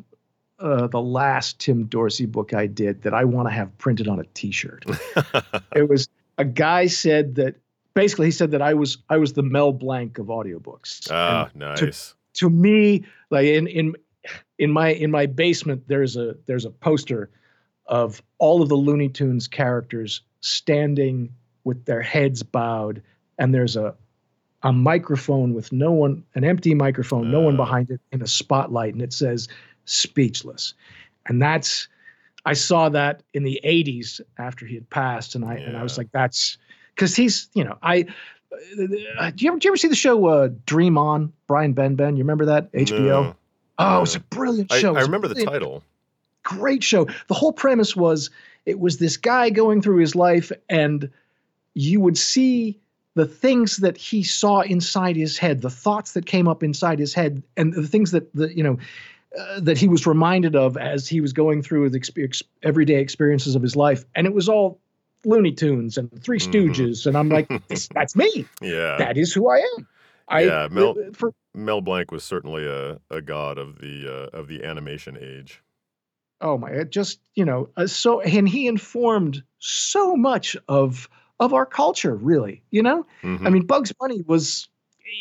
uh, 0.60 0.88
the 0.88 1.02
last 1.02 1.60
Tim 1.60 1.86
Dorsey 1.86 2.26
book 2.26 2.54
I 2.54 2.68
did 2.68 3.04
that 3.04 3.14
I 3.14 3.24
want 3.24 3.48
to 3.48 3.54
have 3.54 3.76
printed 3.78 4.08
on 4.08 4.20
a 4.20 4.24
T-shirt. 4.34 4.86
it 5.76 5.90
was 5.90 6.10
a 6.38 6.46
guy 6.46 6.88
said 6.88 7.36
that 7.36 7.56
basically 7.94 8.28
he 8.28 8.32
said 8.32 8.52
that 8.52 8.62
I 8.62 8.74
was 8.74 8.98
I 9.10 9.18
was 9.18 9.34
the 9.34 9.44
Mel 9.44 9.72
Blanc 9.72 10.18
of 10.18 10.28
audiobooks. 10.28 11.08
Ah, 11.12 11.50
nice. 11.56 11.80
To, 11.80 12.40
to 12.40 12.50
me, 12.50 13.06
like 13.30 13.46
in 13.46 13.68
in 13.68 13.96
in 14.58 14.72
my 14.72 14.90
in 14.90 15.12
my 15.12 15.26
basement 15.26 15.84
there's 15.88 16.18
a 16.18 16.36
there's 16.46 16.66
a 16.66 16.72
poster 16.72 17.30
of 17.86 18.22
all 18.40 18.62
of 18.62 18.70
the 18.70 18.76
Looney 18.76 19.10
Tunes 19.10 19.48
characters 19.48 20.22
standing 20.42 21.30
with 21.64 21.86
their 21.86 22.02
heads 22.02 22.44
bowed, 22.44 23.02
and 23.38 23.54
there's 23.54 23.76
a 23.76 23.96
a 24.64 24.74
microphone 24.74 25.54
with 25.54 25.72
no 25.72 25.92
one, 25.92 26.24
an 26.34 26.44
empty 26.44 26.74
microphone, 26.74 27.30
no 27.32 27.42
one 27.42 27.54
Uh. 27.54 27.58
behind 27.58 27.92
it, 27.92 28.02
in 28.12 28.22
a 28.22 28.28
spotlight, 28.28 28.94
and 28.94 29.02
it 29.04 29.14
says 29.14 29.48
"speechless," 29.88 30.74
and 31.26 31.42
that's. 31.42 31.88
I 32.46 32.54
saw 32.54 32.88
that 32.90 33.24
in 33.34 33.44
the 33.44 33.60
'80s 33.66 34.22
after 34.38 34.66
he 34.66 34.76
had 34.76 34.90
passed, 34.90 35.36
and 35.36 35.44
I 35.44 35.56
and 35.56 35.76
I 35.76 35.84
was 35.84 35.98
like, 35.98 36.12
"That's 36.12 36.58
because 36.96 37.16
he's, 37.16 37.50
you 37.54 37.64
know, 37.64 37.78
I." 37.82 38.06
Uh, 39.20 39.30
do 39.32 39.44
you 39.44 39.50
ever 39.50 39.60
do 39.60 39.66
you 39.66 39.72
ever 39.72 39.78
see 39.78 39.90
the 39.90 39.96
show 39.96 40.26
uh, 40.28 40.50
Dream 40.66 40.98
On? 40.98 41.34
Brian 41.48 41.76
Benben, 41.76 42.14
you 42.14 42.24
remember 42.24 42.46
that 42.46 42.72
HBO? 42.72 42.98
No. 43.00 43.36
Oh, 43.80 44.04
it's 44.04 44.16
a 44.16 44.20
brilliant 44.20 44.72
show. 44.72 44.96
I 44.96 45.02
a 45.02 45.04
remember 45.04 45.28
the 45.28 45.44
title. 45.44 45.84
great 46.44 46.84
show. 46.84 47.06
The 47.28 47.34
whole 47.34 47.52
premise 47.52 47.96
was 47.96 48.30
it 48.66 48.80
was 48.80 48.98
this 48.98 49.18
guy 49.18 49.50
going 49.50 49.82
through 49.82 49.98
his 49.98 50.16
life, 50.16 50.52
and 50.70 51.10
you 51.74 52.00
would 52.00 52.18
see 52.18 52.80
the 53.16 53.26
things 53.26 53.78
that 53.78 53.98
he 53.98 54.24
saw 54.24 54.62
inside 54.62 55.16
his 55.16 55.38
head, 55.38 55.62
the 55.62 55.70
thoughts 55.70 56.14
that 56.14 56.26
came 56.26 56.48
up 56.48 56.64
inside 56.64 57.00
his 57.00 57.14
head, 57.14 57.44
and 57.56 57.74
the 57.74 57.88
things 57.88 58.12
that 58.12 58.34
the 58.34 58.56
you 58.56 58.64
know 58.64 58.78
uh, 59.38 59.60
that 59.62 59.78
he 59.78 59.88
was 59.88 60.06
reminded 60.06 60.56
of 60.56 60.78
as 60.78 61.08
he 61.08 61.22
was 61.22 61.34
going 61.34 61.62
through 61.64 61.90
the 61.90 62.00
expe- 62.00 62.44
everyday 62.64 63.00
experiences 63.02 63.56
of 63.56 63.62
his 63.62 63.76
life, 63.76 64.06
and 64.16 64.28
it 64.28 64.34
was 64.34 64.48
all 64.48 64.80
Looney 65.26 65.52
Tunes 65.52 65.98
and 65.98 66.10
3 66.24 66.38
Mhm. 66.40 66.52
Stooges, 66.52 67.06
and 67.08 67.18
I'm 67.18 67.30
like, 67.30 67.48
that's 67.94 68.16
me. 68.16 68.46
Yeah. 68.62 68.98
That 68.98 69.18
is 69.18 69.34
who 69.34 69.50
I 69.50 69.58
am. 69.78 69.88
I 70.30 70.42
Yeah, 70.42 70.68
Mel- 70.72 70.96
for 71.14 71.34
Mel 71.56 71.82
Blanc 71.82 72.12
was 72.12 72.24
certainly 72.24 72.66
a, 72.68 73.00
a 73.10 73.22
god 73.22 73.58
of 73.58 73.80
the 73.80 74.30
uh, 74.34 74.38
of 74.38 74.48
the 74.48 74.64
animation 74.64 75.18
age. 75.20 75.62
oh 76.42 76.56
my 76.58 76.70
it 76.70 76.92
just 76.92 77.20
you 77.34 77.44
know 77.44 77.68
uh, 77.78 77.88
so 77.88 78.22
and 78.22 78.48
he 78.48 78.68
informed 78.68 79.42
so 79.60 80.16
much 80.16 80.56
of 80.68 81.10
of 81.40 81.52
our 81.54 81.66
culture 81.66 82.16
really 82.16 82.62
you 82.70 82.84
know 82.84 83.04
i 83.24 83.26
Mhm. 83.28 83.52
mean 83.54 83.66
bugs 83.66 83.92
bunny 84.00 84.22
was 84.28 84.70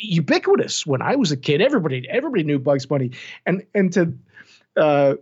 ubiquitous 0.02 0.86
when 0.86 1.02
i 1.02 1.14
was 1.16 1.30
a 1.32 1.36
kid 1.36 1.60
everybody 1.60 2.06
everybody 2.10 2.42
knew 2.42 2.58
bugs 2.58 2.86
bunny 2.86 3.10
and 3.46 3.64
and 3.74 3.92
to 3.92 4.12
uh 4.76 5.14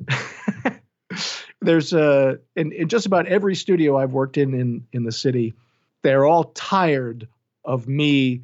there's 1.61 1.92
uh 1.92 2.37
in, 2.57 2.72
in 2.72 2.88
just 2.88 3.07
about 3.07 3.27
every 3.27 3.55
studio 3.55 3.96
i've 3.96 4.12
worked 4.12 4.37
in 4.37 4.55
in 4.55 4.87
in 4.92 5.05
the 5.05 5.12
city 5.12 5.55
they're 6.03 6.24
all 6.27 6.44
tired 6.55 7.29
of 7.64 7.87
me 7.88 8.42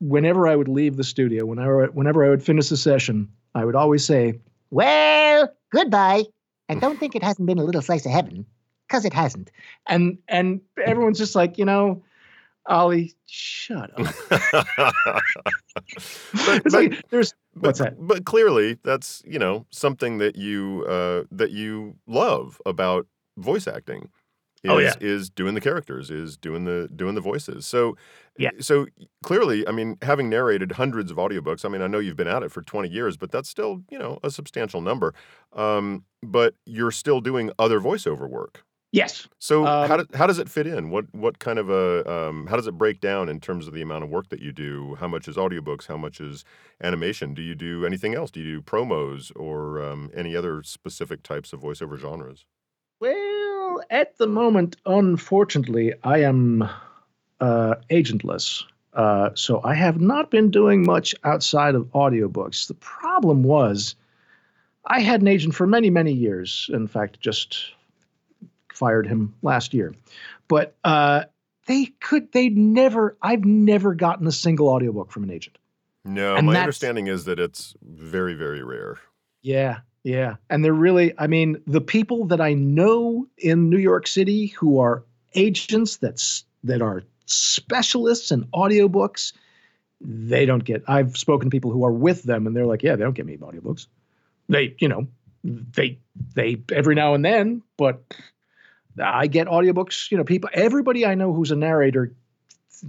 whenever 0.00 0.46
i 0.46 0.54
would 0.54 0.68
leave 0.68 0.96
the 0.96 1.04
studio 1.04 1.44
whenever 1.44 1.86
whenever 1.86 2.24
i 2.24 2.28
would 2.28 2.42
finish 2.42 2.70
a 2.70 2.76
session 2.76 3.28
i 3.54 3.64
would 3.64 3.74
always 3.76 4.04
say 4.04 4.38
Well, 4.70 5.52
goodbye. 5.72 6.24
And 6.68 6.80
don't 6.80 6.98
think 6.98 7.14
it 7.14 7.22
hasn't 7.22 7.46
been 7.46 7.58
a 7.58 7.64
little 7.64 7.82
slice 7.82 8.06
of 8.06 8.12
heaven, 8.12 8.46
because 8.88 9.04
it 9.04 9.12
hasn't. 9.12 9.50
and 9.86 10.18
and 10.28 10.60
everyone's 10.84 11.18
just 11.18 11.34
like 11.34 11.58
you 11.58 11.64
know 11.64 12.02
ollie 12.66 13.12
shut 13.26 13.90
up 14.00 14.14
but, 16.46 16.62
but- 16.62 16.72
like 16.72 17.02
there's 17.10 17.34
but- 17.54 17.76
that? 17.78 17.94
But 17.98 18.24
clearly, 18.24 18.78
that's 18.82 19.22
you 19.26 19.38
know 19.38 19.66
something 19.70 20.18
that 20.18 20.36
you 20.36 20.84
uh, 20.88 21.24
that 21.30 21.50
you 21.52 21.96
love 22.06 22.60
about 22.66 23.06
voice 23.36 23.66
acting. 23.66 24.10
Is, 24.64 24.70
Oh, 24.70 24.78
yeah. 24.78 24.94
is 24.98 25.28
doing 25.28 25.54
the 25.54 25.60
characters, 25.60 26.10
is 26.10 26.38
doing 26.38 26.64
the 26.64 26.88
doing 26.96 27.14
the 27.14 27.20
voices. 27.20 27.66
So 27.66 27.98
Yeah. 28.38 28.48
So 28.60 28.86
clearly, 29.22 29.68
I 29.68 29.72
mean, 29.72 29.98
having 30.00 30.30
narrated 30.30 30.72
hundreds 30.72 31.10
of 31.10 31.18
audiobooks, 31.18 31.66
I 31.66 31.68
mean, 31.68 31.82
I 31.82 31.86
know 31.86 31.98
you've 31.98 32.16
been 32.16 32.26
at 32.28 32.42
it 32.42 32.50
for 32.50 32.62
twenty 32.62 32.88
years, 32.88 33.18
but 33.18 33.30
that's 33.30 33.48
still 33.50 33.82
you 33.90 33.98
know 33.98 34.18
a 34.22 34.30
substantial 34.30 34.80
number. 34.80 35.12
Um, 35.52 36.04
but 36.22 36.54
you're 36.64 36.90
still 36.92 37.20
doing 37.20 37.50
other 37.58 37.78
voiceover 37.78 38.26
work. 38.28 38.64
Yes 39.00 39.28
So 39.38 39.56
Um, 39.66 39.88
how, 39.88 39.96
do, 39.98 40.04
how 40.18 40.26
does 40.30 40.38
it 40.38 40.48
fit 40.56 40.66
in? 40.66 40.82
What 40.94 41.06
what 41.24 41.34
kind 41.46 41.58
of 41.58 41.68
a 41.82 41.86
um, 42.14 42.46
how 42.50 42.56
does 42.56 42.66
it 42.72 42.76
break 42.82 42.98
down 43.00 43.28
in 43.28 43.38
terms 43.40 43.66
of 43.68 43.72
the 43.74 43.82
amount 43.82 44.04
of 44.04 44.10
work 44.10 44.26
that 44.30 44.40
you 44.46 44.52
do? 44.52 44.96
How 45.00 45.08
much 45.14 45.28
is 45.28 45.36
audiobooks? 45.36 45.86
How 45.92 45.98
much 46.06 46.20
is 46.28 46.44
animation? 46.88 47.34
Do 47.34 47.42
you 47.42 47.54
do 47.54 47.84
anything 47.90 48.14
else? 48.14 48.30
Do 48.30 48.40
you 48.40 48.48
do 48.56 48.62
promos 48.62 49.32
or 49.36 49.82
um, 49.86 50.10
any 50.22 50.32
other 50.40 50.62
specific 50.62 51.22
types 51.22 51.52
of 51.52 51.60
voiceover 51.60 51.98
genres? 51.98 52.46
well 53.00 53.82
at 53.90 54.16
the 54.18 54.26
moment 54.26 54.76
unfortunately 54.86 55.92
i 56.04 56.18
am 56.18 56.62
uh 57.40 57.74
agentless 57.90 58.62
uh 58.94 59.30
so 59.34 59.60
i 59.64 59.74
have 59.74 60.00
not 60.00 60.30
been 60.30 60.50
doing 60.50 60.84
much 60.86 61.14
outside 61.24 61.74
of 61.74 61.82
audiobooks 61.92 62.68
the 62.68 62.74
problem 62.74 63.42
was 63.42 63.96
i 64.86 65.00
had 65.00 65.20
an 65.20 65.28
agent 65.28 65.54
for 65.54 65.66
many 65.66 65.90
many 65.90 66.12
years 66.12 66.70
in 66.72 66.86
fact 66.86 67.20
just 67.20 67.72
fired 68.74 69.06
him 69.06 69.34
last 69.42 69.72
year 69.72 69.94
but 70.48 70.76
uh 70.84 71.24
they 71.66 71.86
could 72.00 72.30
they 72.32 72.48
never 72.50 73.16
i've 73.22 73.44
never 73.44 73.94
gotten 73.94 74.26
a 74.26 74.32
single 74.32 74.68
audiobook 74.68 75.10
from 75.10 75.22
an 75.22 75.30
agent 75.30 75.56
No, 76.04 76.36
And 76.36 76.46
my 76.46 76.60
understanding 76.60 77.06
is 77.06 77.24
that 77.24 77.38
it's 77.38 77.74
very 77.82 78.34
very 78.34 78.62
rare. 78.62 78.98
Yeah, 79.40 79.80
yeah. 80.04 80.36
And 80.50 80.64
they're 80.64 80.72
really, 80.72 81.14
I 81.18 81.26
mean, 81.26 81.56
the 81.66 81.80
people 81.80 82.26
that 82.26 82.40
I 82.40 82.54
know 82.54 83.26
in 83.38 83.70
New 83.70 83.78
York 83.78 84.06
City 84.06 84.48
who 84.48 84.78
are 84.78 85.02
agents 85.34 85.96
that's 85.96 86.44
that 86.62 86.82
are 86.82 87.02
specialists 87.26 88.30
in 88.30 88.44
audiobooks, 88.54 89.32
they 90.00 90.44
don't 90.46 90.64
get 90.64 90.82
I've 90.88 91.16
spoken 91.16 91.48
to 91.48 91.54
people 91.54 91.70
who 91.70 91.84
are 91.84 91.92
with 91.92 92.22
them 92.24 92.46
and 92.46 92.54
they're 92.54 92.66
like, 92.66 92.82
yeah, 92.82 92.96
they 92.96 93.04
don't 93.04 93.16
get 93.16 93.26
me 93.26 93.36
audiobooks. 93.38 93.86
They, 94.48 94.74
you 94.78 94.88
know, 94.88 95.06
they 95.42 95.98
they 96.34 96.60
every 96.70 96.94
now 96.94 97.14
and 97.14 97.24
then, 97.24 97.62
but 97.78 98.02
I 99.02 99.26
get 99.26 99.46
audiobooks, 99.46 100.10
you 100.10 100.16
know, 100.16 100.24
people 100.24 100.50
everybody 100.52 101.06
I 101.06 101.14
know 101.14 101.32
who's 101.32 101.50
a 101.50 101.56
narrator 101.56 102.12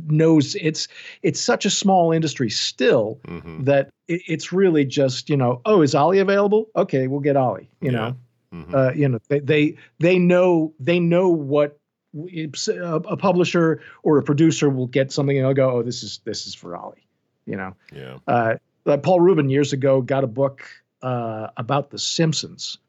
knows 0.08 0.56
it's 0.56 0.88
it's 1.24 1.40
such 1.40 1.66
a 1.66 1.70
small 1.70 2.12
industry 2.12 2.50
still 2.50 3.20
hmm 3.26 3.64
that 3.64 3.90
it, 4.08 4.22
it's 4.28 4.52
really 4.52 4.84
just 4.84 5.30
you 5.30 5.38
know 5.38 5.62
oh 5.66 5.82
is 5.82 5.96
ollie 5.96 6.20
available? 6.20 6.70
Okay 6.76 7.08
we'll 7.08 7.22
get 7.22 7.38
ollie 7.38 7.70
you 7.82 7.92
know? 7.92 8.16
Hmm 8.52 8.74
uh, 8.74 8.92
you 8.94 9.08
know 9.08 9.20
they, 9.28 9.40
they 9.40 9.78
they 10.00 10.20
know 10.20 10.74
they 10.80 11.00
know 11.00 11.30
what 11.30 11.78
a, 12.14 13.18
publisher 13.18 13.82
or 14.04 14.18
a 14.18 14.24
producer 14.24 14.70
will 14.70 14.88
get 14.88 15.12
something 15.12 15.38
and 15.38 15.46
they'll 15.46 15.54
go 15.54 15.72
oh 15.72 15.84
this 15.84 16.04
is 16.04 16.20
this 16.26 16.48
is 16.48 16.56
for 16.56 16.76
ollie 16.76 17.08
you 17.46 17.56
know? 17.56 17.76
Yeah. 17.94 18.18
uh, 18.28 18.56
uh, 18.88 18.98
Paul 18.98 19.20
Ruben 19.20 19.50
years 19.50 19.72
ago 19.72 20.02
got 20.02 20.24
a 20.24 20.28
book 20.28 20.68
uh, 21.02 21.48
about 21.58 21.92
the 21.92 22.00
simpsons 22.00 22.80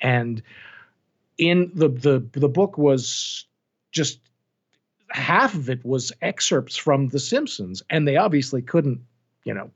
and 0.00 0.42
in 1.38 1.70
the 1.74 1.88
the 1.88 2.26
the 2.32 2.48
book 2.48 2.78
was 2.78 3.46
just 3.92 4.20
half 5.10 5.54
of 5.54 5.70
it 5.70 5.84
was 5.84 6.12
excerpts 6.22 6.76
from 6.76 7.08
the 7.08 7.18
simpsons 7.18 7.82
and 7.90 8.06
they 8.06 8.16
obviously 8.16 8.62
couldn't 8.62 9.00
you 9.44 9.54
know 9.54 9.70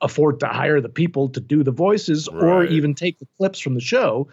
afford 0.00 0.40
to 0.40 0.46
hire 0.46 0.80
the 0.80 0.88
people 0.88 1.28
to 1.28 1.40
do 1.40 1.62
the 1.62 1.70
voices 1.70 2.26
or 2.26 2.64
even 2.64 2.94
take 2.94 3.18
the 3.18 3.26
clips 3.36 3.58
from 3.60 3.74
the 3.74 3.80
show 3.80 4.26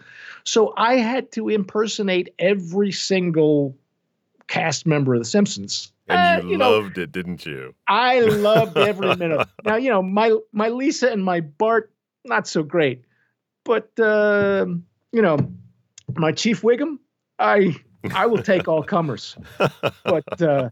so 0.44 0.72
i 0.76 0.94
had 0.96 1.30
to 1.30 1.48
impersonate 1.48 2.32
every 2.38 2.90
single 2.90 3.76
cast 4.46 4.86
member 4.86 5.14
of 5.14 5.20
the 5.20 5.26
simpsons 5.26 5.92
And 6.08 6.44
Uh, 6.44 6.48
you, 6.48 6.56
know, 6.56 6.70
loved 6.70 6.98
it, 6.98 7.12
didn't 7.12 7.44
you? 7.44 7.74
I 7.86 8.20
loved 8.20 8.76
every 8.90 9.14
minute. 9.16 9.46
Now, 9.62 9.76
you 9.76 9.90
know, 9.90 10.02
my 10.02 10.36
my 10.52 10.68
Lisa 10.70 11.10
and 11.12 11.22
my 11.22 11.40
Bart, 11.40 11.92
not 12.24 12.48
so 12.48 12.62
great, 12.62 13.04
but 13.64 13.90
um, 14.00 14.84
you 15.12 15.20
know, 15.20 15.36
my 16.16 16.32
Chief 16.32 16.62
Wiggum, 16.62 16.98
I 17.38 17.76
I 18.14 18.26
will 18.26 18.42
take 18.42 18.68
all 18.68 18.82
comers. 18.82 19.36
But 20.04 20.40
uh, 20.42 20.70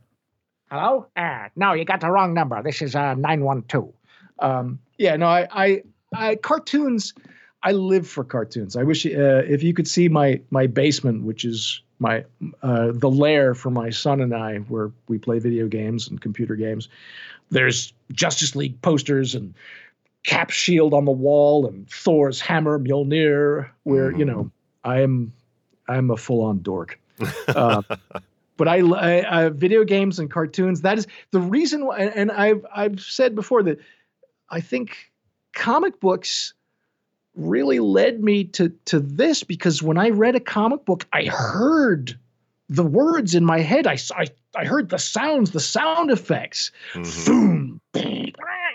Hello? 0.70 1.06
Ah, 1.16 1.48
no, 1.54 1.74
you 1.74 1.84
got 1.84 2.00
the 2.00 2.10
wrong 2.10 2.34
number. 2.34 2.60
This 2.62 2.82
is 2.82 2.94
uh, 2.96 3.14
912. 3.14 3.92
um, 4.40 4.78
yeah, 4.98 5.16
no, 5.16 5.26
I 5.26 5.46
I, 5.50 5.82
I 6.14 6.36
cartoons. 6.36 7.14
I 7.62 7.72
live 7.72 8.06
for 8.08 8.22
cartoons. 8.24 8.76
I 8.76 8.82
wish 8.84 9.04
uh, 9.06 9.42
if 9.46 9.62
you 9.62 9.74
could 9.74 9.88
see 9.88 10.08
my 10.08 10.40
my 10.50 10.66
basement, 10.66 11.24
which 11.24 11.44
is 11.44 11.82
my 11.98 12.24
uh, 12.62 12.92
the 12.92 13.10
lair 13.10 13.54
for 13.54 13.70
my 13.70 13.90
son 13.90 14.20
and 14.20 14.34
I, 14.34 14.58
where 14.58 14.90
we 15.08 15.18
play 15.18 15.38
video 15.38 15.66
games 15.68 16.08
and 16.08 16.20
computer 16.20 16.56
games. 16.56 16.88
There's 17.50 17.92
Justice 18.12 18.56
League 18.56 18.80
posters 18.82 19.34
and 19.34 19.54
Cap 20.24 20.50
shield 20.50 20.92
on 20.92 21.04
the 21.04 21.12
wall 21.12 21.66
and 21.66 21.88
Thor's 21.88 22.40
hammer, 22.40 22.78
Mjolnir. 22.80 23.70
Where 23.84 24.10
you 24.10 24.24
Mhm. 24.24 24.26
know 24.26 24.50
I 24.86 25.00
am 25.00 25.32
I'm 25.88 26.10
a 26.10 26.16
full 26.16 26.42
on 26.42 26.62
dork. 26.62 26.98
Uh, 27.48 27.82
but 28.56 28.68
I, 28.68 28.78
I, 28.80 29.44
I 29.44 29.48
video 29.50 29.84
games 29.84 30.18
and 30.18 30.30
cartoons. 30.30 30.80
That 30.82 30.98
is 30.98 31.06
the 31.32 31.40
reason. 31.40 31.86
Why, 31.86 31.98
and 31.98 32.30
I've 32.30 32.64
I've 32.74 33.00
said 33.00 33.34
before 33.34 33.62
that 33.64 33.78
I 34.48 34.60
think 34.60 35.10
comic 35.52 36.00
books 36.00 36.54
really 37.34 37.80
led 37.80 38.22
me 38.22 38.44
to 38.44 38.70
to 38.86 39.00
this 39.00 39.42
because 39.42 39.82
when 39.82 39.98
I 39.98 40.10
read 40.10 40.36
a 40.36 40.40
comic 40.40 40.84
book, 40.84 41.06
I 41.12 41.24
heard 41.24 42.18
the 42.68 42.84
words 42.84 43.34
in 43.34 43.44
my 43.44 43.60
head. 43.60 43.86
I 43.86 43.98
I, 44.14 44.26
I 44.56 44.64
heard 44.64 44.88
the 44.88 44.98
sounds, 44.98 45.50
the 45.50 45.60
sound 45.60 46.10
effects, 46.10 46.70
Mhm. 46.94 47.26
boom, 47.26 47.80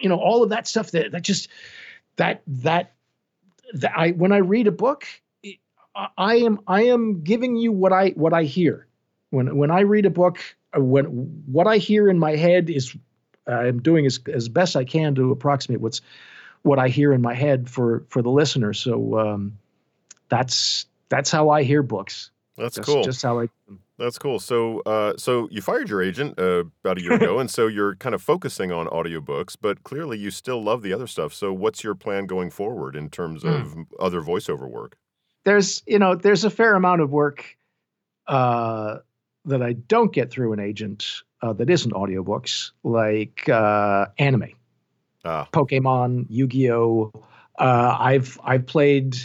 you 0.01 0.09
know, 0.09 0.20
all 0.20 0.43
of 0.43 0.49
that 0.49 0.68
stuff 0.68 0.91
that 0.91 1.12
that 1.12 1.22
just 1.22 1.47
that 2.18 2.41
that 2.47 2.93
th- 3.72 3.93
I 3.95 4.12
when 4.12 4.32
I 4.32 4.38
read 4.38 4.68
a 4.68 4.72
book, 4.72 5.05
I, 5.96 6.36
am 6.36 6.60
I 6.68 6.84
am 6.84 7.22
giving 7.24 7.56
you 7.56 7.72
what 7.72 7.94
I 7.94 8.10
what 8.10 8.34
I 8.34 8.44
hear. 8.44 8.88
When 9.30 9.56
when 9.58 9.72
I 9.72 9.82
read 9.82 10.06
a 10.06 10.10
book, 10.10 10.39
uh, 10.76 10.82
when 10.82 11.06
what 11.46 11.68
I 11.68 11.78
hear 11.78 12.10
in 12.10 12.20
my 12.20 12.36
head 12.36 12.70
is 12.70 12.96
I'm 13.48 13.82
doing 13.82 14.06
as 14.06 14.20
as 14.32 14.50
best 14.50 14.76
I 14.76 14.84
can 14.84 15.16
to 15.16 15.32
approximate 15.32 15.82
what's 15.82 16.02
what 16.64 16.80
I 16.80 16.88
hear 16.88 17.14
in 17.14 17.22
my 17.22 17.34
head 17.34 17.70
for 17.70 18.06
for 18.10 18.22
the 18.22 18.30
listener. 18.30 18.74
So 18.74 19.20
um, 19.20 19.58
that's 20.30 20.86
that's 21.10 21.32
how 21.32 21.50
I 21.50 21.64
hear 21.64 21.84
books. 21.84 22.32
That's 22.58 22.76
just, 22.76 22.88
cool. 22.88 23.04
Just 23.04 23.22
how 23.22 23.39
I. 23.39 23.48
That's 23.98 24.18
cool. 24.18 24.39
So, 24.39 24.80
uh, 24.82 25.14
so 25.18 25.48
you 25.52 25.62
fired 25.62 25.89
your 25.89 26.02
agent 26.02 26.39
uh, 26.39 26.64
about 26.84 26.98
a 26.98 27.02
year 27.02 27.14
ago, 27.14 27.39
and 27.39 27.52
so 27.52 27.68
you're 27.68 27.96
kind 27.96 28.16
of 28.16 28.22
focusing 28.22 28.72
on 28.72 28.88
audiobooks, 28.88 29.56
but 29.60 29.84
clearly 29.84 30.18
you 30.18 30.32
still 30.32 30.62
love 30.64 30.82
the 30.82 30.92
other 30.92 31.08
stuff. 31.08 31.34
So, 31.34 31.54
what's 31.54 31.84
your 31.84 31.96
plan 31.96 32.26
going 32.26 32.50
forward 32.50 32.96
in 32.96 33.10
terms 33.10 33.44
Mm. 33.44 33.62
of 33.62 33.88
other 34.00 34.22
voiceover 34.22 34.70
work? 34.70 34.98
There's 35.44 35.82
you 35.88 36.00
know 36.00 36.16
there's 36.16 36.44
a 36.44 36.50
fair 36.50 36.76
amount 36.76 37.02
of 37.02 37.12
work 37.12 37.58
uh, 38.28 38.98
that 39.46 39.62
I 39.62 39.74
don't 39.74 40.14
get 40.14 40.32
through 40.32 40.54
an 40.54 40.60
agent 40.60 41.06
uh, 41.42 41.54
that 41.54 41.70
isn't 41.70 41.94
audiobooks, 41.94 42.72
like 42.84 43.50
uh, 43.50 44.08
anime. 44.18 44.52
Ah, 45.26 45.48
Pokemon, 45.52 46.26
Yu-Gi-Oh. 46.30 47.12
Uh, 47.60 47.98
I've 48.00 48.39
I've 48.44 48.66
played 48.66 49.18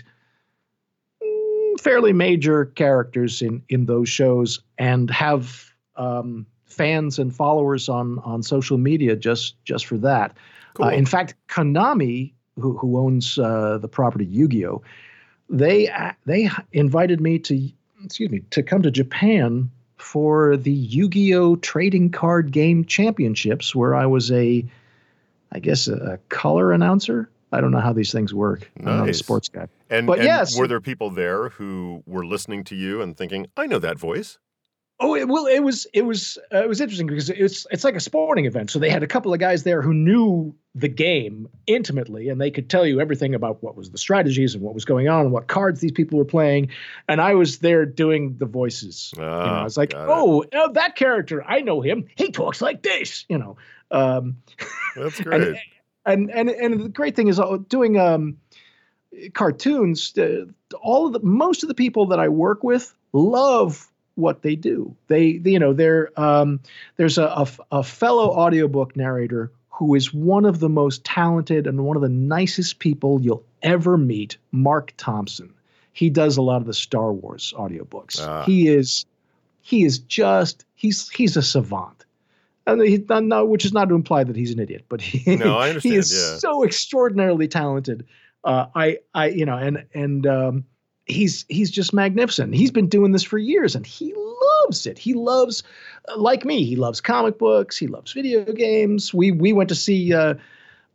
mm, 1.22 1.80
fairly 1.80 2.12
major 2.12 2.66
characters 2.66 3.42
in 3.42 3.62
in 3.68 3.86
those 3.86 4.08
shows 4.08 4.60
and 4.78 5.10
have 5.10 5.70
um, 5.96 6.46
fans 6.66 7.18
and 7.18 7.34
followers 7.34 7.88
on 7.88 8.18
on 8.20 8.42
social 8.42 8.78
media 8.78 9.16
just 9.16 9.62
just 9.64 9.86
for 9.86 9.96
that. 9.98 10.36
cool. 10.74 10.86
Uh, 10.86 10.90
in 10.90 11.06
fact, 11.06 11.34
Konami, 11.48 12.32
who 12.58 12.76
who 12.76 12.98
owns 12.98 13.38
uh, 13.38 13.78
the 13.78 13.88
property 13.88 14.26
Yu-Gi-Oh, 14.26 14.82
they 15.48 15.90
they 16.24 16.50
invited 16.72 17.20
me 17.20 17.38
to 17.40 17.70
excuse 18.04 18.30
me 18.30 18.40
to 18.50 18.62
come 18.62 18.82
to 18.82 18.90
Japan 18.90 19.70
for 19.96 20.56
the 20.56 20.72
Yu-Gi-Oh 20.72 21.56
trading 21.56 22.10
card 22.10 22.52
game 22.52 22.84
championships, 22.84 23.74
where 23.74 23.94
I 23.94 24.06
was 24.06 24.30
a, 24.30 24.64
I 25.52 25.58
guess 25.58 25.88
a, 25.88 25.94
a 25.94 26.18
color 26.28 26.72
announcer. 26.72 27.30
I 27.52 27.60
don't 27.60 27.70
know 27.70 27.80
how 27.80 27.92
these 27.92 28.12
things 28.12 28.34
work. 28.34 28.70
I'm 28.78 28.84
not 28.84 29.08
a 29.08 29.14
sports 29.14 29.48
guy. 29.48 29.68
and 29.88 30.06
but 30.06 30.18
and 30.18 30.26
yes. 30.26 30.58
were 30.58 30.66
there 30.66 30.80
people 30.80 31.10
there 31.10 31.48
who 31.50 32.02
were 32.06 32.26
listening 32.26 32.64
to 32.64 32.74
you 32.74 33.00
and 33.00 33.16
thinking, 33.16 33.46
"I 33.56 33.66
know 33.66 33.78
that 33.78 33.98
voice"? 33.98 34.38
Oh, 34.98 35.14
it, 35.14 35.28
well, 35.28 35.44
it 35.46 35.60
was 35.60 35.86
it 35.92 36.02
was 36.06 36.38
uh, 36.54 36.62
it 36.62 36.68
was 36.68 36.80
interesting 36.80 37.06
because 37.06 37.28
it's 37.28 37.66
it's 37.70 37.84
like 37.84 37.96
a 37.96 38.00
sporting 38.00 38.46
event. 38.46 38.70
So 38.70 38.78
they 38.78 38.88
had 38.88 39.02
a 39.02 39.06
couple 39.06 39.32
of 39.34 39.38
guys 39.38 39.62
there 39.62 39.82
who 39.82 39.92
knew 39.92 40.54
the 40.74 40.88
game 40.88 41.48
intimately, 41.66 42.30
and 42.30 42.40
they 42.40 42.50
could 42.50 42.70
tell 42.70 42.86
you 42.86 42.98
everything 42.98 43.34
about 43.34 43.62
what 43.62 43.76
was 43.76 43.90
the 43.90 43.98
strategies 43.98 44.54
and 44.54 44.62
what 44.62 44.72
was 44.72 44.86
going 44.86 45.06
on 45.06 45.20
and 45.26 45.32
what 45.32 45.48
cards 45.48 45.80
these 45.80 45.92
people 45.92 46.18
were 46.18 46.24
playing. 46.24 46.70
And 47.08 47.20
I 47.20 47.34
was 47.34 47.58
there 47.58 47.84
doing 47.84 48.36
the 48.38 48.46
voices. 48.46 49.12
you 49.16 49.22
know, 49.22 49.28
Ah, 49.28 49.60
I 49.60 49.64
was 49.64 49.76
like, 49.76 49.92
oh, 49.94 50.44
oh, 50.54 50.72
that 50.72 50.96
character, 50.96 51.44
I 51.44 51.60
know 51.60 51.82
him. 51.82 52.06
He 52.16 52.30
talks 52.30 52.62
like 52.62 52.82
this. 52.82 53.26
You 53.28 53.36
know. 53.36 53.56
Um, 53.90 54.38
that's 54.96 55.20
great. 55.20 55.42
and, 56.06 56.30
and 56.30 56.30
and 56.30 56.48
and 56.48 56.80
the 56.84 56.88
great 56.88 57.14
thing 57.16 57.28
is 57.28 57.38
uh, 57.38 57.58
doing 57.68 57.98
um 57.98 58.38
cartoons 59.34 60.16
uh, 60.18 60.44
all 60.82 61.06
of 61.06 61.12
the 61.12 61.20
most 61.20 61.62
of 61.62 61.68
the 61.68 61.74
people 61.74 62.06
that 62.06 62.18
i 62.18 62.28
work 62.28 62.62
with 62.62 62.94
love 63.12 63.88
what 64.16 64.42
they 64.42 64.56
do 64.56 64.94
they, 65.08 65.38
they- 65.38 65.52
you 65.52 65.58
know 65.58 65.72
they're 65.72 66.10
um 66.20 66.58
there's 66.96 67.16
a 67.18 67.82
fellow 67.84 68.30
audiobook 68.30 68.96
narrator 68.96 69.50
who 69.70 69.94
is 69.94 70.12
one 70.12 70.44
of 70.44 70.58
the 70.58 70.68
most 70.70 71.04
talented 71.04 71.66
and 71.66 71.84
one 71.84 71.96
of 71.96 72.02
the 72.02 72.08
nicest 72.08 72.78
people 72.78 73.20
you'll 73.20 73.44
ever 73.62 73.96
meet 73.96 74.36
Marc 74.52 74.92
Thompson 74.96 75.52
he 75.92 76.10
does 76.10 76.36
a 76.36 76.42
lot 76.42 76.56
of 76.60 76.66
the 76.66 76.74
star 76.74 77.12
wars 77.12 77.54
audiobooks 77.56 78.18
Ah. 78.20 78.42
he 78.44 78.68
is 78.68 79.04
he 79.60 79.84
is 79.84 79.98
just 79.98 80.64
he's 80.74 81.08
he's 81.10 81.36
a 81.36 81.42
savant 81.42 82.04
and 82.68 82.82
he, 82.82 83.04
no, 83.08 83.44
which 83.44 83.64
is 83.64 83.72
not 83.72 83.88
to 83.90 83.94
imply 83.94 84.24
that 84.24 84.34
he's 84.34 84.52
an 84.52 84.58
idiot, 84.58 84.86
but 84.88 85.00
he, 85.00 85.36
No, 85.36 85.56
I 85.56 85.78
he 85.78 85.94
is 85.94 86.12
yeah. 86.12 86.38
so 86.38 86.64
extraordinarily 86.64 87.46
talented. 87.46 88.04
Uh, 88.42 88.66
I, 88.74 88.98
I, 89.14 89.26
you 89.28 89.46
know, 89.46 89.56
and 89.56 89.84
and 89.94 90.26
um, 90.26 90.64
he's 91.06 91.44
he's 91.48 91.70
just 91.70 91.92
magnificent. 91.92 92.54
He's 92.54 92.70
been 92.70 92.88
doing 92.88 93.12
this 93.12 93.22
for 93.22 93.38
years, 93.38 93.74
and 93.74 93.86
he 93.86 94.14
loves 94.64 94.86
it. 94.86 94.98
He 94.98 95.14
loves, 95.14 95.62
uh, 96.08 96.18
like 96.18 96.44
me, 96.44 96.64
he 96.64 96.76
loves 96.76 97.00
comic 97.00 97.38
books. 97.38 97.78
He 97.78 97.86
loves 97.86 98.12
video 98.12 98.44
games. 98.44 99.14
We 99.14 99.30
we 99.30 99.52
went 99.52 99.68
to 99.70 99.74
see 99.74 100.12
uh, 100.12 100.34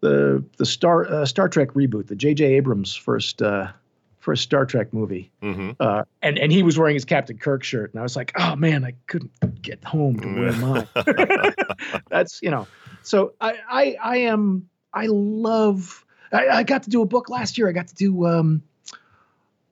the 0.02 0.44
the 0.58 0.66
Star 0.66 1.06
uh, 1.06 1.26
Star 1.26 1.50
Trek 1.50 1.70
reboot, 1.70 2.08
the 2.08 2.16
J.J. 2.16 2.46
Abrams 2.46 2.96
first 2.96 3.42
uh, 3.42 3.72
first 4.20 4.44
Star 4.44 4.66
Trek 4.66 4.94
movie 4.94 5.32
hmm 5.42 5.72
uh, 5.80 6.04
and 6.22 6.38
and 6.38 6.52
he 6.52 6.62
was 6.62 6.78
wearing 6.78 6.96
his 6.96 7.06
Captain 7.06 7.38
Kirk 7.38 7.64
shirt, 7.64 7.92
and 7.92 8.00
I 8.00 8.04
was 8.04 8.16
like, 8.16 8.32
oh 8.36 8.56
man, 8.56 8.86
I 8.86 8.94
couldn't 9.08 9.62
get 9.62 9.84
home 9.84 10.20
to 10.20 10.40
wear 10.40 10.54
mine. 10.54 10.88
That's 12.10 12.42
you 12.42 12.52
know, 12.52 12.68
so 13.02 13.34
I 13.42 13.58
I 13.70 13.98
I 14.04 14.18
am 14.18 14.70
I 14.94 15.08
love. 15.08 16.06
I, 16.34 16.48
I 16.48 16.64
got 16.64 16.84
to 16.84 16.90
do 16.90 17.02
a 17.02 17.06
book 17.06 17.30
last 17.30 17.58
year. 17.58 17.68
I 17.68 17.74
got 17.74 17.88
to 17.88 17.96
do 17.96 18.26
um, 18.26 18.64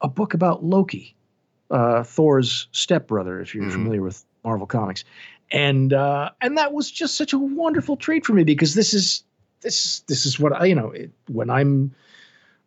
a 0.02 0.08
book 0.08 0.34
about 0.34 0.64
Loki, 0.64 1.16
uh, 1.72 2.04
Thor's 2.04 2.68
stepbrother, 2.72 3.39
if 3.41 3.54
you're 3.54 3.66
Mhm. 3.66 3.72
familiar 3.74 4.02
with 4.02 4.26
Marvel 4.43 4.68
Comics, 4.68 5.04
and 5.52 5.93
uh, 5.93 6.30
and 6.41 6.58
that 6.58 6.74
was 6.74 6.89
just 6.91 7.16
such 7.16 7.34
a 7.34 7.38
wonderful 7.38 7.97
treat 7.97 8.26
for 8.26 8.34
me 8.34 8.43
because 8.43 8.76
this 8.76 8.93
is 8.93 9.24
this 9.62 10.00
this 10.02 10.26
is 10.26 10.39
what 10.39 10.54
I 10.54 10.66
you 10.66 10.76
know 10.76 10.91
it, 10.91 11.12
when 11.28 11.50
I'm 11.50 11.91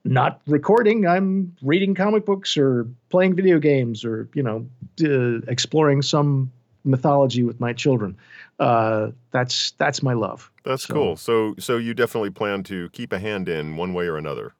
not 0.04 0.40
recording 0.48 1.06
i'm 1.06 1.54
reading 1.62 1.94
comic 1.94 2.26
books 2.26 2.56
or 2.56 2.88
playing 3.08 3.36
video 3.36 3.60
games 3.60 4.04
or 4.04 4.28
you 4.34 4.42
know 4.42 4.66
uh, 5.04 5.38
exploring 5.46 6.02
some 6.02 6.50
mythology 6.82 7.44
with 7.44 7.60
my 7.60 7.72
children 7.72 8.16
uh, 8.58 9.12
that's 9.30 9.70
that's 9.78 10.02
my 10.02 10.12
love 10.12 10.50
That's 10.64 10.86
So- 10.88 10.94
cool. 10.94 11.16
So, 11.16 11.54
so 11.60 11.76
you 11.76 11.94
definitely 11.94 12.30
plan 12.30 12.64
to 12.64 12.88
keep 12.90 13.12
a 13.12 13.20
hand 13.20 13.48
in 13.48 13.76
one 13.76 13.94
way 13.94 14.08
or 14.08 14.16
another. 14.16 14.54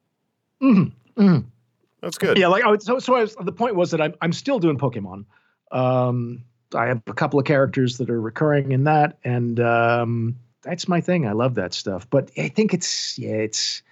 Mhm, 0.62 0.93
mhm. 1.16 1.45
That's 2.03 2.18
good. 2.18 2.36
yeah 2.36 2.48
like 2.48 2.64
I 2.64 2.70
would, 2.70 2.82
so 2.82 2.98
so 2.98 3.14
I 3.14 3.22
was, 3.22 3.34
the 3.36 3.53
point 3.53 3.76
was 3.76 3.90
that 3.92 4.00
I'm, 4.00 4.14
I'm 4.20 4.32
still 4.32 4.59
doing 4.59 4.78
pokemon. 4.78 5.24
Um, 5.70 6.44
i 6.74 6.86
have 6.86 7.03
a 7.07 7.12
couple 7.14 7.38
of 7.38 7.44
characters 7.44 7.98
that 7.98 8.11
are 8.11 8.20
recurring 8.20 8.72
in 8.72 8.84
that 8.84 9.18
and 9.24 9.61
um, 9.61 10.36
that's 10.62 10.88
my 10.88 11.00
thing. 11.00 11.26
I 11.26 11.32
love 11.32 11.55
that 11.57 11.74
stuff. 11.74 12.09
But 12.11 12.30
i 12.36 12.48
think 12.48 12.74
it's 12.74 13.18
yeah 13.18 13.36
it's 13.36 13.82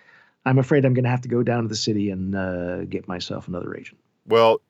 i'm 0.45 0.59
afraid 0.59 0.85
i'm 0.85 0.95
going 0.95 1.05
to 1.05 1.11
have 1.11 1.23
to 1.23 1.29
go 1.29 1.43
down 1.43 1.63
to 1.63 1.69
the 1.69 1.77
city 1.77 2.11
and 2.11 2.35
uh, 2.35 2.85
get 2.85 3.09
myself 3.09 3.49
another 3.49 3.75
agent. 3.77 4.01
Well, 4.27 4.61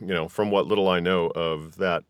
you 0.00 0.08
know, 0.08 0.28
from 0.28 0.50
what 0.50 0.66
little 0.66 0.88
I 0.88 1.00
know 1.00 1.26
of 1.28 1.76
that 1.76 2.04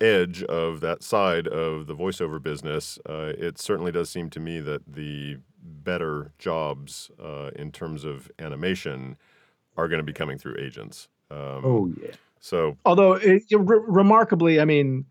edge 0.00 0.42
of 0.44 0.80
that 0.80 1.02
side 1.02 1.46
of 1.46 1.86
the 1.86 1.94
voiceover 1.94 2.42
business, 2.42 2.98
uh, 3.08 3.32
it 3.36 3.58
certainly 3.58 3.92
does 3.92 4.08
seem 4.10 4.30
to 4.30 4.40
me 4.40 4.60
that 4.60 4.82
the 4.86 5.38
better 5.62 6.32
jobs 6.38 7.10
uh, 7.22 7.50
in 7.56 7.70
terms 7.70 8.04
of 8.04 8.30
animation 8.38 9.16
are 9.80 9.88
going 9.88 9.98
to 9.98 10.04
be 10.04 10.12
coming 10.12 10.38
through 10.38 10.56
agents. 10.58 11.08
Um, 11.30 11.62
oh 11.64 11.92
yeah. 12.02 12.12
so 12.40 12.76
although 12.84 13.12
it, 13.14 13.42
it- 13.50 13.56
re- 13.56 13.84
remarkably 13.86 14.60
i 14.60 14.64
mean 14.64 15.04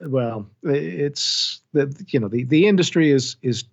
well 0.00 0.46
it's 0.62 1.60
the 1.72 1.92
you 2.08 2.18
know 2.20 2.28
the, 2.28 2.44
the 2.44 2.66
industry 2.66 3.10
is 3.10 3.36
is 3.42 3.64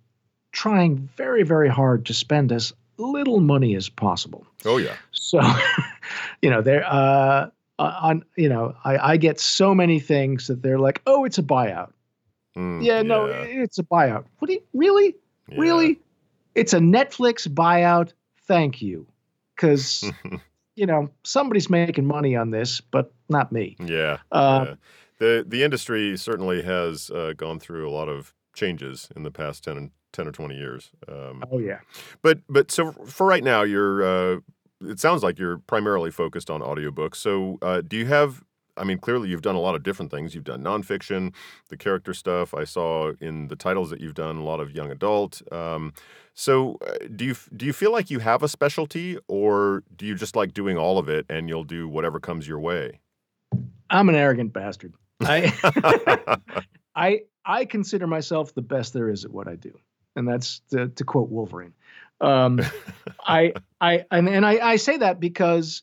trying 0.52 1.08
very 1.16 1.42
very 1.42 1.68
hard 1.68 2.04
to 2.06 2.14
spend 2.14 2.52
as 2.52 2.72
little 2.96 3.40
money 3.40 3.74
as 3.74 3.88
possible. 3.88 4.46
Oh 4.64 4.76
yeah, 4.76 4.94
so 5.10 5.40
you 6.42 6.50
know 6.50 6.62
they're 6.62 6.84
uh 6.86 7.48
on 7.78 8.24
you 8.36 8.48
know 8.48 8.74
I, 8.84 9.12
I 9.12 9.16
get 9.16 9.40
so 9.40 9.74
many 9.74 9.98
things 10.00 10.46
that 10.46 10.62
they're 10.62 10.78
like 10.78 11.02
oh 11.06 11.24
it's 11.24 11.38
a 11.38 11.42
buyout. 11.42 11.92
Mm, 12.56 12.84
yeah 12.84 13.02
no 13.02 13.26
it's 13.26 13.78
a 13.78 13.82
buyout. 13.82 14.24
What 14.38 14.48
do 14.48 14.54
you 14.54 14.62
really? 14.74 15.16
Yeah. 15.48 15.58
really? 15.58 15.98
It's 16.54 16.72
a 16.72 16.78
netflix 16.78 17.48
buyout? 17.48 18.12
Thank 18.46 18.80
you 18.80 19.06
because 19.54 20.10
you 20.76 20.86
know 20.86 21.08
somebody's 21.22 21.70
making 21.70 22.04
money 22.04 22.36
on 22.36 22.50
this 22.50 22.80
but 22.80 23.12
not 23.28 23.52
me 23.52 23.76
yeah. 23.80 24.18
uh, 24.32 24.66
yeah. 24.68 24.74
The 25.18 25.44
the 25.46 25.62
industry 25.62 26.16
certainly 26.16 26.62
has 26.62 27.10
uh, 27.10 27.34
gone 27.36 27.60
through 27.60 27.88
a 27.88 27.92
lot 27.92 28.08
of 28.08 28.34
changes 28.54 29.08
in 29.14 29.22
the 29.22 29.30
past 29.30 29.64
10, 29.64 29.76
and 29.76 29.90
10 30.12 30.28
or 30.28 30.32
20 30.32 30.56
years. 30.56 30.90
Um, 31.08 31.44
Oh 31.50 31.58
yeah. 31.58 31.80
But 32.22 32.40
but 32.48 32.70
so 32.70 32.92
for 32.92 33.26
right 33.26 33.44
now, 33.44 33.62
you're. 33.62 34.02
Uh, 34.02 34.40
it 34.80 35.00
sounds 35.00 35.22
like 35.22 35.38
you're 35.38 35.58
primarily 35.58 36.10
focused 36.10 36.50
on 36.50 36.60
audiobooks. 36.60 37.16
So 37.16 37.58
uh, 37.62 37.80
do 37.80 37.96
you 37.96 38.06
have? 38.06 38.42
I 38.76 38.84
mean, 38.84 38.98
clearly 38.98 39.28
you've 39.28 39.42
done 39.42 39.54
a 39.54 39.60
lot 39.60 39.74
of 39.74 39.82
different 39.82 40.10
things. 40.10 40.34
You've 40.34 40.44
done 40.44 40.62
nonfiction, 40.62 41.32
the 41.68 41.76
character 41.76 42.14
stuff. 42.14 42.54
I 42.54 42.64
saw 42.64 43.12
in 43.20 43.48
the 43.48 43.56
titles 43.56 43.90
that 43.90 44.00
you've 44.00 44.14
done 44.14 44.36
a 44.36 44.44
lot 44.44 44.60
of 44.60 44.72
young 44.72 44.90
adult. 44.90 45.42
Um, 45.52 45.92
so 46.34 46.78
uh, 46.86 47.06
do 47.14 47.24
you 47.24 47.36
do 47.56 47.64
you 47.64 47.72
feel 47.72 47.92
like 47.92 48.10
you 48.10 48.18
have 48.18 48.42
a 48.42 48.48
specialty, 48.48 49.18
or 49.28 49.84
do 49.96 50.06
you 50.06 50.14
just 50.14 50.34
like 50.34 50.52
doing 50.52 50.76
all 50.76 50.98
of 50.98 51.08
it 51.08 51.26
and 51.28 51.48
you'll 51.48 51.64
do 51.64 51.88
whatever 51.88 52.18
comes 52.18 52.48
your 52.48 52.58
way? 52.58 53.00
I'm 53.90 54.08
an 54.08 54.16
arrogant 54.16 54.52
bastard. 54.52 54.94
I 55.20 55.52
I 56.96 57.20
I 57.44 57.64
consider 57.64 58.06
myself 58.06 58.54
the 58.54 58.62
best 58.62 58.92
there 58.92 59.08
is 59.08 59.24
at 59.24 59.30
what 59.30 59.46
I 59.46 59.54
do, 59.54 59.78
and 60.16 60.26
that's 60.26 60.60
to, 60.70 60.88
to 60.88 61.04
quote 61.04 61.28
Wolverine. 61.28 61.74
Um, 62.20 62.60
I 63.20 63.52
I 63.80 64.04
and, 64.10 64.28
and 64.28 64.44
I, 64.44 64.70
I 64.70 64.76
say 64.76 64.96
that 64.96 65.20
because 65.20 65.82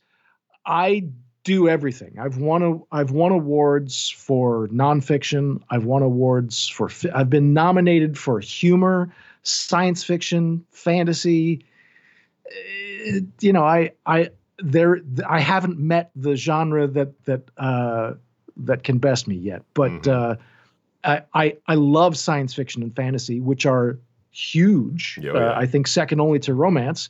I 0.66 1.06
do 1.44 1.68
everything. 1.68 2.18
I've 2.20 2.38
won 2.38 2.62
a, 2.62 2.96
I've 2.96 3.12
won 3.12 3.32
awards 3.32 4.10
for 4.10 4.68
nonfiction. 4.68 5.62
I've 5.70 5.86
won 5.86 6.04
awards 6.04 6.68
for 6.68 6.90
I've 7.14 7.30
been 7.30 7.54
nominated 7.54 8.18
for 8.18 8.40
humor, 8.40 9.14
science 9.44 10.04
fiction, 10.04 10.64
fantasy. 10.72 11.66
Uh, 12.46 13.22
You 13.40 13.54
know, 13.54 13.64
I 13.64 13.92
I 14.06 14.30
there 14.60 15.02
I 15.28 15.40
haven't 15.40 15.80
met 15.80 16.12
the 16.16 16.36
genre 16.36 16.88
that 16.88 17.26
that 17.26 17.42
uh, 17.58 18.14
that 18.58 18.84
can 18.84 19.00
best 19.00 19.28
me 19.28 19.36
yet. 19.36 19.64
But 19.74 19.92
Mhm. 19.92 20.08
uh, 20.08 20.36
I, 21.04 21.22
I 21.34 21.58
I 21.66 21.76
love 21.76 22.16
science 22.16 22.54
fiction 22.54 22.84
and 22.84 22.96
fantasy, 22.96 23.40
which 23.40 23.66
are 23.66 23.98
huge. 24.30 25.20
Yeah, 25.22 25.32
oh, 25.32 25.40
yeah. 25.40 25.46
Uh, 25.52 25.60
I 25.60 25.66
think 25.66 25.88
second 25.88 26.22
only 26.22 26.40
to 26.40 26.54
romance. 26.54 27.10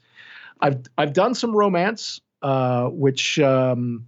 I've 0.61 0.79
I've 0.97 1.11
done 1.13 1.35
some 1.35 1.53
romance, 1.53 2.21
uh, 2.41 2.87
which 2.87 3.39
um, 3.39 4.07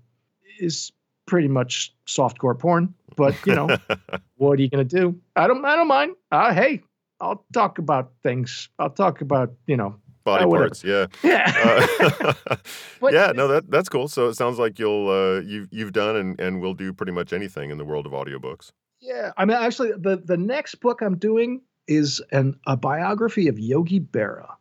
is 0.59 0.91
pretty 1.25 1.47
much 1.47 1.93
softcore 2.07 2.57
porn. 2.57 2.93
But 3.15 3.35
you 3.45 3.55
know, 3.55 3.69
what 4.37 4.59
are 4.59 4.61
you 4.61 4.69
gonna 4.69 4.83
do? 4.83 5.19
I 5.35 5.47
don't 5.47 5.63
I 5.65 5.75
don't 5.75 5.87
mind. 5.87 6.15
Uh, 6.31 6.53
hey, 6.53 6.81
I'll 7.19 7.45
talk 7.53 7.77
about 7.77 8.11
things. 8.23 8.69
I'll 8.79 8.89
talk 8.89 9.21
about 9.21 9.53
you 9.67 9.77
know. 9.77 9.95
Body 10.25 10.45
uh, 10.45 10.47
parts, 10.47 10.85
yeah. 10.85 11.07
Yeah. 11.21 11.85
Uh, 11.99 12.55
yeah, 13.11 13.33
no, 13.35 13.49
that 13.49 13.69
that's 13.69 13.89
cool. 13.89 14.07
So 14.07 14.29
it 14.29 14.35
sounds 14.35 14.57
like 14.57 14.79
you'll 14.79 15.09
uh, 15.09 15.41
you've 15.41 15.67
you've 15.69 15.91
done 15.91 16.15
and, 16.15 16.39
and 16.39 16.61
will 16.61 16.73
do 16.73 16.93
pretty 16.93 17.11
much 17.11 17.33
anything 17.33 17.71
in 17.71 17.77
the 17.77 17.83
world 17.83 18.05
of 18.05 18.13
audiobooks. 18.13 18.71
Yeah, 19.01 19.33
I 19.35 19.43
mean, 19.43 19.57
actually, 19.57 19.91
the 19.97 20.15
the 20.23 20.37
next 20.37 20.75
book 20.75 21.01
I'm 21.01 21.17
doing 21.17 21.61
is 21.89 22.21
an 22.31 22.57
a 22.65 22.77
biography 22.77 23.49
of 23.49 23.59
Yogi 23.59 23.99
Berra, 23.99 24.55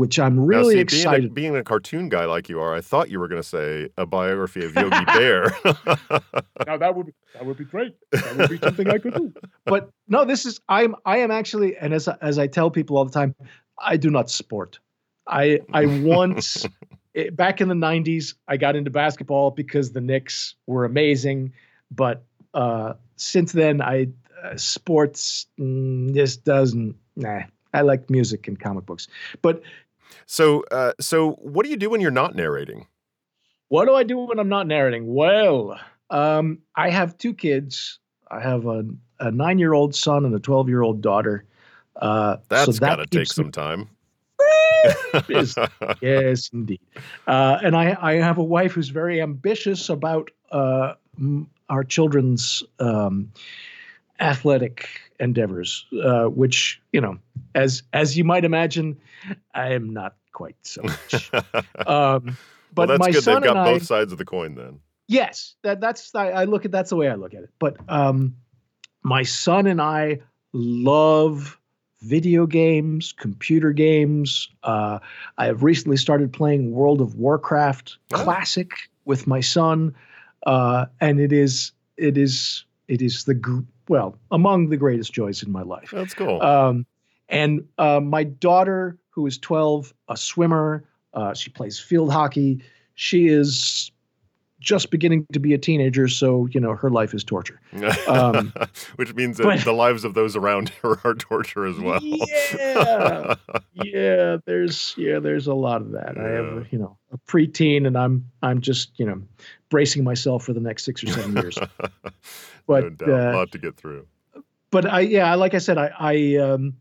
which 0.00 0.18
I'm 0.18 0.36
Now, 0.36 0.44
really 0.44 0.76
see, 0.76 0.80
excited. 0.80 1.34
Being 1.34 1.50
a, 1.50 1.52
being 1.52 1.56
a 1.56 1.62
cartoon 1.62 2.08
guy 2.08 2.24
like 2.24 2.48
you 2.48 2.58
are, 2.58 2.74
I 2.74 2.80
thought 2.80 3.10
you 3.10 3.20
were 3.20 3.28
going 3.28 3.42
to 3.42 3.46
say 3.46 3.90
a 3.98 4.06
biography 4.06 4.64
of 4.64 4.74
Yogi 4.74 5.04
Bear. 5.04 5.52
now 6.66 6.78
that 6.78 6.94
would 6.96 7.12
that 7.34 7.44
would 7.44 7.58
be 7.58 7.66
great. 7.66 7.94
That 8.10 8.34
would 8.38 8.48
be 8.48 8.56
something 8.56 8.88
I 8.88 8.96
could 8.96 9.12
do. 9.12 9.30
But 9.66 9.90
no, 10.08 10.24
this 10.24 10.46
is 10.46 10.58
I'm 10.70 10.96
I 11.04 11.18
am 11.18 11.30
actually, 11.30 11.76
and 11.76 11.92
as 11.92 12.08
as 12.08 12.38
I 12.38 12.46
tell 12.46 12.70
people 12.70 12.96
all 12.96 13.04
the 13.04 13.12
time, 13.12 13.34
I 13.78 13.98
do 13.98 14.08
not 14.08 14.30
sport. 14.30 14.78
I 15.26 15.60
I 15.74 15.84
once 15.84 16.64
eh, 17.14 17.28
back 17.28 17.60
in 17.60 17.68
the 17.68 17.74
'90s, 17.74 18.32
I 18.48 18.56
got 18.56 18.76
into 18.76 18.90
basketball 18.90 19.50
because 19.50 19.92
the 19.92 20.00
Knicks 20.00 20.54
were 20.66 20.86
amazing, 20.86 21.52
but 21.90 22.24
uh, 22.54 22.94
since 23.16 23.52
then, 23.52 23.82
I 23.82 24.08
uh, 24.42 24.56
sports 24.56 25.46
mm, 25.58 26.14
just 26.14 26.46
doesn't. 26.46 26.96
Nah, 27.16 27.42
I 27.74 27.82
like 27.82 28.08
music 28.08 28.48
and 28.48 28.58
comic 28.58 28.86
books. 28.86 29.06
But 29.42 29.62
so, 30.26 30.64
uh, 30.70 30.92
so 31.00 31.32
what 31.32 31.64
do 31.64 31.70
you 31.70 31.76
do 31.76 31.90
when 31.90 32.00
you're 32.00 32.10
not 32.10 32.34
narrating? 32.34 32.86
what 33.70 33.86
do 33.86 33.94
I 33.94 34.02
do 34.02 34.18
when 34.18 34.38
I'm 34.38 34.48
not 34.48 34.66
narrating? 34.66 35.06
Well, 35.06 35.78
um, 36.10 36.58
I 36.74 36.90
have 36.90 37.16
two 37.16 37.32
kids. 37.32 38.00
I 38.28 38.40
have 38.40 38.66
a, 38.66 38.84
a 39.20 39.30
nine-year-old 39.30 39.94
son 39.94 40.24
and 40.24 40.34
a 40.34 40.40
twelve-year-old 40.40 41.00
daughter. 41.00 41.44
Uh, 41.96 42.38
That's 42.48 42.66
so 42.66 42.72
that 42.72 42.80
got 42.80 42.96
to 42.96 43.06
take 43.06 43.20
me- 43.20 43.24
some 43.26 43.52
time. 43.52 43.88
Yes. 45.28 45.54
yes, 46.00 46.50
indeed. 46.52 46.80
Uh, 47.26 47.58
and 47.62 47.76
I, 47.76 47.96
I 48.00 48.14
have 48.14 48.38
a 48.38 48.44
wife 48.44 48.72
who's 48.72 48.88
very 48.88 49.20
ambitious 49.20 49.88
about 49.88 50.30
uh, 50.50 50.94
our 51.68 51.84
children's 51.84 52.62
um, 52.78 53.30
athletic 54.18 54.88
endeavors, 55.20 55.86
uh, 56.02 56.24
which 56.24 56.80
you 56.92 57.00
know, 57.00 57.18
as 57.54 57.82
as 57.92 58.16
you 58.18 58.24
might 58.24 58.44
imagine, 58.44 58.98
I 59.54 59.72
am 59.74 59.92
not 59.92 60.16
quite 60.32 60.56
so 60.62 60.82
much. 60.84 61.30
Um, 61.86 62.36
but 62.74 62.76
well, 62.76 62.86
that's 62.86 62.98
my 63.00 63.10
good. 63.12 63.22
son 63.22 63.42
They've 63.42 63.48
got 63.52 63.56
and 63.58 63.68
I, 63.68 63.72
both 63.74 63.84
sides 63.84 64.10
of 64.12 64.18
the 64.18 64.24
coin 64.24 64.54
then. 64.54 64.80
yes, 65.08 65.54
that 65.62 65.80
that's 65.80 66.14
I, 66.14 66.30
I 66.30 66.44
look 66.44 66.64
at 66.64 66.72
that's 66.72 66.90
the 66.90 66.96
way 66.96 67.08
I 67.08 67.14
look 67.14 67.34
at 67.34 67.42
it. 67.42 67.50
But 67.58 67.76
um, 67.88 68.36
my 69.02 69.22
son 69.22 69.66
and 69.66 69.80
I 69.80 70.20
love 70.52 71.58
video 72.02 72.46
games, 72.46 73.12
computer 73.12 73.72
games. 73.72 74.48
Uh, 74.62 74.98
I 75.36 75.46
have 75.46 75.62
recently 75.62 75.96
started 75.98 76.32
playing 76.32 76.72
World 76.72 77.00
of 77.00 77.16
Warcraft 77.16 77.98
Oh. 78.12 78.16
Classic 78.24 78.70
with 79.04 79.26
my 79.26 79.40
son, 79.40 79.94
uh, 80.46 80.86
and 81.00 81.20
it 81.20 81.32
is 81.32 81.72
it 81.96 82.16
is 82.16 82.64
it 82.88 83.02
is 83.02 83.24
the 83.24 83.34
well 83.90 84.16
among 84.30 84.68
the 84.68 84.76
greatest 84.76 85.12
joys 85.12 85.42
in 85.42 85.50
my 85.50 85.62
life. 85.62 85.90
That's 85.92 86.14
cool. 86.14 86.40
Um, 86.40 86.86
and 87.28 87.66
uh, 87.76 88.00
my 88.00 88.24
daughter, 88.24 88.96
who 89.10 89.26
is 89.26 89.36
12, 89.36 89.92
a 90.08 90.16
swimmer, 90.16 90.84
uh, 91.12 91.34
she 91.34 91.50
plays 91.50 91.78
field 91.78 92.12
hockey. 92.12 92.62
She 92.94 93.28
is 93.28 93.90
just 94.60 94.90
beginning 94.90 95.26
to 95.32 95.40
be 95.40 95.54
a 95.54 95.58
teenager, 95.58 96.06
so 96.06 96.46
you 96.52 96.60
know 96.60 96.74
her 96.74 96.90
life 96.90 97.14
is 97.14 97.24
torture. 97.24 97.58
um, 98.06 98.52
Which 98.96 99.14
means 99.14 99.38
that 99.38 99.44
but- 99.44 99.64
the 99.64 99.72
lives 99.72 100.04
of 100.04 100.14
those 100.14 100.36
around 100.36 100.68
her 100.82 100.98
are 101.04 101.14
torture 101.14 101.66
as 101.66 101.78
well. 101.78 101.98
Yeah. 102.02 103.34
yeah, 103.74 104.36
there's 104.44 104.94
yeah, 104.96 105.18
there's 105.18 105.46
a 105.46 105.54
lot 105.54 105.80
of 105.80 105.92
that. 105.92 106.16
I 106.18 106.28
have 106.30 106.66
you 106.70 106.78
know 106.78 106.96
a 107.12 107.18
preteen, 107.30 107.86
and 107.86 107.96
I'm 107.96 108.26
I'm 108.42 108.60
just 108.60 108.92
you 108.98 109.06
know 109.06 109.22
bracing 109.70 110.04
myself 110.04 110.44
for 110.44 110.52
the 110.52 110.60
next 110.60 110.84
six 110.84 111.02
or 111.02 111.08
seven 111.08 111.34
years. 111.36 111.58
no 111.58 112.00
But 112.66 112.98
doubt. 112.98 113.08
a 113.08 113.30
uh, 113.30 113.32
lot 113.34 113.52
to 113.52 113.58
get 113.58 113.76
through. 113.76 114.06
but 114.70 114.86
I 114.86 115.00
yeah, 115.00 115.34
like 115.34 115.54
I 115.54 115.58
said, 115.58 115.78
I 115.78 115.90
I 115.98 116.36
um 116.36 116.74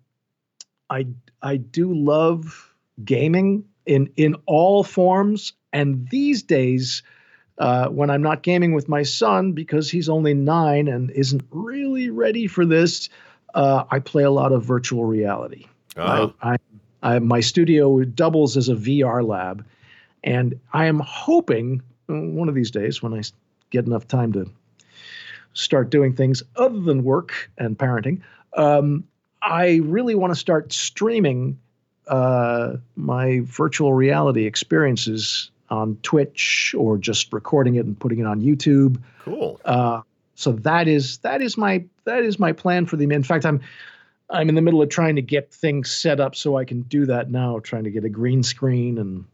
I 0.90 1.08
I 1.42 1.58
do 1.58 1.94
love 1.94 2.74
gaming 3.06 3.64
in 3.86 4.12
in 4.18 4.36
all 4.46 4.84
forms, 4.84 5.54
and 5.72 6.08
these 6.10 6.44
days. 6.44 7.04
Uh, 7.60 7.90
when 7.90 8.10
I'm 8.10 8.22
not 8.22 8.42
gaming 8.42 8.74
with 8.74 8.88
my 8.88 9.04
son 9.04 9.52
because 9.52 9.92
he's 9.92 10.08
only 10.08 10.34
nine 10.34 10.88
and 10.88 11.12
isn't 11.12 11.44
really 11.52 12.10
ready 12.10 12.48
for 12.48 12.66
this, 12.66 13.10
uh, 13.54 13.84
I 13.92 14.00
play 14.00 14.24
a 14.24 14.32
lot 14.32 14.54
of 14.54 14.64
virtual 14.64 15.04
reality. 15.04 15.66
Ah, 15.98 16.32
I, 16.42 16.54
I, 16.54 16.58
I, 17.16 17.20
my 17.20 17.42
studio 17.42 18.04
doubles 18.06 18.56
as 18.56 18.70
a 18.70 18.76
VR 18.76 19.28
lab, 19.28 19.66
and 20.24 20.58
I 20.72 20.86
am 20.86 21.00
hoping 21.00 21.82
one 22.08 22.48
of 22.48 22.56
these 22.56 22.72
days 22.72 23.04
when 23.04 23.14
I 23.14 23.22
get 23.70 23.86
enough 23.86 24.08
time 24.08 24.32
to 24.34 24.50
start 25.54 25.90
doing 25.90 26.16
things 26.16 26.42
other 26.56 26.80
than 26.80 27.04
work 27.04 27.50
and 27.58 27.78
parenting, 27.78 28.22
um, 28.54 29.04
I 29.42 29.82
really 29.84 30.16
want 30.16 30.32
to 30.32 30.40
start 30.40 30.72
streaming 30.74 31.60
uh, 32.08 32.78
my 32.96 33.42
virtual 33.44 33.94
reality 33.94 34.46
experiences 34.46 35.52
on 35.70 35.98
Twitch 36.04 36.74
or 36.78 36.98
just 36.98 37.32
recording 37.32 37.76
it 37.76 37.86
and 37.86 38.00
putting 38.00 38.20
it 38.20 38.26
on 38.26 38.42
YouTube. 38.42 39.02
cool. 39.24 39.60
Uh, 39.66 40.02
so 40.36 40.54
that 40.54 40.88
is 40.88 41.18
that 41.20 41.42
is 41.42 41.58
my 41.58 41.84
that 42.06 42.24
is 42.24 42.40
my 42.40 42.52
plan 42.52 42.86
for 42.86 42.96
the. 42.96 43.04
In 43.04 43.24
fact, 43.24 43.46
I'm 43.46 43.60
I'm 44.30 44.50
in 44.50 44.56
the 44.56 44.62
middle 44.62 44.82
of 44.82 44.90
trying 44.90 45.16
to 45.16 45.22
get 45.22 45.54
things 45.54 45.92
set 45.92 46.20
up 46.20 46.36
so 46.36 46.58
I 46.58 46.66
can 46.66 46.82
do 46.84 47.06
that 47.08 47.30
now. 47.30 47.60
Trying 47.60 47.84
to 47.84 47.92
get 47.92 48.06
a 48.06 48.10
green 48.10 48.44
screen 48.44 48.98
and 48.98 49.26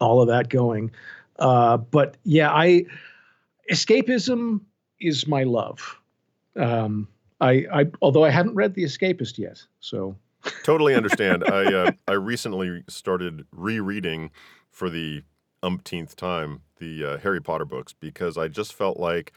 all 0.00 0.20
of 0.22 0.28
that 0.28 0.48
going. 0.48 0.90
Uh, 1.38 1.76
but 1.76 2.16
yeah, 2.24 2.50
I 2.50 2.86
escapism 3.70 4.60
is 5.00 5.26
my 5.26 5.42
love. 5.44 5.98
Um, 6.56 7.08
I, 7.40 7.66
I 7.70 7.86
although 8.00 8.24
I 8.24 8.30
haven't 8.30 8.54
read 8.54 8.74
The 8.74 8.84
Escapist 8.84 9.36
yet, 9.36 9.62
so 9.80 10.16
Totally 10.62 10.94
understand. 10.94 11.44
I 11.48 11.64
uh, 11.72 11.90
I 12.08 12.12
recently 12.12 12.82
started 12.88 13.46
rereading 13.52 14.30
for 14.70 14.90
the 14.90 15.22
umpteenth 15.62 16.16
time 16.16 16.62
the 16.78 17.04
uh, 17.04 17.18
Harry 17.18 17.40
Potter 17.40 17.64
books 17.64 17.94
because 17.98 18.36
I 18.36 18.48
just 18.48 18.74
felt 18.74 18.98
like 18.98 19.32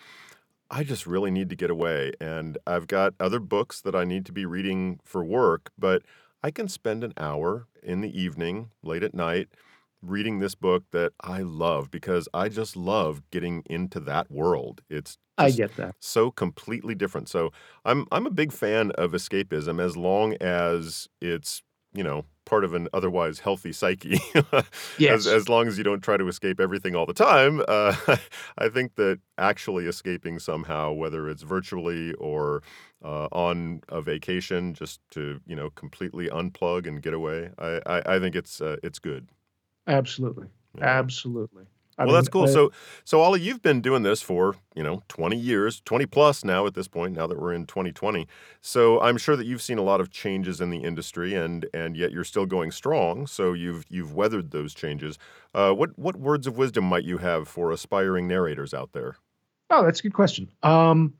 I 0.71 0.83
just 0.83 1.07
really 1.07 1.31
need 1.31 1.49
to 1.49 1.55
get 1.55 1.71
away, 1.71 2.11
and 2.21 2.57
I've 2.67 2.87
got 2.87 3.13
other 3.19 3.39
books 3.39 3.81
that 3.81 3.95
I 3.95 4.03
need 4.03 4.25
to 4.27 4.31
be 4.31 4.45
reading 4.45 4.99
for 5.03 5.23
work, 5.23 5.71
but 5.77 6.03
I 6.43 6.51
can 6.51 6.67
spend 6.67 7.03
an 7.03 7.13
hour 7.17 7.67
in 7.81 8.01
the 8.01 8.21
evening, 8.21 8.69
late 8.83 9.03
at 9.03 9.13
night, 9.13 9.49
reading 10.01 10.39
this 10.39 10.55
book 10.55 10.83
that 10.91 11.11
I 11.21 11.41
love 11.41 11.91
because 11.91 12.29
I 12.33 12.49
just 12.49 12.75
love 12.75 13.21
getting 13.31 13.63
into 13.65 13.99
that 14.01 14.31
world. 14.31 14.81
It's 14.89 15.17
I 15.37 15.51
get 15.51 15.75
that. 15.77 15.95
so 15.99 16.31
completely 16.31 16.95
different. 16.95 17.29
So 17.29 17.51
I'm 17.83 18.05
I'm 18.11 18.25
a 18.25 18.31
big 18.31 18.51
fan 18.51 18.91
of 18.91 19.11
escapism 19.11 19.81
as 19.81 19.97
long 19.97 20.33
as 20.35 21.07
it's 21.21 21.63
you 21.93 22.03
know 22.03 22.25
part 22.45 22.63
of 22.63 22.73
an 22.73 22.87
otherwise 22.93 23.39
healthy 23.39 23.71
psyche. 23.71 24.19
Yes. 24.97 25.25
as 25.25 25.27
as 25.27 25.49
long 25.49 25.67
as 25.67 25.77
you 25.77 25.83
don't 25.83 26.01
try 26.01 26.17
to 26.17 26.27
escape 26.27 26.59
everything 26.59 26.95
all 26.95 27.05
the 27.05 27.13
time. 27.13 27.61
Uh, 27.67 27.95
I 28.57 28.69
think 28.69 28.95
that 28.95 29.19
actually 29.37 29.85
escaping 29.85 30.39
somehow, 30.39 30.91
whether 30.91 31.29
it's 31.29 31.43
virtually 31.43 32.13
or 32.15 32.61
uh, 33.03 33.27
on 33.31 33.81
a 33.89 34.01
vacation, 34.01 34.73
just 34.73 34.99
to 35.11 35.39
you 35.45 35.55
know 35.55 35.69
completely 35.71 36.27
unplug 36.27 36.87
and 36.87 37.01
get 37.01 37.13
away. 37.13 37.51
I 37.57 37.81
I, 37.85 38.15
I 38.15 38.19
think 38.19 38.35
it's 38.35 38.59
uh, 38.61 38.77
it's 38.83 38.99
good. 38.99 39.29
Absolutely. 39.87 40.47
Yeah. 40.77 40.85
Absolutely. 40.85 41.65
I 41.99 42.05
well, 42.05 42.15
that's 42.15 42.29
cool. 42.29 42.43
uh, 42.43 42.47
So, 42.47 42.71
so 43.03 43.21
Ollie, 43.21 43.41
you've 43.41 43.61
been 43.61 43.81
doing 43.81 44.03
this 44.03 44.21
for 44.21 44.55
you 44.73 44.81
know 44.81 45.03
20 45.09 45.37
years, 45.37 45.81
20 45.83 46.05
plus 46.05 46.45
now 46.45 46.65
at 46.65 46.73
this 46.73 46.87
point. 46.87 47.15
Now 47.15 47.27
that 47.27 47.39
we're 47.39 47.53
in 47.53 47.65
2020, 47.65 48.25
so 48.61 49.01
I'm 49.01 49.17
sure 49.17 49.35
that 49.35 49.45
you've 49.45 49.61
seen 49.61 49.77
a 49.77 49.83
lot 49.83 49.99
of 49.99 50.09
changes 50.09 50.61
in 50.61 50.69
the 50.69 50.79
industry, 50.79 51.35
and 51.35 51.65
and 51.73 51.97
yet 51.97 52.11
you're 52.11 52.23
still 52.23 52.45
going 52.45 52.71
strong. 52.71 53.27
So 53.27 53.53
you've 53.53 53.85
you've 53.89 54.13
weathered 54.13 54.51
those 54.51 54.73
changes. 54.73 55.19
Uh, 55.53 55.73
what 55.73 55.97
what 55.99 56.15
words 56.15 56.47
of 56.47 56.57
wisdom 56.57 56.85
might 56.85 57.03
you 57.03 57.17
have 57.17 57.47
for 57.47 57.71
aspiring 57.71 58.27
narrators 58.27 58.73
out 58.73 58.93
there? 58.93 59.17
Oh, 59.69 59.83
that's 59.83 59.99
a 59.99 60.03
good 60.03 60.13
question. 60.13 60.49
Um, 60.63 61.13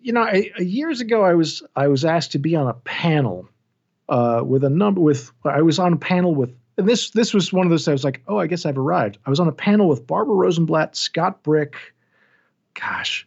you 0.00 0.12
know, 0.12 0.22
I, 0.22 0.50
years 0.58 1.00
ago, 1.00 1.22
I 1.22 1.34
was 1.34 1.62
I 1.76 1.88
was 1.88 2.04
asked 2.04 2.32
to 2.32 2.38
be 2.38 2.56
on 2.56 2.66
a 2.66 2.74
panel 2.74 3.48
uh, 4.08 4.42
with 4.44 4.64
a 4.64 4.70
number 4.70 5.00
with 5.00 5.30
I 5.44 5.62
was 5.62 5.78
on 5.78 5.92
a 5.92 5.96
panel 5.96 6.34
with 6.34 6.54
and 6.76 6.88
this 6.88 7.10
this 7.10 7.32
was 7.34 7.52
one 7.52 7.66
of 7.66 7.70
those 7.70 7.86
I 7.88 7.92
was 7.92 8.04
like, 8.04 8.22
oh, 8.28 8.38
I 8.38 8.46
guess 8.46 8.66
I've 8.66 8.78
arrived. 8.78 9.18
I 9.26 9.30
was 9.30 9.40
on 9.40 9.48
a 9.48 9.52
panel 9.52 9.88
with 9.88 10.06
Barbara 10.06 10.34
Rosenblat, 10.34 10.94
Scott 10.96 11.42
Brick, 11.42 11.76
gosh, 12.74 13.26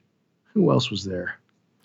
who 0.53 0.71
else 0.71 0.89
was 0.91 1.03
there? 1.03 1.35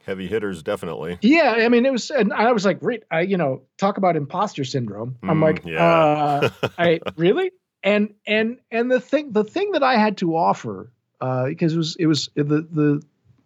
Heavy 0.04 0.26
hitters, 0.26 0.64
definitely. 0.64 1.18
Yeah, 1.22 1.54
I 1.58 1.68
mean, 1.68 1.86
it 1.86 1.92
was, 1.92 2.10
and 2.10 2.32
I 2.32 2.50
was 2.50 2.64
like, 2.64 2.80
I, 3.12 3.20
you 3.20 3.36
know, 3.36 3.62
talk 3.78 3.98
about 3.98 4.16
imposter 4.16 4.64
syndrome. 4.64 5.16
I'm 5.22 5.38
Mm, 5.38 5.42
like, 5.42 5.64
yeah. 5.64 5.80
uh, 5.84 6.50
I 6.76 7.00
really, 7.16 7.52
and 7.84 8.12
and 8.26 8.58
and 8.72 8.90
the 8.90 9.00
thing, 9.00 9.30
the 9.30 9.44
thing 9.44 9.72
that 9.72 9.84
I 9.84 9.96
had 9.96 10.16
to 10.18 10.36
offer, 10.36 10.90
uh, 11.20 11.46
because 11.46 11.74
it 11.74 11.76
was 11.76 11.96
it 12.00 12.06
was 12.06 12.28
the 12.34 12.42
the 12.44 13.02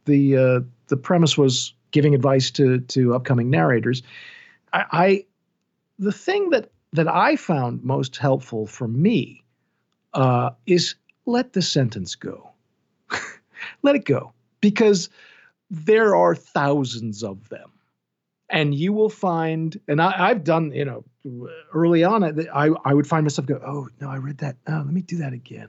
the 0.07 0.37
uh, 0.37 0.61
the 0.87 0.97
premise 0.97 1.37
was 1.37 1.75
giving 1.91 2.15
advice 2.15 2.51
to 2.53 2.81
to 2.81 3.15
upcoming 3.15 3.51
narrators. 3.51 4.03
I, 4.73 4.85
I 4.91 5.25
the 5.99 6.13
thing 6.13 6.51
that 6.51 6.71
that 6.93 7.09
I 7.09 7.37
found 7.37 7.85
most 7.85 8.17
helpful 8.17 8.67
for 8.67 8.89
me 8.89 9.45
uh, 10.15 10.51
is 10.67 10.95
let 11.27 11.53
the 11.53 11.63
sentence 11.63 12.15
go. 12.15 12.51
let 13.83 13.97
it 13.97 14.05
go 14.05 14.33
because 14.61 15.11
there 15.71 16.15
are 16.17 16.35
thousands 16.35 17.23
of 17.23 17.49
them. 17.49 17.73
And 18.49 18.75
you 18.75 18.93
will 18.93 19.09
find 19.09 19.79
and 19.89 20.01
I, 20.01 20.29
i've 20.29 20.45
done 20.45 20.71
you 20.71 20.85
know 20.85 21.05
early 21.75 22.05
on 22.05 22.23
I, 22.23 22.71
I 22.85 22.95
would 22.95 23.07
find 23.07 23.25
myself 23.25 23.49
go 23.49 23.61
oh 23.67 23.89
no 24.01 24.09
i 24.09 24.17
read 24.19 24.39
that. 24.39 24.57
Oh 24.69 24.83
let 24.85 24.93
me 24.93 25.03
do 25.03 25.17
that 25.17 25.33
again. 25.33 25.69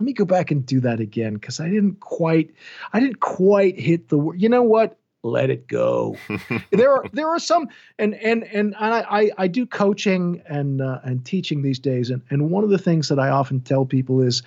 Let 0.00 0.06
me 0.06 0.14
go 0.14 0.24
back 0.24 0.50
and 0.50 0.64
do 0.64 0.80
that 0.80 0.98
again 0.98 1.34
because 1.34 1.60
i 1.60 1.68
didn't 1.68 2.00
quite 2.00 2.54
i 2.94 3.00
didn't 3.00 3.20
quite 3.20 3.78
hit 3.78 4.08
the 4.08 4.32
you 4.32 4.48
know 4.48 4.62
what 4.62 4.98
let 5.22 5.50
it 5.50 5.66
go. 5.66 6.16
There 6.70 6.92
are 6.92 7.04
there 7.12 7.28
are 7.28 7.38
some 7.38 7.68
and 7.98 8.14
and 8.14 8.44
and 8.44 8.74
I 8.78 9.00
I, 9.00 9.30
I 9.38 9.48
do 9.48 9.66
coaching 9.66 10.42
and 10.46 10.80
uh, 10.80 11.00
and 11.04 11.24
teaching 11.24 11.62
these 11.62 11.78
days. 11.78 12.10
And 12.10 12.22
and 12.30 12.50
one 12.50 12.64
of 12.64 12.70
the 12.70 12.78
things 12.78 13.08
that 13.08 13.18
I 13.18 13.28
often 13.28 13.60
tell 13.60 13.84
people 13.84 14.20
is 14.20 14.42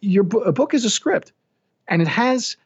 your 0.00 0.24
a 0.44 0.52
book 0.52 0.74
is 0.74 0.84
a 0.84 0.90
script 0.90 1.32
and 1.88 2.00
it 2.00 2.08
has 2.08 2.56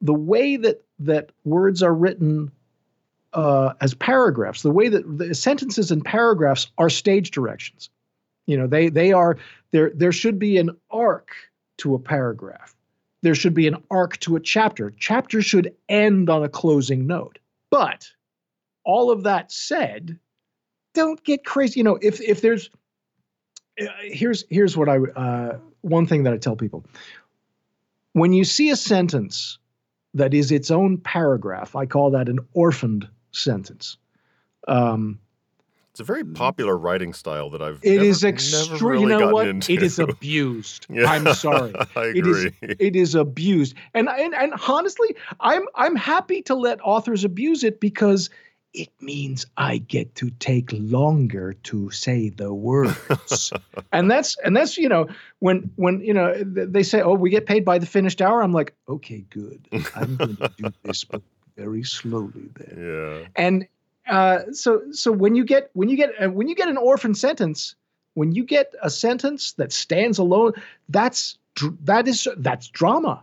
the 0.00 0.14
way 0.14 0.56
that 0.56 0.82
that 0.98 1.30
words 1.44 1.82
are 1.82 1.94
written 1.94 2.50
uh, 3.32 3.74
as 3.80 3.94
paragraphs 3.94 4.62
the 4.62 4.70
way 4.70 4.88
that 4.88 5.18
the 5.18 5.34
sentences 5.34 5.90
and 5.90 6.04
paragraphs 6.04 6.68
are 6.78 6.90
stage 6.90 7.30
directions. 7.30 7.88
You 8.46 8.58
know 8.58 8.66
they 8.66 8.88
they 8.88 9.12
are 9.12 9.38
there 9.70 9.90
there 9.94 10.12
should 10.12 10.38
be 10.38 10.58
an 10.58 10.70
arc 10.90 11.30
to 11.78 11.94
a 11.94 11.98
paragraph 11.98 12.74
there 13.24 13.34
should 13.34 13.54
be 13.54 13.66
an 13.66 13.82
arc 13.90 14.18
to 14.18 14.36
a 14.36 14.40
chapter. 14.40 14.92
Chapter 14.98 15.40
should 15.40 15.74
end 15.88 16.28
on 16.28 16.44
a 16.44 16.48
closing 16.48 17.06
note. 17.06 17.38
But 17.70 18.06
all 18.84 19.10
of 19.10 19.22
that 19.22 19.50
said, 19.50 20.18
don't 20.92 21.24
get 21.24 21.44
crazy. 21.44 21.80
You 21.80 21.84
know, 21.84 21.98
if 22.02 22.20
if 22.20 22.42
there's 22.42 22.68
uh, 23.80 23.86
here's 24.02 24.44
here's 24.50 24.76
what 24.76 24.90
I 24.90 24.98
uh, 24.98 25.58
one 25.80 26.06
thing 26.06 26.24
that 26.24 26.34
I 26.34 26.36
tell 26.36 26.54
people 26.54 26.84
when 28.12 28.34
you 28.34 28.44
see 28.44 28.68
a 28.68 28.76
sentence 28.76 29.58
that 30.12 30.34
is 30.34 30.52
its 30.52 30.70
own 30.70 30.98
paragraph, 30.98 31.74
I 31.74 31.86
call 31.86 32.10
that 32.10 32.28
an 32.28 32.40
orphaned 32.52 33.08
sentence. 33.32 33.96
Um, 34.68 35.18
It's 35.94 36.00
a 36.00 36.04
very 36.04 36.24
mm-hmm. 36.24 36.32
popular 36.32 36.76
writing 36.76 37.12
style 37.12 37.50
that 37.50 37.62
I've 37.62 37.78
it 37.84 37.98
never, 37.98 38.04
is 38.04 38.24
extreme. 38.24 38.84
really 38.84 39.02
you 39.02 39.08
know 39.10 39.18
gotten 39.20 39.32
what? 39.32 39.46
into. 39.46 39.74
It 39.74 39.82
is 39.84 39.98
abused. 40.00 40.86
Yeah. 40.90 41.06
I'm 41.06 41.32
sorry. 41.34 41.72
I 41.96 42.06
It 42.06 42.26
is- 42.26 42.46
agree. 42.46 42.76
it 42.80 42.96
is 42.96 43.14
abused 43.14 43.76
and, 43.94 44.08
and 44.08 44.34
and 44.34 44.54
honestly 44.66 45.14
i'm 45.40 45.62
i'm 45.76 45.94
happy 45.94 46.42
to 46.42 46.54
let 46.54 46.80
authors 46.82 47.22
abuse 47.24 47.62
it 47.62 47.78
because 47.80 48.28
it 48.72 48.88
means 49.00 49.46
i 49.56 49.78
get 49.78 50.14
to 50.16 50.30
take 50.40 50.70
longer 50.72 51.52
to 51.62 51.90
say 51.90 52.28
the 52.30 52.52
words 52.52 53.52
and 53.92 54.10
that's 54.10 54.36
and 54.44 54.56
that's 54.56 54.76
you 54.76 54.88
know 54.88 55.06
when 55.38 55.70
when 55.76 56.00
you 56.00 56.12
know 56.12 56.34
they 56.44 56.82
say 56.82 57.00
oh 57.00 57.14
we 57.14 57.30
get 57.30 57.46
paid 57.46 57.64
by 57.64 57.78
the 57.78 57.86
finished 57.86 58.20
hour 58.20 58.42
i'm 58.42 58.52
like 58.52 58.74
okay 58.88 59.24
good 59.30 59.68
i'm 59.94 60.16
going 60.16 60.36
to 60.36 60.50
do 60.56 60.68
this 60.82 61.04
but 61.04 61.22
very 61.56 61.84
slowly 61.84 62.48
then 62.56 62.76
yeah. 62.76 63.26
and 63.36 63.66
uh, 64.08 64.40
so 64.52 64.82
so 64.92 65.12
when 65.12 65.34
you 65.34 65.44
get 65.44 65.70
when 65.72 65.88
you 65.88 65.96
get 65.96 66.10
uh, 66.22 66.28
when 66.28 66.48
you 66.48 66.54
get 66.54 66.68
an 66.68 66.76
orphan 66.76 67.14
sentence 67.14 67.74
when 68.14 68.32
you 68.32 68.44
get 68.44 68.72
a 68.82 68.90
sentence 68.90 69.52
that 69.52 69.72
stands 69.72 70.18
alone 70.18 70.52
that's 70.88 71.38
that 71.82 72.06
is 72.08 72.26
that's 72.38 72.68
drama. 72.68 73.22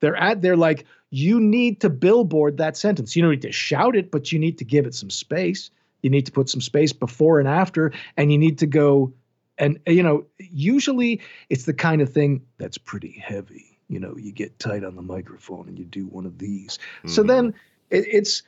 They're 0.00 0.16
at 0.16 0.42
they're 0.42 0.56
like 0.56 0.84
you 1.10 1.38
need 1.40 1.80
to 1.82 1.90
billboard 1.90 2.56
that 2.56 2.76
sentence. 2.76 3.14
You 3.14 3.22
don't 3.22 3.32
need 3.32 3.42
to 3.42 3.52
shout 3.52 3.96
it 3.96 4.10
but 4.10 4.32
you 4.32 4.38
need 4.38 4.58
to 4.58 4.64
give 4.64 4.86
it 4.86 4.94
some 4.94 5.10
space. 5.10 5.70
You 6.02 6.10
need 6.10 6.26
to 6.26 6.32
put 6.32 6.48
some 6.48 6.60
space 6.60 6.92
before 6.92 7.38
and 7.38 7.48
after 7.48 7.92
and 8.16 8.32
you 8.32 8.38
need 8.38 8.58
to 8.58 8.66
go 8.66 9.12
and 9.58 9.78
uh, 9.86 9.92
you 9.92 10.02
know 10.02 10.24
usually 10.38 11.20
it's 11.50 11.64
the 11.64 11.74
kind 11.74 12.00
of 12.00 12.12
thing 12.12 12.42
that's 12.58 12.78
pretty 12.78 13.12
heavy. 13.24 13.78
You 13.88 14.00
know 14.00 14.16
you 14.16 14.32
get 14.32 14.58
tight 14.58 14.82
on 14.84 14.96
the 14.96 15.02
microphone 15.02 15.68
and 15.68 15.78
you 15.78 15.84
do 15.84 16.06
one 16.06 16.24
of 16.26 16.38
these. 16.38 16.78
So 17.06 17.22
Mhm. 17.22 17.26
then 17.28 17.54
it, 17.90 18.06
it's 18.10 18.42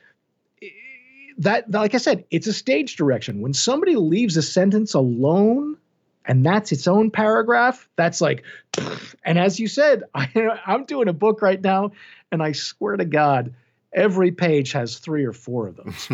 that 1.37 1.69
like 1.71 1.93
i 1.93 1.97
said 1.97 2.25
it's 2.31 2.47
a 2.47 2.53
stage 2.53 2.95
direction. 2.95 3.41
When 3.41 3.53
somebody 3.53 3.95
leaves 3.95 4.37
a 4.37 4.41
sentence 4.41 4.93
alone 4.93 5.77
and 6.25 6.45
that's 6.45 6.71
its 6.71 6.87
own 6.87 7.11
paragraph 7.11 7.87
that's 7.95 8.21
like 8.21 8.43
and 9.25 9.37
as 9.37 9.59
you 9.59 9.67
said 9.67 10.03
I, 10.15 10.59
i'm 10.65 10.85
doing 10.85 11.07
a 11.07 11.13
book 11.13 11.41
right 11.41 11.61
now 11.61 11.91
and 12.31 12.41
i 12.41 12.51
swear 12.51 12.97
to 12.97 13.05
god 13.05 13.53
every 13.93 14.31
page 14.31 14.73
has 14.73 14.97
three 14.97 15.23
or 15.23 15.31
four 15.33 15.67
of 15.67 15.77
those. 15.77 16.09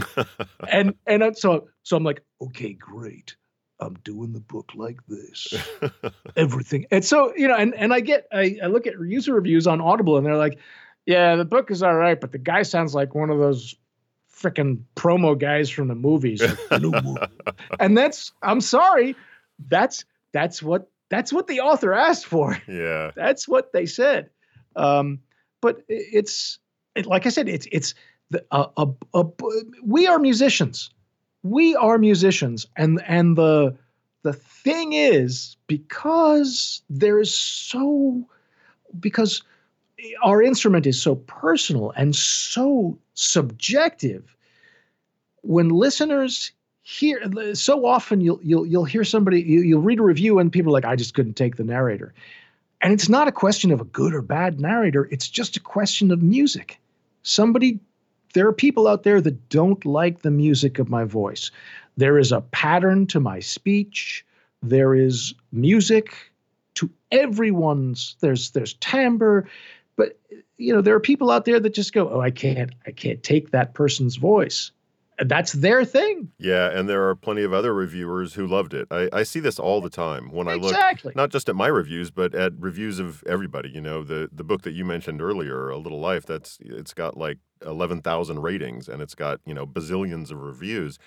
And 0.67 0.93
and 1.07 1.37
so 1.37 1.67
so 1.83 1.97
i'm 1.97 2.03
like 2.03 2.23
okay 2.41 2.73
great. 2.73 3.35
I'm 3.81 3.95
doing 4.03 4.31
the 4.31 4.39
book 4.39 4.71
like 4.75 4.99
this. 5.07 5.53
Everything. 6.37 6.85
And 6.91 7.03
so, 7.03 7.33
you 7.35 7.47
know, 7.47 7.55
and, 7.55 7.73
and 7.73 7.91
I 7.91 7.99
get, 7.99 8.27
I, 8.31 8.57
I 8.63 8.67
look 8.67 8.85
at 8.85 8.93
user 8.99 9.33
reviews 9.33 9.65
on 9.65 9.81
Audible 9.81 10.17
and 10.17 10.25
they're 10.25 10.37
like, 10.37 10.59
yeah, 11.05 11.35
the 11.35 11.45
book 11.45 11.71
is 11.71 11.81
all 11.81 11.95
right, 11.95 12.19
but 12.19 12.31
the 12.31 12.37
guy 12.37 12.61
sounds 12.61 12.93
like 12.93 13.15
one 13.15 13.31
of 13.31 13.39
those 13.39 13.75
freaking 14.41 14.83
promo 14.95 15.37
guys 15.37 15.69
from 15.69 15.87
the 15.87 15.95
movies. 15.95 16.41
Like, 16.41 16.81
"No 16.81 16.91
more." 17.01 17.27
and 17.79 17.97
that's, 17.97 18.31
I'm 18.41 18.61
sorry, 18.61 19.15
that's, 19.67 20.05
that's 20.33 20.63
what, 20.63 20.89
that's 21.09 21.31
what 21.33 21.47
the 21.47 21.61
author 21.61 21.93
asked 21.93 22.25
for. 22.25 22.57
yeah. 22.67 23.11
That's 23.15 23.47
what 23.47 23.73
they 23.73 23.85
said. 23.85 24.29
Um, 24.77 25.19
but 25.61 25.81
it's, 25.89 26.57
it, 26.95 27.05
like 27.05 27.25
I 27.25 27.29
said, 27.29 27.49
it's, 27.49 27.67
it's 27.69 27.93
the, 28.29 28.45
a, 28.49 28.69
a, 28.77 28.87
a, 29.13 29.25
we 29.83 30.07
are 30.07 30.17
musicians. 30.19 30.89
We 31.43 31.75
are 31.75 31.97
musicians. 31.97 32.65
And, 32.77 33.03
and 33.05 33.37
the, 33.37 33.75
the 34.23 34.31
thing 34.31 34.93
is 34.93 35.57
because 35.67 36.81
there 36.89 37.19
is 37.19 37.33
so 37.33 38.25
because 38.99 39.43
our 40.23 40.41
instrument 40.41 40.85
is 40.85 41.01
so 41.01 41.15
personal 41.15 41.91
and 41.95 42.15
so 42.15 42.97
subjective. 43.13 44.35
When 45.41 45.69
listeners 45.69 46.51
hear 46.83 47.21
so 47.53 47.85
often 47.85 48.21
you'll 48.21 48.39
you'll 48.43 48.65
you'll 48.65 48.85
hear 48.85 49.03
somebody 49.03 49.41
you, 49.41 49.61
you'll 49.61 49.81
read 49.81 49.99
a 49.99 50.03
review 50.03 50.39
and 50.39 50.51
people 50.51 50.71
are 50.71 50.73
like 50.73 50.85
I 50.85 50.95
just 50.95 51.13
couldn't 51.13 51.35
take 51.35 51.55
the 51.55 51.63
narrator. 51.63 52.13
And 52.81 52.91
it's 52.91 53.09
not 53.09 53.27
a 53.27 53.31
question 53.31 53.71
of 53.71 53.79
a 53.79 53.85
good 53.85 54.13
or 54.13 54.21
bad 54.21 54.59
narrator 54.59 55.07
it's 55.11 55.29
just 55.29 55.57
a 55.57 55.61
question 55.61 56.11
of 56.11 56.21
music. 56.21 56.79
Somebody 57.23 57.79
there 58.33 58.47
are 58.47 58.53
people 58.53 58.87
out 58.87 59.03
there 59.03 59.21
that 59.21 59.49
don't 59.49 59.85
like 59.85 60.21
the 60.21 60.31
music 60.31 60.79
of 60.79 60.89
my 60.89 61.03
voice. 61.03 61.51
There 61.97 62.17
is 62.17 62.31
a 62.31 62.41
pattern 62.41 63.05
to 63.07 63.19
my 63.19 63.39
speech. 63.39 64.25
There 64.63 64.95
is 64.95 65.33
music 65.51 66.15
to 66.75 66.89
everyone's 67.11 68.15
there's 68.21 68.51
there's 68.51 68.73
timbre 68.75 69.47
but 70.01 70.19
you 70.57 70.73
know 70.73 70.81
there 70.81 70.95
are 70.95 70.99
people 70.99 71.29
out 71.29 71.45
there 71.45 71.59
that 71.59 71.73
just 71.73 71.93
go 71.93 72.09
oh 72.09 72.21
i 72.21 72.31
can't 72.31 72.71
i 72.87 72.91
can't 72.91 73.21
take 73.21 73.51
that 73.51 73.73
person's 73.73 74.15
voice 74.15 74.71
that's 75.25 75.53
their 75.53 75.85
thing 75.85 76.31
Yeah, 76.39 76.71
and 76.71 76.89
there 76.89 77.07
are 77.07 77.15
plenty 77.15 77.43
of 77.43 77.53
other 77.53 77.75
reviewers 77.75 78.33
who 78.33 78.47
loved 78.47 78.73
it. 78.73 78.87
I, 78.89 79.07
I 79.13 79.21
see 79.21 79.39
this 79.39 79.59
all 79.59 79.79
the 79.79 79.89
time 79.89 80.31
when 80.31 80.47
I 80.47 80.55
look 80.55 80.71
exactly 80.71 81.13
not 81.15 81.29
just 81.29 81.47
at 81.47 81.55
my 81.55 81.67
reviews, 81.67 82.09
but 82.09 82.33
at 82.33 82.53
reviews 82.57 82.97
of 82.97 83.23
everybody. 83.27 83.69
You 83.69 83.81
know, 83.81 84.03
the 84.03 84.29
the 84.33 84.43
book 84.43 84.63
that 84.63 84.71
you 84.71 84.83
mentioned 84.83 85.21
earlier, 85.21 85.69
A 85.69 85.77
Little 85.77 85.99
Life, 85.99 86.25
that's 86.25 86.57
it's 86.61 86.95
got 86.95 87.17
like 87.17 87.37
eleven 87.63 88.01
thousand 88.01 88.39
ratings 88.39 88.87
and 88.89 88.99
it's 88.99 89.13
got, 89.13 89.39
you 89.45 89.53
know, 89.53 89.67
bazillions 89.67 90.31
of 90.31 90.39
reviews. 90.39 90.97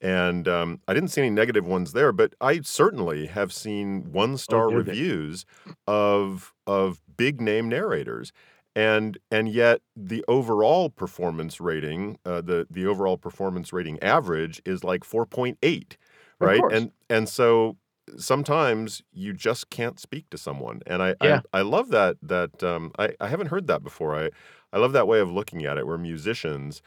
And 0.00 0.46
um, 0.46 0.80
I 0.86 0.94
didn't 0.94 1.08
see 1.10 1.22
any 1.22 1.30
negative 1.30 1.64
ones 1.66 1.92
there, 1.92 2.12
but 2.12 2.34
I 2.40 2.60
certainly 2.60 3.26
have 3.26 3.52
seen 3.52 4.12
one 4.12 4.36
star 4.36 4.68
Oh, 4.68 4.80
did 4.82 4.86
they? 4.86 4.94
reviews 4.94 5.46
of 5.86 6.54
of 6.66 7.00
big 7.16 7.40
name 7.40 7.68
narrators. 7.68 8.32
And 8.74 9.16
and 9.30 9.48
yet 9.48 9.80
the 9.96 10.22
overall 10.28 10.90
performance 10.90 11.60
rating, 11.60 12.18
uh, 12.26 12.42
the 12.42 12.66
the 12.70 12.86
overall 12.86 13.16
performance 13.16 13.72
rating 13.72 13.98
average 14.02 14.60
is 14.66 14.84
like 14.84 15.02
4.8, 15.04 15.96
right? 16.40 16.66
And 16.68 16.92
and 17.08 17.26
so 17.28 17.78
sometimes 18.18 19.02
you 19.12 19.32
just 19.32 19.70
can't 19.70 19.98
speak 19.98 20.28
to 20.30 20.38
someone. 20.38 20.80
And 20.86 21.02
I 21.02 21.14
Yeah. 21.20 21.40
I, 21.40 21.42
I 21.54 21.62
love 21.62 21.88
that 21.90 22.18
that 22.22 22.62
um, 22.62 22.92
I, 22.98 23.14
I 23.20 23.28
haven't 23.28 23.48
heard 23.48 23.66
that 23.68 23.82
before. 23.82 24.14
I 24.14 24.30
I 24.72 24.78
love 24.78 24.92
that 24.92 25.08
way 25.08 25.20
of 25.20 25.30
looking 25.30 25.64
at 25.64 25.78
it. 25.78 25.86
We're 25.86 25.98
musicians, 25.98 26.82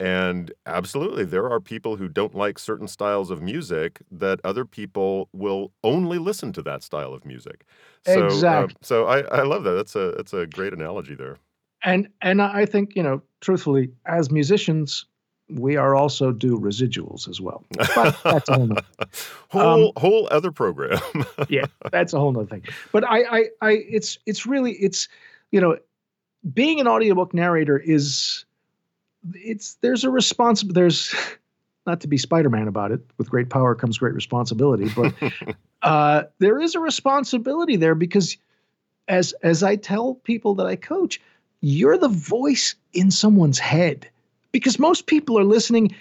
and 0.00 0.52
absolutely 0.66 1.24
there 1.24 1.48
are 1.48 1.60
people 1.60 1.96
who 1.96 2.08
don't 2.08 2.34
like 2.34 2.58
certain 2.58 2.88
styles 2.88 3.30
of 3.30 3.40
music 3.42 4.00
that 4.10 4.40
other 4.44 4.64
people 4.64 5.28
will 5.32 5.72
only 5.82 6.18
listen 6.18 6.52
to 6.54 6.62
that 6.62 6.82
style 6.82 7.12
of 7.14 7.24
music. 7.24 7.64
So 8.02 8.26
uh, 8.26 8.26
Exactly. 8.26 8.76
so 8.82 9.06
I, 9.06 9.20
I 9.20 9.42
love 9.42 9.64
that. 9.64 9.72
That's 9.72 9.94
a 9.94 10.12
that's 10.16 10.32
a 10.32 10.46
great 10.46 10.72
analogy 10.72 11.14
there. 11.14 11.38
and 11.84 12.08
and 12.22 12.42
I 12.42 12.66
think 12.66 12.96
you 12.96 13.02
know, 13.02 13.22
truthfully, 13.40 13.90
as 14.06 14.30
musicians, 14.30 15.06
we 15.50 15.76
are 15.76 15.94
also 15.94 16.32
due 16.32 16.58
residuals 16.58 17.28
as 17.28 17.40
well. 17.40 17.64
But 17.94 18.16
that's 18.24 18.48
a 18.48 18.54
whole 18.54 18.66
nother, 18.66 18.82
whole 19.50 19.86
Um, 19.86 19.92
whole 19.96 20.28
other 20.30 20.50
program. 20.50 21.00
yeah, 21.48 21.66
that's 21.92 22.12
a 22.14 22.18
whole 22.18 22.32
nother 22.32 22.46
thing. 22.46 22.62
But 22.92 23.04
I, 23.04 23.22
I, 23.22 23.44
I, 23.60 23.70
it's 23.88 24.18
it's 24.26 24.46
really 24.46 24.72
it's 24.72 25.08
you 25.50 25.60
know, 25.60 25.78
being 26.52 26.80
an 26.80 26.88
audiobook 26.88 27.32
narrator 27.34 27.78
is 27.78 28.44
it's 29.32 29.74
there's 29.76 30.04
a 30.04 30.10
responsible 30.10 30.74
there's 30.74 31.14
not 31.86 32.00
to 32.00 32.08
be 32.08 32.16
Spider-Man 32.16 32.68
about 32.68 32.92
it. 32.92 33.00
With 33.18 33.30
great 33.30 33.50
power 33.50 33.74
comes 33.74 33.98
great 33.98 34.14
responsibility, 34.14 34.88
but 34.88 35.14
uh, 35.82 36.24
there 36.38 36.60
is 36.60 36.74
a 36.74 36.80
responsibility 36.80 37.76
there 37.76 37.94
because 37.94 38.36
as 39.08 39.32
as 39.42 39.62
I 39.62 39.76
tell 39.76 40.14
people 40.14 40.54
that 40.56 40.66
I 40.66 40.76
coach, 40.76 41.20
you're 41.60 41.98
the 41.98 42.08
voice 42.08 42.74
in 42.92 43.10
someone's 43.10 43.58
head 43.58 44.08
because 44.52 44.78
most 44.78 45.06
people 45.06 45.38
are 45.38 45.44
listening 45.44 45.94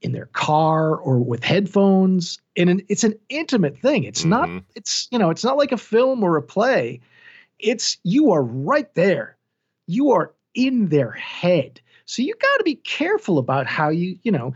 in 0.00 0.12
their 0.12 0.26
car 0.26 0.96
or 0.96 1.18
with 1.18 1.42
headphones 1.42 2.38
and 2.56 2.70
an, 2.70 2.82
it's 2.88 3.04
an 3.04 3.14
intimate 3.28 3.76
thing. 3.78 4.04
It's 4.04 4.24
not 4.24 4.48
Mhm. 4.48 4.62
it's 4.74 5.08
you 5.10 5.18
know, 5.18 5.30
it's 5.30 5.44
not 5.44 5.56
like 5.56 5.72
a 5.72 5.76
film 5.76 6.22
or 6.22 6.36
a 6.36 6.42
play. 6.42 7.00
It's 7.58 7.98
you 8.04 8.30
are 8.30 8.42
right 8.42 8.92
there. 8.94 9.36
You 9.86 10.12
are 10.12 10.32
in 10.54 10.88
their 10.88 11.10
head. 11.12 11.80
So 12.08 12.22
you 12.22 12.34
got 12.40 12.56
to 12.56 12.64
be 12.64 12.76
careful 12.76 13.36
about 13.36 13.66
how 13.66 13.90
you, 13.90 14.18
you 14.22 14.32
know, 14.32 14.54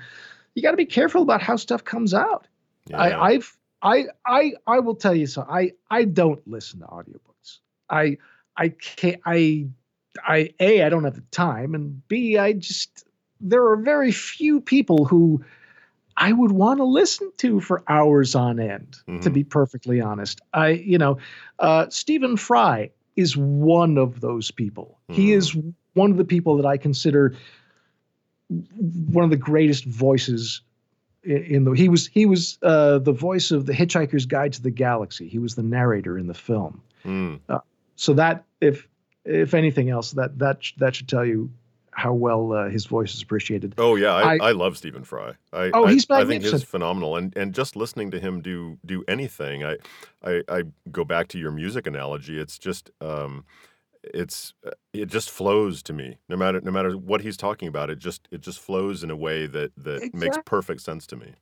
you 0.54 0.62
got 0.62 0.70
to 0.70 0.76
be 0.76 0.86
careful 0.86 1.20
about 1.20 1.42
how 1.42 1.56
stuff 1.56 1.84
comes 1.84 2.14
out. 2.14 2.46
Yeah. 2.88 2.98
I, 2.98 3.26
I've 3.28 3.58
I 3.82 4.04
I 4.26 4.52
I 4.66 4.78
will 4.80 4.94
tell 4.94 5.14
you 5.14 5.26
so. 5.26 5.46
I 5.48 5.72
I 5.90 6.04
don't 6.04 6.40
listen 6.48 6.80
to 6.80 6.86
audiobooks. 6.86 7.58
I 7.90 8.16
I 8.56 8.70
can't 8.70 9.20
I 9.26 9.68
I 10.26 10.54
A, 10.60 10.82
I 10.82 10.88
don't 10.88 11.04
have 11.04 11.14
the 11.14 11.24
time, 11.30 11.74
and 11.74 12.06
B, 12.08 12.38
I 12.38 12.54
just 12.54 13.04
there 13.38 13.66
are 13.66 13.76
very 13.76 14.12
few 14.12 14.60
people 14.60 15.04
who 15.04 15.44
I 16.16 16.32
would 16.32 16.52
want 16.52 16.78
to 16.78 16.84
listen 16.84 17.32
to 17.38 17.60
for 17.60 17.82
hours 17.86 18.34
on 18.34 18.60
end, 18.60 18.96
to 19.20 19.30
Mhm. 19.30 19.34
be 19.34 19.44
perfectly 19.44 20.00
honest. 20.00 20.40
I, 20.54 20.68
you 20.68 20.96
know, 20.96 21.18
uh, 21.58 21.86
Stephen 21.90 22.36
Fry 22.36 22.90
is 23.16 23.36
one 23.36 23.98
of 23.98 24.20
those 24.20 24.50
people. 24.50 24.98
He 25.08 25.28
Mhm. 25.28 25.36
is 25.36 25.56
one 25.94 26.10
of 26.10 26.16
the 26.16 26.24
people 26.24 26.56
that 26.56 26.66
I 26.66 26.76
consider 26.76 27.34
one 28.48 29.24
of 29.24 29.30
the 29.30 29.36
greatest 29.36 29.84
voices 29.84 30.60
in 31.24 31.64
the 31.64 31.70
he 31.72 31.88
was 31.88 32.08
he 32.08 32.26
was 32.26 32.58
uh, 32.62 32.98
the 32.98 33.12
voice 33.12 33.50
of 33.50 33.66
the 33.66 33.72
Hitchhiker's 33.72 34.26
Guide 34.26 34.52
to 34.54 34.62
the 34.62 34.70
Galaxy. 34.70 35.28
He 35.28 35.38
was 35.38 35.54
the 35.54 35.62
narrator 35.62 36.18
in 36.18 36.26
the 36.26 36.34
film. 36.34 36.82
Mm. 37.04 37.40
So 37.96 38.14
that 38.14 38.44
if 38.60 38.88
if 39.24 39.54
anything 39.54 39.88
else, 39.88 40.12
that 40.12 40.38
that 40.38 40.60
that 40.78 40.96
should 40.96 41.08
tell 41.08 41.24
you 41.24 41.50
how 41.92 42.12
well 42.14 42.52
uh, 42.52 42.68
his 42.68 42.86
voice 42.86 43.14
is 43.14 43.22
appreciated. 43.22 43.74
Oh 43.78 43.96
yeah, 43.96 44.14
I, 44.14 44.34
I- 44.34 44.48
I, 44.48 44.52
love 44.52 44.76
Stephen 44.76 45.04
Fry. 45.04 45.34
I, 45.52 45.70
Oh, 45.74 45.84
I, 45.86 45.92
he's 45.92 46.06
I 46.10 46.20
think 46.24 46.42
he's 46.42 46.52
magnificent. 46.52 46.64
phenomenal, 46.68 47.16
and 47.16 47.36
and 47.36 47.54
just 47.54 47.76
listening 47.76 48.10
to 48.12 48.20
him 48.20 48.40
do 48.40 48.78
do 48.84 49.04
anything, 49.08 49.64
I 49.64 49.76
I, 50.24 50.42
I 50.48 50.62
go 50.90 51.04
back 51.04 51.28
to 51.28 51.38
your 51.38 51.52
music 51.52 51.86
analogy. 51.86 52.38
It's 52.38 52.58
just 52.58 52.90
um, 53.00 53.44
it's 54.02 54.54
uh, 54.66 54.70
it 54.92 55.06
just 55.06 55.30
flows 55.30 55.82
to 55.84 55.92
me. 55.92 56.16
No 56.28 56.36
matter 56.36 56.60
no 56.60 56.70
matter 56.70 56.96
what 56.96 57.20
he's 57.20 57.36
talking 57.36 57.68
about, 57.68 57.90
it 57.90 57.98
just 57.98 58.26
it 58.30 58.40
just 58.40 58.58
flows 58.58 59.04
in 59.04 59.10
a 59.10 59.16
way 59.16 59.46
that 59.46 59.72
that 59.76 60.12
makes 60.14 60.38
perfect 60.44 60.80
sense 60.80 61.06
to 61.08 61.16
me. 61.16 61.34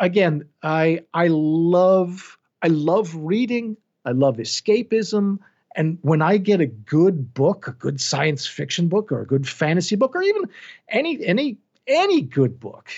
Again, 0.00 0.44
I 0.62 1.00
I 1.12 1.26
love 1.28 2.38
I 2.62 2.68
love 2.68 3.14
reading. 3.14 3.76
I 4.04 4.12
love 4.12 4.36
escapism. 4.36 5.38
And 5.78 5.96
when 6.02 6.20
I 6.20 6.38
get 6.38 6.60
a 6.60 6.66
good 6.66 7.32
book, 7.32 7.68
a 7.68 7.72
good 7.72 8.00
science 8.00 8.44
fiction 8.46 8.88
book, 8.88 9.12
or 9.12 9.20
a 9.20 9.26
good 9.26 9.48
fantasy 9.48 9.94
book, 9.94 10.16
or 10.16 10.22
even 10.22 10.42
any 10.88 11.24
any 11.24 11.56
any 11.86 12.20
good 12.20 12.58
book, 12.58 12.90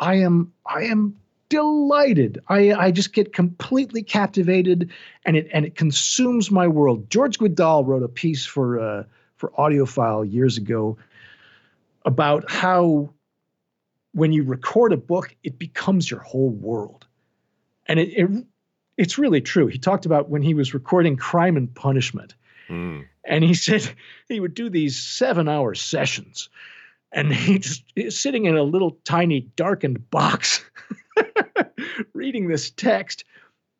I 0.00 0.16
am 0.16 0.52
I 0.66 0.82
am 0.82 1.16
delighted. 1.48 2.40
I 2.48 2.72
I 2.72 2.90
just 2.90 3.12
get 3.12 3.32
completely 3.32 4.02
captivated, 4.02 4.90
and 5.24 5.36
it 5.36 5.48
and 5.52 5.64
it 5.64 5.76
consumes 5.76 6.50
my 6.50 6.66
world. 6.66 7.08
George 7.08 7.38
Guidall 7.38 7.86
wrote 7.86 8.02
a 8.02 8.08
piece 8.08 8.44
for 8.44 8.80
uh, 8.80 9.04
for 9.36 9.50
AudioFile 9.50 10.30
years 10.30 10.58
ago 10.58 10.98
about 12.04 12.50
how 12.50 13.10
when 14.10 14.32
you 14.32 14.42
record 14.42 14.92
a 14.92 14.96
book, 14.96 15.36
it 15.44 15.56
becomes 15.56 16.10
your 16.10 16.20
whole 16.20 16.50
world, 16.50 17.06
and 17.86 18.00
it, 18.00 18.08
it 18.08 18.44
it's 18.98 19.16
really 19.16 19.40
true. 19.40 19.68
He 19.68 19.78
talked 19.78 20.04
about 20.04 20.28
when 20.28 20.42
he 20.42 20.52
was 20.52 20.74
recording 20.74 21.16
Crime 21.16 21.56
and 21.56 21.72
Punishment, 21.74 22.34
Mm. 22.68 23.06
and 23.24 23.42
he 23.42 23.54
said 23.66 23.90
he 24.28 24.40
would 24.40 24.52
do 24.52 24.68
these 24.68 24.94
seven 25.02 25.48
hour 25.48 25.74
sessions 25.74 26.50
and 27.10 27.32
he 27.32 27.58
just 27.58 27.82
is 27.96 28.20
sitting 28.20 28.44
in 28.44 28.58
a 28.58 28.62
little 28.62 28.98
tiny 29.04 29.40
darkened 29.56 30.10
box 30.10 30.62
reading 32.12 32.48
this 32.48 32.70
text 32.70 33.24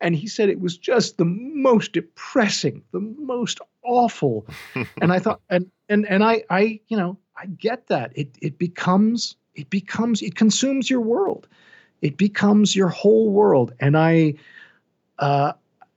and 0.01 0.15
he 0.15 0.27
said 0.27 0.49
it 0.49 0.61
was 0.61 0.79
just 0.79 1.19
the 1.19 1.25
most 1.25 1.93
depressing 1.93 2.83
the 2.93 3.01
most 3.01 3.61
awful 3.85 4.47
and 5.03 5.13
i 5.13 5.19
thought 5.19 5.41
and 5.51 5.71
and 5.91 6.07
and 6.09 6.25
i 6.25 6.43
i 6.49 6.81
you 6.89 6.97
know 6.97 7.19
i 7.37 7.45
get 7.47 7.87
that 7.89 8.11
it 8.17 8.37
it 8.41 8.59
becomes 8.59 9.37
it 9.55 9.69
becomes 9.71 10.23
it 10.23 10.35
consumes 10.35 10.89
your 10.89 11.03
world 11.03 11.47
it 12.01 12.17
becomes 12.17 12.75
your 12.75 12.89
whole 12.89 13.31
world 13.31 13.73
and 13.81 13.99
i 13.99 14.33
uh 15.19 15.53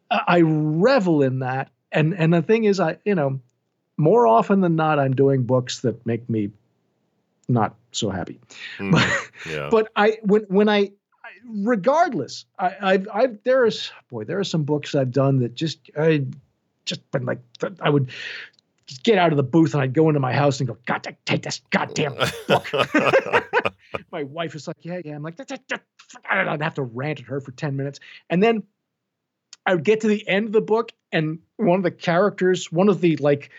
i 0.09 0.41
revel 0.41 1.21
in 1.23 1.39
that 1.39 1.69
and 1.91 2.13
and 2.15 2.33
the 2.33 2.41
thing 2.41 2.63
is 2.65 2.79
i 2.79 2.97
you 3.05 3.15
know 3.15 3.39
more 3.97 4.25
often 4.27 4.61
than 4.61 4.75
not 4.75 4.99
i'm 4.99 5.13
doing 5.15 5.43
books 5.43 5.79
that 5.81 6.03
make 6.05 6.27
me 6.29 6.49
not 7.47 7.75
so 7.91 8.09
happy 8.09 8.39
Mm. 8.79 8.93
Yeah. 9.49 9.69
but 9.71 9.91
i 9.95 10.17
when 10.23 10.41
when 10.43 10.69
i 10.69 10.91
regardless 11.49 12.45
i 12.59 12.75
i've 12.81 13.07
i've 13.13 13.43
there 13.43 13.65
is 13.65 13.91
boy 14.09 14.23
there 14.23 14.39
are 14.39 14.43
some 14.43 14.63
books 14.63 14.95
i've 14.95 15.11
done 15.11 15.39
that 15.39 15.53
just 15.55 15.79
i 15.97 16.23
just 16.85 17.09
been 17.11 17.25
like 17.25 17.39
i 17.81 17.89
would 17.89 18.09
just 18.87 19.03
get 19.03 19.17
out 19.17 19.31
of 19.31 19.37
the 19.37 19.43
booth 19.43 19.73
and 19.73 19.81
i'd 19.83 19.93
go 19.93 20.07
into 20.09 20.19
my 20.19 20.33
house 20.33 20.59
and 20.59 20.67
go 20.67 20.77
god 20.85 21.05
take 21.25 21.43
this 21.43 21.61
goddamn 21.69 22.15
book 22.47 22.67
my 24.11 24.23
wife 24.23 24.55
is 24.55 24.67
like, 24.67 24.77
yeah, 24.81 24.99
yeah. 25.03 25.15
I'm 25.15 25.23
like, 25.23 25.35
"That- 25.37 25.47
that- 25.49 25.67
that- 25.69 25.83
I'd 26.29 26.61
have 26.61 26.73
to 26.75 26.83
rant 26.83 27.19
at 27.21 27.25
her 27.27 27.39
for 27.39 27.51
10 27.51 27.75
minutes. 27.77 27.99
And 28.29 28.41
then 28.43 28.63
I 29.65 29.75
would 29.75 29.83
get 29.83 30.01
to 30.01 30.07
the 30.07 30.27
end 30.27 30.47
of 30.47 30.51
the 30.53 30.61
book, 30.61 30.91
and 31.11 31.39
one 31.57 31.77
of 31.77 31.83
the 31.83 31.91
characters, 31.91 32.71
one 32.71 32.89
of 32.89 33.01
the 33.01 33.17
like 33.17 33.51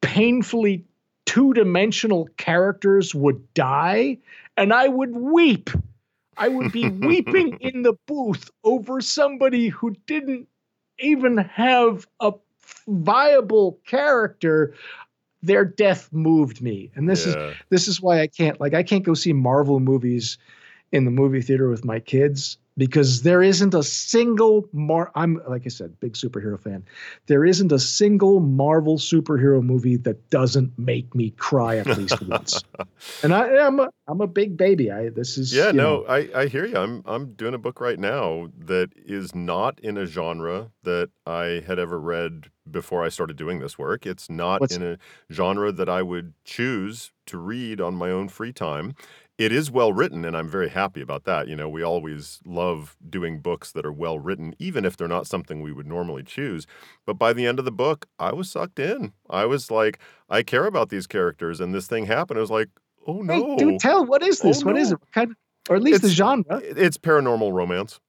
painfully 0.00 0.84
two 1.26 1.52
dimensional 1.52 2.28
characters 2.36 3.14
would 3.14 3.52
die, 3.54 4.18
and 4.56 4.72
I 4.72 4.88
would 4.88 5.14
weep. 5.14 5.70
I 6.36 6.48
would 6.48 6.72
be 6.72 6.88
weeping 7.06 7.58
in 7.60 7.82
the 7.82 7.94
booth 8.06 8.50
over 8.62 9.00
somebody 9.00 9.68
who 9.68 9.96
didn't 10.06 10.48
even 10.98 11.38
have 11.38 12.06
a 12.20 12.32
viable 12.86 13.78
character. 13.86 14.74
Their 15.42 15.64
death 15.64 16.08
moved 16.10 16.62
me. 16.62 16.90
And 16.94 17.08
this 17.08 17.26
is 17.26 17.36
this 17.68 17.86
is 17.86 18.00
why 18.00 18.20
I 18.20 18.28
can't 18.28 18.58
like 18.60 18.72
I 18.72 18.82
can't 18.82 19.04
go 19.04 19.14
see 19.14 19.34
Marvel 19.34 19.78
movies 19.78 20.38
in 20.90 21.04
the 21.04 21.10
movie 21.10 21.42
theater 21.42 21.68
with 21.68 21.84
my 21.84 22.00
kids 22.00 22.56
because 22.76 23.22
there 23.22 23.42
isn't 23.42 23.74
a 23.74 23.82
single 23.82 24.68
mar 24.72 25.10
I'm 25.14 25.40
like 25.48 25.62
I 25.64 25.68
said, 25.68 25.98
big 26.00 26.14
superhero 26.14 26.60
fan. 26.60 26.84
There 27.26 27.44
isn't 27.44 27.70
a 27.72 27.78
single 27.78 28.40
Marvel 28.40 28.98
superhero 28.98 29.62
movie 29.62 29.96
that 29.98 30.30
doesn't 30.30 30.76
make 30.78 31.14
me 31.14 31.30
cry 31.30 31.76
at 31.76 31.86
least 31.96 32.20
once. 32.28 32.62
And 33.22 33.32
I 33.34 33.48
am 33.48 33.80
a, 33.80 33.90
I'm 34.08 34.20
a 34.20 34.26
big 34.26 34.56
baby. 34.56 34.90
I 34.90 35.08
this 35.10 35.38
is 35.38 35.52
Yeah, 35.52 35.70
no, 35.70 35.72
know, 35.72 36.04
I, 36.08 36.28
I 36.34 36.46
hear 36.46 36.66
you. 36.66 36.76
I'm 36.76 37.02
I'm 37.06 37.34
doing 37.34 37.54
a 37.54 37.58
book 37.58 37.80
right 37.80 37.98
now 37.98 38.48
that 38.58 38.90
is 38.96 39.34
not 39.34 39.78
in 39.80 39.96
a 39.96 40.06
genre 40.06 40.70
that 40.82 41.10
I 41.26 41.62
had 41.66 41.78
ever 41.78 41.98
read 42.00 42.50
before 42.70 43.04
I 43.04 43.08
started 43.10 43.36
doing 43.36 43.60
this 43.60 43.78
work. 43.78 44.06
It's 44.06 44.28
not 44.30 44.60
What's- 44.60 44.76
in 44.76 44.82
a 44.82 44.98
genre 45.32 45.70
that 45.70 45.88
I 45.88 46.02
would 46.02 46.34
choose 46.44 47.12
to 47.26 47.38
read 47.38 47.80
on 47.80 47.94
my 47.94 48.10
own 48.10 48.28
free 48.28 48.52
time. 48.52 48.94
It 49.36 49.52
is 49.52 49.70
well 49.70 49.92
written, 49.92 50.24
and 50.24 50.36
I'm 50.36 50.48
very 50.48 50.68
happy 50.68 51.00
about 51.00 51.24
that. 51.24 51.48
You 51.48 51.56
know, 51.56 51.68
we 51.68 51.82
always 51.82 52.40
love 52.44 52.96
doing 53.08 53.40
books 53.40 53.72
that 53.72 53.84
are 53.84 53.92
well 53.92 54.18
written, 54.18 54.54
even 54.58 54.84
if 54.84 54.96
they're 54.96 55.08
not 55.08 55.26
something 55.26 55.60
we 55.60 55.72
would 55.72 55.86
normally 55.86 56.22
choose. 56.22 56.66
But 57.04 57.14
by 57.14 57.32
the 57.32 57.46
end 57.46 57.58
of 57.58 57.64
the 57.64 57.72
book, 57.72 58.06
I 58.18 58.32
was 58.32 58.50
sucked 58.50 58.78
in. 58.78 59.12
I 59.28 59.46
was 59.46 59.70
like, 59.70 59.98
I 60.30 60.42
care 60.42 60.66
about 60.66 60.88
these 60.88 61.06
characters, 61.06 61.60
and 61.60 61.74
this 61.74 61.88
thing 61.88 62.06
happened. 62.06 62.38
I 62.38 62.42
was 62.42 62.50
like, 62.50 62.68
oh 63.06 63.22
no. 63.22 63.34
Hey, 63.34 63.56
do 63.56 63.78
tell. 63.78 64.06
What 64.06 64.22
is 64.22 64.40
oh, 64.44 64.48
this? 64.48 64.62
Oh, 64.62 64.66
What 64.66 64.76
is 64.76 64.90
no. 64.90 64.96
it? 64.96 65.12
Kind 65.12 65.30
of, 65.32 65.36
or 65.68 65.76
at 65.76 65.82
least 65.82 65.96
it's, 65.96 66.08
the 66.08 66.14
genre? 66.14 66.60
It's 66.62 66.98
paranormal 66.98 67.52
romance. 67.52 68.00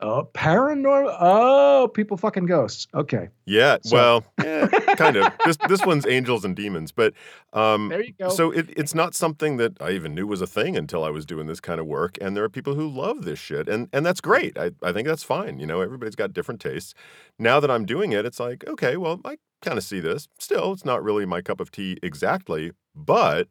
Oh, 0.00 0.28
paranormal. 0.34 1.16
Oh, 1.20 1.88
people 1.94 2.16
fucking 2.16 2.46
ghosts. 2.46 2.88
Okay, 2.94 3.28
Yeah, 3.46 3.78
So- 3.82 3.94
well, 3.96 4.24
yeah, 4.42 4.66
kind 4.96 5.16
of. 5.16 5.32
This 5.44 5.56
this 5.68 5.86
one's 5.86 6.04
angels 6.06 6.44
and 6.44 6.54
demons, 6.56 6.90
but 6.92 7.14
um, 7.52 7.88
there 7.88 8.02
you 8.02 8.12
go. 8.18 8.28
So 8.28 8.50
it, 8.50 8.70
it's 8.76 8.94
not 8.94 9.14
something 9.14 9.56
that 9.58 9.80
I 9.80 9.92
even 9.92 10.14
knew 10.14 10.26
was 10.26 10.42
a 10.42 10.46
thing 10.46 10.76
until 10.76 11.04
I 11.04 11.10
was 11.10 11.24
doing 11.24 11.46
this 11.46 11.60
kind 11.60 11.80
of 11.80 11.86
work. 11.86 12.18
And 12.20 12.36
there 12.36 12.42
are 12.44 12.48
people 12.48 12.74
who 12.74 12.88
love 12.88 13.24
this 13.24 13.38
shit. 13.38 13.68
And 13.68 13.88
and 13.92 14.04
that's 14.04 14.20
great. 14.20 14.58
I, 14.58 14.72
I 14.82 14.92
think 14.92 15.06
that's 15.06 15.22
fine. 15.22 15.58
You 15.60 15.66
know, 15.66 15.80
everybody's 15.80 16.16
got 16.16 16.32
different 16.32 16.60
tastes. 16.60 16.92
Now 17.38 17.60
that 17.60 17.70
I'm 17.70 17.86
doing 17.86 18.12
it, 18.12 18.26
it's 18.26 18.40
like, 18.40 18.64
okay, 18.66 18.96
well, 18.96 19.20
I 19.24 19.36
kind 19.62 19.78
of 19.78 19.84
see 19.84 20.00
this. 20.00 20.28
Still, 20.38 20.72
it's 20.72 20.84
not 20.84 21.02
really 21.04 21.24
my 21.24 21.40
cup 21.40 21.60
of 21.60 21.70
tea 21.70 21.98
exactly. 22.02 22.72
But 22.96 23.48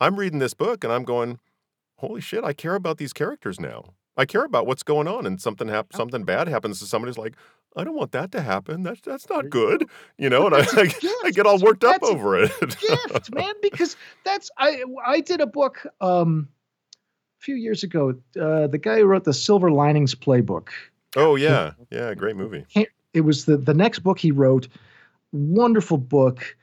I'm 0.00 0.16
reading 0.16 0.40
this 0.40 0.54
book 0.54 0.84
and 0.84 0.92
I'm 0.92 1.04
going, 1.04 1.38
holy 1.96 2.20
shit, 2.20 2.44
I 2.44 2.52
care 2.52 2.74
about 2.74 2.98
these 2.98 3.14
characters 3.14 3.58
now. 3.58 3.94
I 4.16 4.24
care 4.24 4.44
about 4.44 4.66
what's 4.66 4.82
going 4.82 5.08
on 5.08 5.26
and 5.26 5.40
something 5.40 5.68
hap- 5.68 5.92
something 5.94 6.24
bad 6.24 6.48
happens 6.48 6.78
to 6.80 6.86
somebody's 6.86 7.18
like, 7.18 7.34
I 7.76 7.84
don't 7.84 7.94
want 7.94 8.12
that 8.12 8.32
to 8.32 8.40
happen. 8.40 8.82
That's 8.82 9.00
that's 9.02 9.28
not 9.28 9.50
good. 9.50 9.86
You 10.16 10.30
know, 10.30 10.46
and 10.46 10.54
I, 10.54 10.60
I, 10.72 11.14
I 11.24 11.30
get 11.30 11.46
all 11.46 11.58
worked 11.58 11.84
up 11.84 12.00
That's 12.00 12.10
a 12.10 12.12
over 12.12 12.42
it. 12.42 12.50
gift, 12.60 13.34
man, 13.34 13.54
because 13.60 13.96
that's 14.24 14.50
I 14.56 14.82
I 15.04 15.20
did 15.20 15.40
a 15.40 15.46
book 15.46 15.86
um 16.00 16.48
a 17.38 17.42
few 17.42 17.54
years 17.56 17.82
ago. 17.82 18.14
Uh, 18.40 18.66
the 18.66 18.78
guy 18.78 18.98
who 18.98 19.04
wrote 19.04 19.24
the 19.24 19.34
Silver 19.34 19.70
Linings 19.70 20.14
Playbook. 20.14 20.68
Oh 21.14 21.36
yeah, 21.36 21.72
yeah, 21.90 22.14
great 22.14 22.36
movie. 22.36 22.64
It 23.12 23.20
was 23.20 23.44
the 23.44 23.58
the 23.58 23.74
next 23.74 24.00
book 24.00 24.18
he 24.18 24.30
wrote. 24.30 24.68
Wonderful 25.32 25.98
book, 25.98 26.56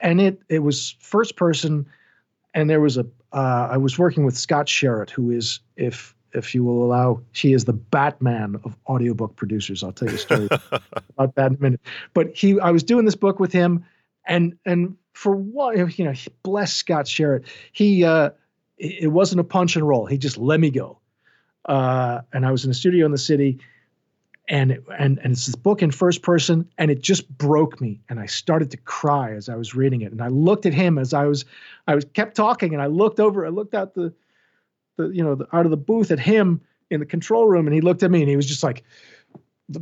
and 0.00 0.20
it 0.20 0.40
it 0.50 0.58
was 0.58 0.96
first 1.00 1.36
person, 1.36 1.86
and 2.52 2.68
there 2.68 2.80
was 2.80 2.98
a 2.98 3.06
uh, 3.32 3.68
I 3.70 3.78
was 3.78 3.98
working 3.98 4.24
with 4.26 4.36
Scott 4.36 4.66
Sherratt, 4.66 5.08
who 5.08 5.30
is 5.30 5.60
if 5.76 6.14
if 6.34 6.54
you 6.54 6.64
will 6.64 6.84
allow, 6.84 7.20
she 7.32 7.52
is 7.52 7.64
the 7.64 7.72
Batman 7.72 8.60
of 8.64 8.76
audiobook 8.88 9.36
producers. 9.36 9.82
I'll 9.82 9.92
tell 9.92 10.08
you 10.08 10.14
a 10.14 10.18
story 10.18 10.48
about 11.16 11.34
that 11.34 11.50
in 11.50 11.56
a 11.56 11.60
minute. 11.60 11.80
But 12.14 12.36
he, 12.36 12.58
I 12.60 12.70
was 12.70 12.82
doing 12.82 13.04
this 13.04 13.16
book 13.16 13.38
with 13.38 13.52
him, 13.52 13.84
and 14.26 14.56
and 14.64 14.96
for 15.12 15.34
what 15.34 15.98
you 15.98 16.04
know, 16.04 16.14
bless 16.42 16.72
Scott 16.72 17.06
Sherratt, 17.06 17.46
he 17.72 18.04
uh, 18.04 18.30
it 18.78 19.12
wasn't 19.12 19.40
a 19.40 19.44
punch 19.44 19.76
and 19.76 19.86
roll. 19.86 20.06
He 20.06 20.18
just 20.18 20.38
let 20.38 20.60
me 20.60 20.70
go, 20.70 20.98
uh, 21.66 22.20
and 22.32 22.46
I 22.46 22.50
was 22.50 22.64
in 22.64 22.70
a 22.70 22.74
studio 22.74 23.06
in 23.06 23.12
the 23.12 23.18
city, 23.18 23.58
and 24.48 24.72
it, 24.72 24.84
and 24.98 25.18
and 25.18 25.32
it's 25.32 25.46
this 25.46 25.54
book 25.54 25.82
in 25.82 25.90
first 25.90 26.22
person, 26.22 26.68
and 26.78 26.90
it 26.90 27.02
just 27.02 27.28
broke 27.36 27.80
me, 27.80 28.00
and 28.08 28.18
I 28.18 28.26
started 28.26 28.70
to 28.72 28.76
cry 28.78 29.32
as 29.32 29.48
I 29.48 29.56
was 29.56 29.74
reading 29.74 30.02
it, 30.02 30.12
and 30.12 30.22
I 30.22 30.28
looked 30.28 30.66
at 30.66 30.74
him 30.74 30.98
as 30.98 31.12
I 31.12 31.24
was, 31.26 31.44
I 31.86 31.94
was 31.94 32.04
kept 32.04 32.36
talking, 32.36 32.72
and 32.72 32.82
I 32.82 32.86
looked 32.86 33.20
over, 33.20 33.46
I 33.46 33.50
looked 33.50 33.74
out 33.74 33.94
the, 33.94 34.12
the 34.96 35.08
you 35.08 35.22
know 35.22 35.34
the, 35.34 35.46
out 35.56 35.64
of 35.64 35.70
the 35.70 35.76
booth 35.76 36.10
at 36.10 36.20
him 36.20 36.60
in 36.90 37.00
the 37.00 37.06
control 37.06 37.46
room, 37.46 37.66
and 37.66 37.74
he 37.74 37.80
looked 37.80 38.02
at 38.02 38.10
me, 38.10 38.20
and 38.20 38.28
he 38.28 38.36
was 38.36 38.46
just 38.46 38.62
like 38.62 38.84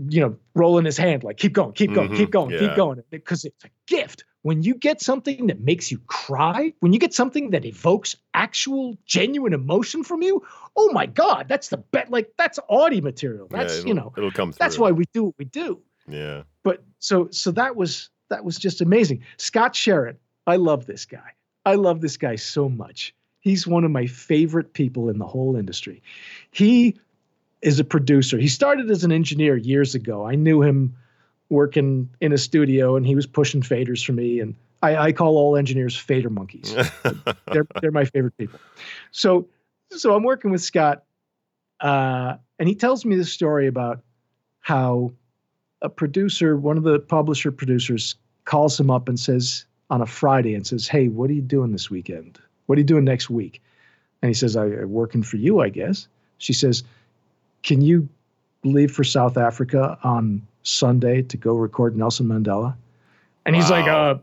you 0.08 0.20
know, 0.20 0.36
rolling 0.54 0.84
his 0.84 0.96
hand, 0.96 1.24
like, 1.24 1.36
keep 1.36 1.52
going, 1.52 1.72
keep 1.72 1.92
going, 1.92 2.10
Mhm, 2.10 2.16
keep 2.16 2.30
going, 2.30 2.50
yeah. 2.50 2.58
keep 2.60 2.76
going. 2.76 3.02
Because 3.10 3.44
it's 3.44 3.64
a 3.64 3.68
gift. 3.86 4.24
When 4.42 4.62
you 4.62 4.74
get 4.74 5.00
something 5.00 5.48
that 5.48 5.60
makes 5.60 5.90
you 5.90 5.98
cry, 6.06 6.72
when 6.80 6.92
you 6.92 6.98
get 6.98 7.12
something 7.12 7.50
that 7.50 7.64
evokes 7.64 8.14
actual, 8.34 8.96
genuine 9.04 9.52
emotion 9.52 10.04
from 10.04 10.22
you, 10.22 10.46
oh 10.76 10.92
my 10.92 11.06
God, 11.06 11.46
that's 11.48 11.68
the 11.68 11.78
bet. 11.78 12.10
Like, 12.10 12.30
that's 12.38 12.58
Audie 12.68 13.00
material. 13.00 13.48
That's, 13.50 13.78
it'll- 13.78 13.88
you 13.88 13.94
know, 13.94 14.12
it'll 14.16 14.30
come 14.30 14.52
through. 14.52 14.58
that's 14.64 14.78
why 14.78 14.92
we 14.92 15.04
do 15.12 15.24
what 15.24 15.34
we 15.38 15.44
do. 15.46 15.80
Yeah. 16.06 16.42
But 16.62 16.84
so, 17.00 17.28
so 17.30 17.50
that 17.52 17.74
was, 17.74 18.10
that 18.28 18.44
was 18.44 18.58
just 18.58 18.80
amazing. 18.80 19.24
Scott 19.38 19.74
Sherratt, 19.74 20.16
I 20.46 20.56
love 20.56 20.86
this 20.86 21.04
guy. 21.04 21.32
I 21.66 21.74
love 21.74 22.00
this 22.00 22.16
guy 22.16 22.36
so 22.36 22.68
much. 22.68 23.14
He's 23.40 23.66
one 23.66 23.84
of 23.84 23.90
my 23.90 24.06
favorite 24.06 24.72
people 24.72 25.08
in 25.08 25.18
the 25.18 25.26
whole 25.26 25.56
industry. 25.56 26.02
He 26.50 26.96
is 27.62 27.80
a 27.80 27.84
producer. 27.84 28.38
He 28.38 28.48
started 28.48 28.90
as 28.90 29.04
an 29.04 29.12
engineer 29.12 29.56
years 29.56 29.94
ago. 29.94 30.26
I 30.26 30.34
knew 30.34 30.62
him 30.62 30.94
working 31.48 32.08
in 32.20 32.32
a 32.32 32.38
studio 32.38 32.96
and 32.96 33.06
he 33.06 33.14
was 33.14 33.26
pushing 33.26 33.60
faders 33.60 34.04
for 34.04 34.12
me. 34.12 34.40
And 34.40 34.54
I, 34.82 34.96
I 34.96 35.12
call 35.12 35.36
all 35.36 35.56
engineers 35.56 35.96
fader 35.96 36.30
monkeys. 36.30 36.74
they're, 37.52 37.66
they're 37.80 37.90
my 37.90 38.04
favorite 38.04 38.36
people. 38.38 38.60
So, 39.10 39.48
so 39.90 40.14
I'm 40.14 40.22
working 40.22 40.50
with 40.50 40.62
Scott 40.62 41.04
uh, 41.80 42.36
and 42.58 42.68
he 42.68 42.74
tells 42.74 43.04
me 43.04 43.16
this 43.16 43.32
story 43.32 43.66
about 43.66 44.02
how 44.60 45.12
a 45.82 45.88
producer, 45.88 46.56
one 46.56 46.76
of 46.76 46.82
the 46.82 47.00
publisher 47.00 47.50
producers, 47.50 48.14
calls 48.44 48.78
him 48.78 48.90
up 48.90 49.08
and 49.08 49.18
says 49.18 49.64
on 49.88 50.02
a 50.02 50.06
Friday 50.06 50.54
and 50.54 50.66
says, 50.66 50.86
"Hey, 50.86 51.08
what 51.08 51.30
are 51.30 51.32
you 51.32 51.40
doing 51.40 51.72
this 51.72 51.90
weekend? 51.90 52.38
What 52.70 52.78
are 52.78 52.82
you 52.82 52.86
doing 52.86 53.04
next 53.04 53.28
week?" 53.28 53.60
And 54.22 54.30
he 54.30 54.34
says, 54.34 54.54
"I, 54.54 54.66
I'm 54.66 54.92
working 54.92 55.24
for 55.24 55.38
you, 55.38 55.58
I 55.58 55.70
guess." 55.70 56.06
She 56.38 56.52
says, 56.52 56.84
"Can 57.64 57.80
you 57.80 58.08
leave 58.62 58.92
for 58.92 59.02
South 59.02 59.36
Africa 59.36 59.98
on 60.04 60.46
Sunday 60.62 61.22
to 61.22 61.36
go 61.36 61.56
record 61.56 61.96
Nelson 61.96 62.28
Mandela?" 62.28 62.76
And 63.44 63.56
he's 63.56 63.70
like, 63.70 63.88
"Uh, 63.88 64.18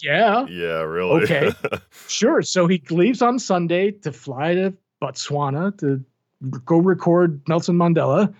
yeah, 0.00 0.46
yeah, 0.46 0.82
really. 0.82 1.24
Okay. 1.24 1.50
sure." 2.06 2.40
So 2.42 2.68
he 2.68 2.80
leaves 2.88 3.20
on 3.20 3.40
Sunday 3.40 3.90
to 3.90 4.12
fly 4.12 4.54
to 4.54 4.74
Botswana 5.02 5.76
to 5.78 6.04
go 6.64 6.78
record 6.78 7.42
Nelson 7.48 7.76
Mandela, 7.76 8.32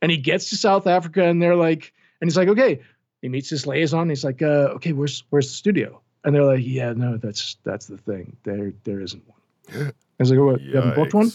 and 0.00 0.12
he 0.12 0.16
gets 0.16 0.50
to 0.50 0.56
South 0.56 0.86
Africa, 0.86 1.24
and 1.24 1.42
they're 1.42 1.56
like, 1.56 1.92
and 2.20 2.30
he's 2.30 2.36
like, 2.36 2.46
"Okay." 2.46 2.82
He 3.20 3.28
meets 3.28 3.50
his 3.50 3.66
liaison. 3.66 4.10
He's 4.10 4.22
like, 4.22 4.42
uh, 4.42 4.76
"Okay, 4.76 4.92
where's 4.92 5.24
where's 5.30 5.48
the 5.48 5.54
studio?" 5.54 6.00
And 6.26 6.34
they're 6.34 6.44
like, 6.44 6.60
"Yeah, 6.62 6.92
no, 6.92 7.16
that's 7.16 7.56
that's 7.64 7.86
the 7.86 7.96
thing. 7.96 8.36
There 8.42 8.72
there 8.84 9.00
isn't 9.00 9.22
one." 9.26 9.86
I 9.86 9.92
was 10.18 10.30
like, 10.30 10.40
"What? 10.40 10.60
You 10.60 10.76
haven't 10.76 10.96
booked 10.96 11.14
one?" 11.14 11.30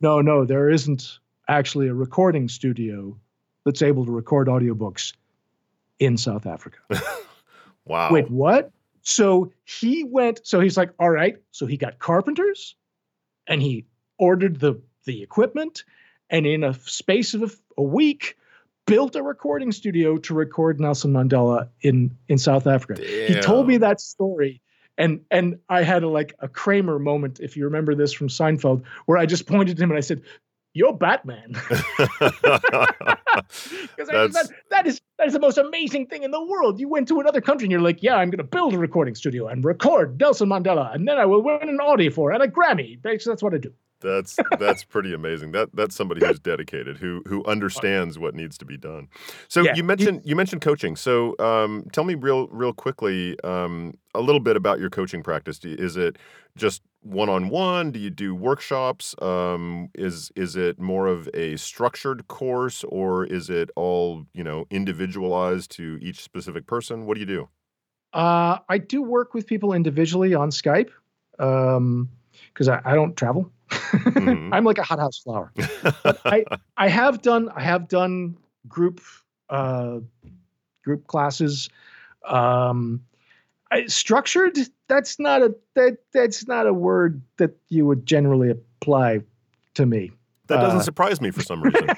No, 0.00 0.22
no, 0.22 0.44
there 0.44 0.70
isn't 0.70 1.18
actually 1.48 1.88
a 1.88 1.94
recording 1.94 2.48
studio 2.48 3.16
that's 3.64 3.82
able 3.82 4.06
to 4.06 4.12
record 4.12 4.48
audiobooks 4.48 5.12
in 5.98 6.16
South 6.16 6.46
Africa. 6.46 6.78
Wow. 7.86 8.10
Wait, 8.10 8.30
what? 8.30 8.72
So 9.02 9.52
he 9.64 10.04
went, 10.04 10.40
so 10.44 10.60
he's 10.60 10.76
like, 10.76 10.90
all 10.98 11.10
right. 11.10 11.36
So 11.52 11.66
he 11.66 11.76
got 11.76 11.98
carpenters 11.98 12.74
and 13.46 13.62
he 13.62 13.86
ordered 14.18 14.60
the 14.60 14.80
the 15.04 15.22
equipment 15.22 15.84
and 16.28 16.46
in 16.46 16.64
a 16.64 16.74
space 16.74 17.32
of 17.34 17.42
a, 17.42 17.50
a 17.78 17.82
week 17.82 18.36
built 18.86 19.16
a 19.16 19.22
recording 19.22 19.72
studio 19.72 20.16
to 20.16 20.34
record 20.34 20.80
Nelson 20.80 21.12
Mandela 21.12 21.68
in 21.82 22.16
in 22.28 22.38
South 22.38 22.66
Africa. 22.66 23.02
He 23.02 23.40
told 23.40 23.66
me 23.68 23.76
that 23.78 24.00
story 24.00 24.62
and 24.98 25.20
and 25.30 25.58
I 25.68 25.82
had 25.82 26.02
a 26.02 26.08
like 26.08 26.34
a 26.40 26.48
Kramer 26.48 26.98
moment 26.98 27.40
if 27.40 27.56
you 27.56 27.64
remember 27.64 27.94
this 27.94 28.12
from 28.12 28.28
Seinfeld 28.28 28.84
where 29.06 29.18
I 29.18 29.26
just 29.26 29.46
pointed 29.46 29.76
to 29.76 29.82
him 29.82 29.90
and 29.90 29.98
I 29.98 30.00
said, 30.00 30.22
"You're 30.72 30.94
Batman." 30.94 31.54
Because 33.36 34.08
I 34.08 34.12
just 34.12 34.32
That's- 34.32 34.46
said, 34.46 34.56
that 34.70 34.86
is 34.86 35.00
that 35.18 35.26
is 35.26 35.32
the 35.32 35.40
most 35.40 35.58
amazing 35.58 36.06
thing 36.06 36.22
in 36.22 36.30
the 36.30 36.42
world. 36.42 36.80
You 36.80 36.88
went 36.88 37.08
to 37.08 37.20
another 37.20 37.40
country 37.40 37.64
and 37.66 37.72
you're 37.72 37.80
like, 37.80 38.02
yeah, 38.02 38.16
I'm 38.16 38.30
going 38.30 38.38
to 38.38 38.44
build 38.44 38.74
a 38.74 38.78
recording 38.78 39.14
studio 39.14 39.46
and 39.46 39.64
record 39.64 40.18
Nelson 40.20 40.48
Mandela, 40.48 40.94
and 40.94 41.06
then 41.08 41.18
I 41.18 41.24
will 41.26 41.42
win 41.42 41.68
an 41.68 41.78
Audie 41.80 42.10
for 42.10 42.32
it 42.32 42.34
and 42.34 42.44
a 42.44 42.48
Grammy. 42.48 43.00
Basically, 43.00 43.32
that's 43.32 43.42
what 43.42 43.54
I 43.54 43.58
do. 43.58 43.72
That's 44.06 44.36
that's 44.58 44.84
pretty 44.84 45.12
amazing. 45.12 45.52
That 45.52 45.70
that's 45.74 45.96
somebody 45.96 46.24
who's 46.24 46.38
dedicated, 46.38 46.98
who 46.98 47.22
who 47.26 47.44
understands 47.44 48.18
what 48.18 48.34
needs 48.34 48.56
to 48.58 48.64
be 48.64 48.76
done. 48.76 49.08
So 49.48 49.62
Yeah, 49.62 49.74
you 49.74 49.82
mentioned 49.82 50.22
you 50.24 50.36
mentioned 50.36 50.62
coaching. 50.62 50.94
So 50.94 51.34
um, 51.38 51.86
tell 51.92 52.04
me 52.04 52.14
real 52.14 52.46
real 52.48 52.72
quickly 52.72 53.38
um, 53.42 53.98
a 54.14 54.20
little 54.20 54.40
bit 54.40 54.56
about 54.56 54.78
your 54.78 54.90
coaching 54.90 55.22
practice. 55.22 55.58
Is 55.64 55.96
it 55.96 56.18
just 56.56 56.82
one 57.02 57.28
on 57.28 57.48
one? 57.48 57.90
Do 57.90 57.98
you 57.98 58.10
do 58.10 58.34
workshops? 58.34 59.14
Um, 59.20 59.88
is 59.94 60.30
is 60.36 60.54
it 60.54 60.78
more 60.78 61.08
of 61.08 61.28
a 61.34 61.56
structured 61.56 62.28
course, 62.28 62.84
or 62.84 63.24
is 63.24 63.50
it 63.50 63.70
all 63.74 64.26
you 64.32 64.44
know 64.44 64.66
individualized 64.70 65.72
to 65.72 65.98
each 66.00 66.20
specific 66.20 66.66
person? 66.66 67.06
What 67.06 67.14
do 67.14 67.20
you 67.20 67.26
do? 67.26 67.48
Uh, 68.12 68.58
I 68.68 68.78
do 68.78 69.02
work 69.02 69.34
with 69.34 69.46
people 69.46 69.72
individually 69.72 70.32
on 70.32 70.50
Skype 70.50 70.90
because 71.32 72.68
I, 72.68 72.80
I 72.84 72.94
don't 72.94 73.16
travel. 73.16 73.50
Mhm. 73.70 74.50
I'm 74.52 74.64
like 74.64 74.78
a 74.78 74.82
hothouse 74.82 75.18
flower. 75.18 75.52
But 76.02 76.20
I 76.24 76.44
I 76.76 76.88
have 76.88 77.22
done 77.22 77.48
I 77.54 77.62
have 77.62 77.88
done 77.88 78.36
group 78.68 79.00
uh, 79.50 80.00
group 80.84 81.06
classes. 81.06 81.68
Um, 82.26 83.02
I, 83.70 83.86
structured. 83.86 84.56
That's 84.88 85.18
not 85.18 85.42
a 85.42 85.54
that 85.74 85.98
that's 86.12 86.46
not 86.46 86.66
a 86.66 86.72
word 86.72 87.22
that 87.38 87.56
you 87.68 87.86
would 87.86 88.06
generally 88.06 88.50
apply 88.50 89.20
to 89.74 89.86
me. 89.86 90.12
That 90.46 90.60
doesn't 90.60 90.80
Uh, 90.80 90.82
surprise 90.84 91.20
me 91.20 91.32
for 91.32 91.42
some 91.42 91.60
reason. 91.62 91.88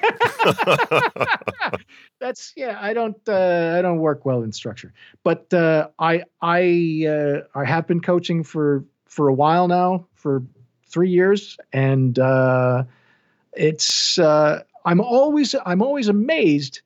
that's 2.19 2.53
yeah. 2.55 2.77
I 2.81 2.93
don't 2.93 3.17
uh, 3.27 3.75
I 3.77 3.81
don't 3.81 3.99
work 3.99 4.25
well 4.25 4.41
in 4.41 4.51
structure, 4.51 4.91
but 5.23 5.53
uh, 5.53 5.89
I 5.99 6.23
I 6.41 7.05
uh, 7.07 7.41
I 7.53 7.65
have 7.65 7.85
been 7.87 8.01
coaching 8.01 8.43
for 8.43 8.83
for 9.05 9.27
a 9.27 9.33
while 9.33 9.67
now 9.67 10.07
for 10.13 10.43
three 10.89 11.09
years, 11.09 11.57
and 11.71 12.17
uh, 12.19 12.83
it's 13.53 14.19
uh, 14.19 14.63
I'm 14.85 15.01
always 15.01 15.55
I'm 15.65 15.81
always 15.81 16.07
amazed 16.07 16.81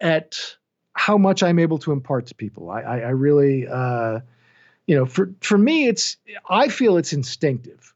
at 0.00 0.38
how 0.94 1.18
much 1.18 1.42
I'm 1.42 1.58
able 1.58 1.78
to 1.78 1.92
impart 1.92 2.26
to 2.26 2.34
people. 2.34 2.70
I, 2.70 2.80
I, 2.80 2.98
I 2.98 3.10
really, 3.10 3.66
uh, 3.68 4.20
you 4.86 4.96
know, 4.96 5.06
for 5.06 5.32
for 5.40 5.58
me, 5.58 5.86
it's 5.86 6.16
I 6.48 6.68
feel 6.68 6.96
it's 6.96 7.12
instinctive. 7.12 7.94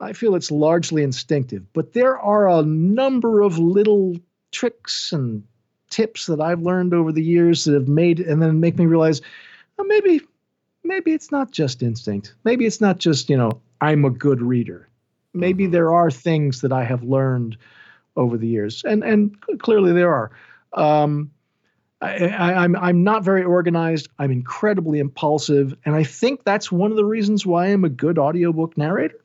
I 0.00 0.14
feel 0.14 0.34
it's 0.34 0.50
largely 0.50 1.02
instinctive, 1.02 1.70
but 1.74 1.92
there 1.92 2.18
are 2.18 2.48
a 2.48 2.62
number 2.62 3.42
of 3.42 3.58
little 3.58 4.16
tricks 4.50 5.12
and 5.12 5.44
tips 5.90 6.26
that 6.26 6.40
I've 6.40 6.62
learned 6.62 6.94
over 6.94 7.12
the 7.12 7.22
years 7.22 7.64
that 7.64 7.74
have 7.74 7.88
made 7.88 8.20
and 8.20 8.40
then 8.40 8.60
make 8.60 8.78
me 8.78 8.86
realize 8.86 9.20
oh, 9.78 9.84
maybe 9.84 10.20
maybe 10.90 11.12
it's 11.12 11.32
not 11.32 11.52
just 11.52 11.82
instinct. 11.82 12.34
Maybe 12.44 12.66
it's 12.66 12.82
not 12.82 12.98
just, 12.98 13.30
you 13.30 13.38
know, 13.38 13.62
I'm 13.80 14.04
a 14.04 14.10
good 14.10 14.42
reader. 14.42 14.88
Maybe 15.34 15.66
Mhm. 15.66 15.72
there 15.72 15.92
are 15.94 16.10
things 16.10 16.62
that 16.62 16.72
I 16.72 16.84
have 16.84 17.04
learned 17.04 17.56
over 18.16 18.36
the 18.38 18.48
years. 18.48 18.84
And 18.84 19.04
and 19.04 19.40
clearly 19.60 19.92
there 19.92 20.12
are. 20.14 20.30
Um 20.74 21.30
I, 22.02 22.28
I, 22.28 22.64
I'm 22.64 22.76
I'm 22.76 23.04
not 23.04 23.24
very 23.24 23.44
organized. 23.44 24.08
I'm 24.18 24.30
incredibly 24.30 25.00
impulsive, 25.00 25.74
and 25.84 25.94
I 25.94 26.04
think 26.04 26.44
that's 26.44 26.72
one 26.72 26.90
of 26.92 26.96
the 26.96 27.04
reasons 27.04 27.46
why 27.46 27.66
I'm 27.66 27.84
a 27.84 27.90
good 27.90 28.18
audiobook 28.18 28.78
narrator, 28.78 29.20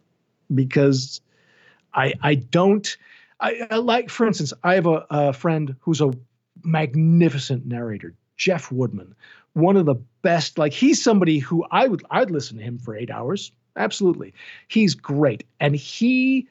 because 0.54 1.22
I 1.94 2.14
I 2.22 2.36
don't 2.36 2.98
I, 3.40 3.68
I 3.72 3.78
like 3.78 4.10
for 4.10 4.28
instance 4.28 4.54
I 4.64 4.76
have 4.76 4.88
a, 4.88 5.06
a 5.10 5.34
friend 5.34 5.76
who's 5.82 6.02
a 6.02 6.12
magnificent 6.64 7.66
narrator, 7.66 8.14
Jeff 8.38 8.72
Woodman, 8.72 9.16
one 9.54 9.78
of 9.78 9.86
the 9.86 9.96
best. 10.26 10.58
Like 10.58 10.74
he's 10.74 11.02
somebody 11.02 11.38
who 11.38 11.64
I 11.70 11.88
would 11.88 12.04
I'd 12.10 12.32
listen 12.32 12.58
to 12.58 12.64
him 12.64 12.80
for 12.80 12.98
eight 12.98 13.12
hours. 13.12 13.52
Absolutely, 13.78 14.34
he's 14.68 14.96
great, 14.96 15.46
and 15.60 15.76
he 15.76 16.48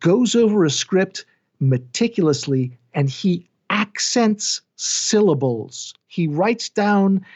goes 0.00 0.36
over 0.36 0.64
a 0.64 0.70
script 0.70 1.26
meticulously, 1.58 2.78
and 2.94 3.10
he 3.10 3.48
accents 3.70 4.62
syllables. 4.76 5.92
He 6.06 6.28
writes 6.28 6.68
down. 6.68 7.26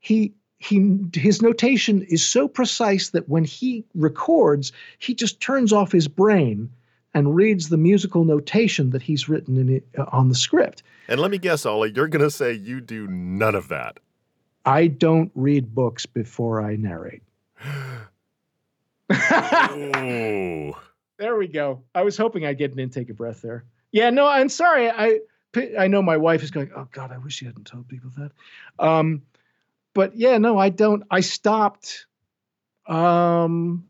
He 0.00 0.34
he 0.58 0.98
his 1.14 1.40
notation 1.40 2.02
is 2.02 2.26
so 2.26 2.48
precise 2.48 3.10
that 3.10 3.28
when 3.28 3.44
he 3.44 3.84
records, 3.94 4.72
he 4.98 5.14
just 5.14 5.40
turns 5.40 5.72
off 5.72 5.92
his 5.92 6.08
brain 6.08 6.68
and 7.14 7.36
reads 7.36 7.68
the 7.68 7.76
musical 7.76 8.24
notation 8.24 8.90
that 8.90 9.02
he's 9.02 9.28
written 9.28 9.56
in 9.56 9.68
it, 9.68 9.86
uh, 9.96 10.04
on 10.12 10.28
the 10.28 10.34
script. 10.34 10.82
And 11.08 11.20
let 11.20 11.30
me 11.30 11.38
guess, 11.38 11.64
Ollie, 11.64 11.92
you're 11.94 12.08
going 12.08 12.24
to 12.24 12.30
say 12.30 12.52
you 12.52 12.80
do 12.80 13.06
none 13.06 13.54
of 13.54 13.68
that. 13.68 14.00
I 14.66 14.88
don't 14.88 15.30
read 15.34 15.74
books 15.74 16.06
before 16.06 16.60
I 16.60 16.76
narrate. 16.76 17.22
There 21.18 21.36
we 21.36 21.46
go. 21.48 21.82
I 21.94 22.02
was 22.02 22.16
hoping 22.16 22.44
I'd 22.44 22.58
get 22.58 22.72
an 22.72 22.78
intake 22.78 23.08
of 23.08 23.16
breath 23.16 23.40
there. 23.40 23.64
Yeah, 23.92 24.10
no, 24.10 24.26
I'm 24.26 24.48
sorry. 24.48 24.90
I 24.90 25.20
I 25.78 25.86
know 25.86 26.02
my 26.02 26.18
wife 26.18 26.42
is 26.42 26.50
going, 26.50 26.70
"Oh 26.76 26.88
God, 26.92 27.12
I 27.12 27.18
wish 27.18 27.40
you 27.40 27.46
hadn't 27.46 27.66
told 27.66 27.88
people 27.88 28.10
that." 28.18 28.32
Um, 28.78 29.22
but 29.94 30.16
yeah, 30.16 30.36
no, 30.38 30.58
I 30.58 30.68
don't. 30.68 31.04
I 31.10 31.20
stopped. 31.20 32.06
Um, 32.86 33.88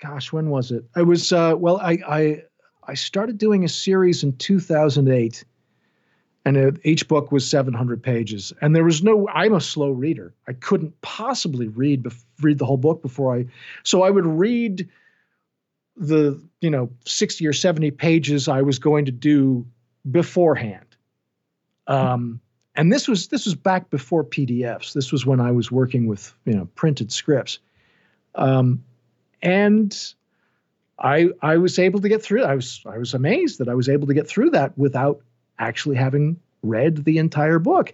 gosh, 0.00 0.32
when 0.32 0.48
was 0.48 0.70
it? 0.70 0.84
I 0.94 1.02
was 1.02 1.32
uh, 1.32 1.54
well, 1.58 1.78
I 1.78 1.98
I 2.08 2.42
I 2.86 2.94
started 2.94 3.36
doing 3.36 3.64
a 3.64 3.68
series 3.68 4.22
in 4.22 4.36
2008, 4.36 5.44
and 6.44 6.56
it, 6.56 6.76
each 6.84 7.08
book 7.08 7.32
was 7.32 7.48
700 7.48 8.02
pages, 8.02 8.52
and 8.60 8.76
there 8.76 8.84
was 8.84 9.02
no. 9.02 9.28
I'm 9.28 9.54
a 9.54 9.60
slow 9.60 9.90
reader. 9.90 10.34
I 10.46 10.52
couldn't 10.52 11.00
possibly 11.00 11.68
read 11.68 12.02
bef- 12.02 12.24
read 12.40 12.58
the 12.58 12.66
whole 12.66 12.76
book 12.76 13.00
before 13.00 13.34
I. 13.34 13.46
So 13.82 14.02
I 14.02 14.10
would 14.10 14.26
read 14.26 14.88
the 15.96 16.42
you 16.60 16.70
know 16.70 16.90
60 17.06 17.46
or 17.46 17.52
70 17.52 17.90
pages 17.92 18.48
I 18.48 18.62
was 18.62 18.78
going 18.78 19.06
to 19.06 19.12
do 19.12 19.66
beforehand. 20.10 20.84
Um, 21.86 22.40
and 22.74 22.92
this 22.92 23.08
was 23.08 23.28
this 23.28 23.46
was 23.46 23.54
back 23.54 23.88
before 23.90 24.24
PDFs. 24.24 24.92
This 24.92 25.12
was 25.12 25.24
when 25.24 25.40
I 25.40 25.52
was 25.52 25.70
working 25.70 26.06
with 26.06 26.34
you 26.44 26.54
know 26.54 26.68
printed 26.74 27.10
scripts, 27.10 27.58
um, 28.34 28.84
and 29.40 30.14
I 30.98 31.28
I 31.40 31.56
was 31.56 31.78
able 31.78 32.00
to 32.00 32.08
get 32.08 32.22
through. 32.22 32.44
I 32.44 32.54
was 32.54 32.82
I 32.84 32.98
was 32.98 33.14
amazed 33.14 33.60
that 33.60 33.68
I 33.68 33.74
was 33.74 33.88
able 33.88 34.08
to 34.08 34.14
get 34.14 34.28
through 34.28 34.50
that 34.50 34.76
without 34.76 35.22
actually 35.58 35.96
having 35.96 36.38
read 36.62 37.04
the 37.04 37.18
entire 37.18 37.58
book. 37.58 37.92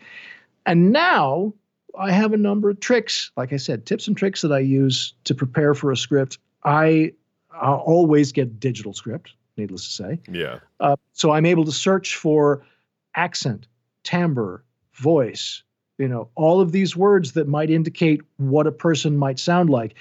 And 0.67 0.93
now 0.93 1.55
I 1.99 2.13
have 2.13 2.33
a 2.33 2.37
number 2.37 2.71
of 2.71 2.81
tricks, 2.81 3.31
like 3.37 3.53
I 3.53 3.57
said, 3.57 3.87
tips 3.87 4.07
and 4.07 4.17
tricks 4.17 4.43
that 4.43 4.53
I 4.53 4.61
use 4.61 5.15
to 5.25 5.35
prepare 5.35 5.75
for 5.75 5.91
a 5.91 5.97
script. 5.97 6.39
I 6.65 7.13
I'll 7.53 7.79
always 7.79 8.33
get 8.33 8.61
digital 8.61 8.93
script, 8.93 9.33
needless 9.57 9.85
to 9.85 9.91
say. 9.91 10.21
Yeah. 10.31 10.61
Uh, 10.79 10.97
so 11.13 11.33
I'm 11.33 11.47
able 11.47 11.65
to 11.65 11.73
search 11.73 12.17
for 12.17 12.65
accent, 13.17 13.67
timbre, 14.05 14.63
voice, 14.95 15.63
you 15.99 16.09
know, 16.09 16.29
all 16.35 16.61
of 16.61 16.73
these 16.73 16.97
words 16.97 17.33
that 17.33 17.49
might 17.49 17.71
indicate 17.71 18.23
what 18.37 18.67
a 18.67 18.73
person 18.73 19.17
might 19.17 19.39
sound 19.39 19.69
like. 19.69 19.95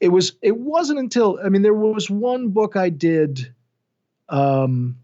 It 0.00 0.08
was 0.08 0.32
it 0.42 0.58
wasn't 0.58 0.98
until 0.98 1.38
I 1.44 1.48
mean 1.48 1.62
there 1.62 1.74
was 1.74 2.10
one 2.10 2.50
book 2.50 2.76
I 2.76 2.88
did 2.88 3.52
um 4.28 4.96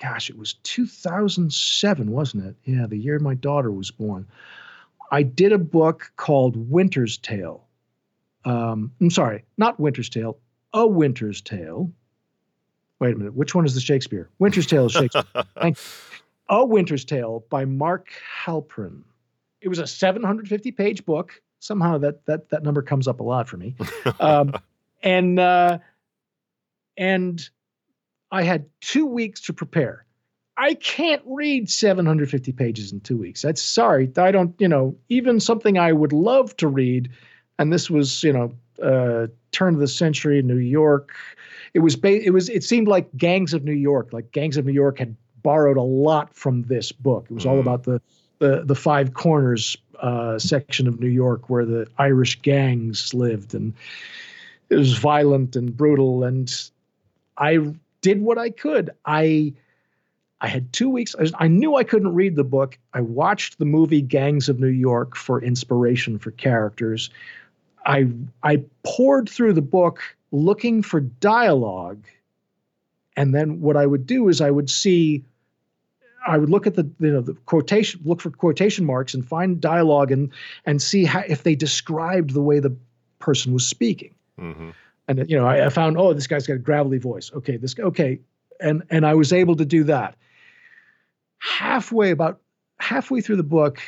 gosh, 0.00 0.30
it 0.30 0.38
was 0.38 0.54
2007, 0.54 2.10
wasn't 2.10 2.46
it? 2.46 2.56
Yeah, 2.64 2.86
the 2.86 2.96
year 2.96 3.18
my 3.18 3.34
daughter 3.34 3.70
was 3.70 3.90
born. 3.90 4.26
I 5.10 5.22
did 5.22 5.52
a 5.52 5.58
book 5.58 6.12
called 6.16 6.56
Winter's 6.70 7.18
Tale. 7.18 7.64
Um, 8.44 8.92
I'm 9.00 9.10
sorry, 9.10 9.44
not 9.58 9.78
Winter's 9.78 10.08
Tale, 10.08 10.38
A 10.72 10.86
Winter's 10.86 11.40
Tale. 11.40 11.90
Wait 12.98 13.14
a 13.14 13.18
minute, 13.18 13.34
which 13.34 13.54
one 13.54 13.64
is 13.64 13.74
the 13.74 13.80
Shakespeare? 13.80 14.28
Winter's 14.38 14.66
Tale 14.66 14.86
is 14.86 14.92
Shakespeare. 14.92 15.24
A 16.50 16.64
Winter's 16.64 17.04
Tale 17.04 17.44
by 17.48 17.64
Mark 17.64 18.08
Helprin. 18.44 19.02
It 19.60 19.68
was 19.68 19.78
a 19.78 19.86
750 19.86 20.72
page 20.72 21.04
book. 21.04 21.40
Somehow 21.60 21.98
that 21.98 22.26
that 22.26 22.48
that 22.50 22.64
number 22.64 22.82
comes 22.82 23.06
up 23.06 23.20
a 23.20 23.22
lot 23.22 23.48
for 23.48 23.56
me. 23.56 23.76
Um, 24.18 24.54
and 25.02 25.38
uh, 25.38 25.78
and 26.96 27.48
I 28.30 28.42
had 28.42 28.66
two 28.80 29.06
weeks 29.06 29.40
to 29.42 29.52
prepare. 29.52 30.04
I 30.56 30.74
can't 30.74 31.22
read 31.24 31.70
750 31.70 32.52
pages 32.52 32.92
in 32.92 33.00
two 33.00 33.16
weeks. 33.16 33.42
That's 33.42 33.62
sorry. 33.62 34.10
I 34.16 34.30
don't, 34.30 34.54
you 34.58 34.68
know, 34.68 34.94
even 35.08 35.40
something 35.40 35.78
I 35.78 35.92
would 35.92 36.12
love 36.12 36.54
to 36.58 36.68
read, 36.68 37.10
and 37.58 37.72
this 37.72 37.88
was, 37.88 38.22
you 38.22 38.32
know, 38.32 38.52
uh, 38.82 39.28
turn 39.52 39.74
of 39.74 39.80
the 39.80 39.88
century, 39.88 40.42
New 40.42 40.58
York. 40.58 41.12
It 41.74 41.80
was, 41.80 41.96
ba- 41.96 42.22
it 42.24 42.30
was, 42.30 42.48
it 42.48 42.62
seemed 42.62 42.88
like 42.88 43.08
Gangs 43.16 43.54
of 43.54 43.64
New 43.64 43.72
York. 43.72 44.12
Like 44.12 44.32
Gangs 44.32 44.56
of 44.56 44.66
New 44.66 44.72
York 44.72 44.98
had 44.98 45.16
borrowed 45.42 45.76
a 45.78 45.82
lot 45.82 46.34
from 46.34 46.62
this 46.64 46.92
book. 46.92 47.26
It 47.30 47.34
was 47.34 47.46
all 47.46 47.56
Mm. 47.56 47.60
about 47.60 47.84
the 47.84 48.00
the 48.38 48.62
the 48.64 48.74
five 48.74 49.12
corners 49.14 49.76
uh, 50.00 50.38
section 50.38 50.86
of 50.88 50.98
New 50.98 51.08
York 51.08 51.50
where 51.50 51.66
the 51.66 51.86
Irish 51.98 52.40
gangs 52.40 53.12
lived, 53.12 53.54
and 53.54 53.74
it 54.70 54.76
was 54.76 54.96
violent 54.98 55.56
and 55.56 55.76
brutal. 55.76 56.24
And 56.24 56.50
I 57.36 57.58
did 58.00 58.20
what 58.22 58.38
I 58.38 58.50
could. 58.50 58.90
I 59.04 59.52
I 60.40 60.48
had 60.48 60.72
two 60.72 60.88
weeks. 60.88 61.14
I, 61.18 61.22
was- 61.22 61.32
I 61.38 61.48
knew 61.48 61.76
I 61.76 61.84
couldn't 61.84 62.14
read 62.14 62.36
the 62.36 62.44
book. 62.44 62.78
I 62.94 63.00
watched 63.02 63.58
the 63.58 63.66
movie 63.66 64.00
Gangs 64.00 64.48
of 64.48 64.58
New 64.58 64.68
York 64.68 65.16
for 65.16 65.42
inspiration 65.42 66.18
for 66.18 66.30
characters. 66.30 67.10
I 67.86 68.08
I 68.42 68.62
poured 68.84 69.28
through 69.28 69.54
the 69.54 69.62
book 69.62 70.00
looking 70.32 70.82
for 70.82 71.00
dialogue, 71.00 72.04
and 73.16 73.34
then 73.34 73.60
what 73.60 73.76
I 73.76 73.86
would 73.86 74.06
do 74.06 74.28
is 74.28 74.40
I 74.40 74.50
would 74.50 74.70
see. 74.70 75.24
I 76.26 76.36
would 76.36 76.50
look 76.50 76.66
at 76.66 76.74
the 76.74 76.86
you 77.00 77.10
know 77.12 77.22
the 77.22 77.32
quotation, 77.46 78.00
look 78.04 78.20
for 78.20 78.30
quotation 78.30 78.84
marks, 78.84 79.14
and 79.14 79.26
find 79.26 79.60
dialogue, 79.60 80.12
and 80.12 80.30
and 80.66 80.80
see 80.82 81.04
how 81.04 81.20
if 81.26 81.42
they 81.42 81.54
described 81.54 82.34
the 82.34 82.42
way 82.42 82.60
the 82.60 82.76
person 83.18 83.52
was 83.52 83.66
speaking 83.68 84.14
hmm 84.38 84.70
and 85.10 85.28
you 85.28 85.36
know 85.36 85.46
I, 85.46 85.66
I 85.66 85.68
found 85.68 85.98
oh 85.98 86.12
this 86.12 86.26
guy's 86.26 86.46
got 86.46 86.54
a 86.54 86.58
gravelly 86.58 86.98
voice. 86.98 87.30
Okay 87.34 87.56
this 87.56 87.74
guy 87.74 87.84
okay. 87.84 88.20
And 88.60 88.82
and 88.90 89.06
i 89.06 89.14
was 89.14 89.32
able 89.32 89.56
to 89.56 89.64
do 89.64 89.84
that. 89.84 90.16
Halfway 91.38 92.10
about 92.10 92.40
halfway 92.78 93.20
through 93.20 93.36
the 93.36 93.42
book 93.42 93.80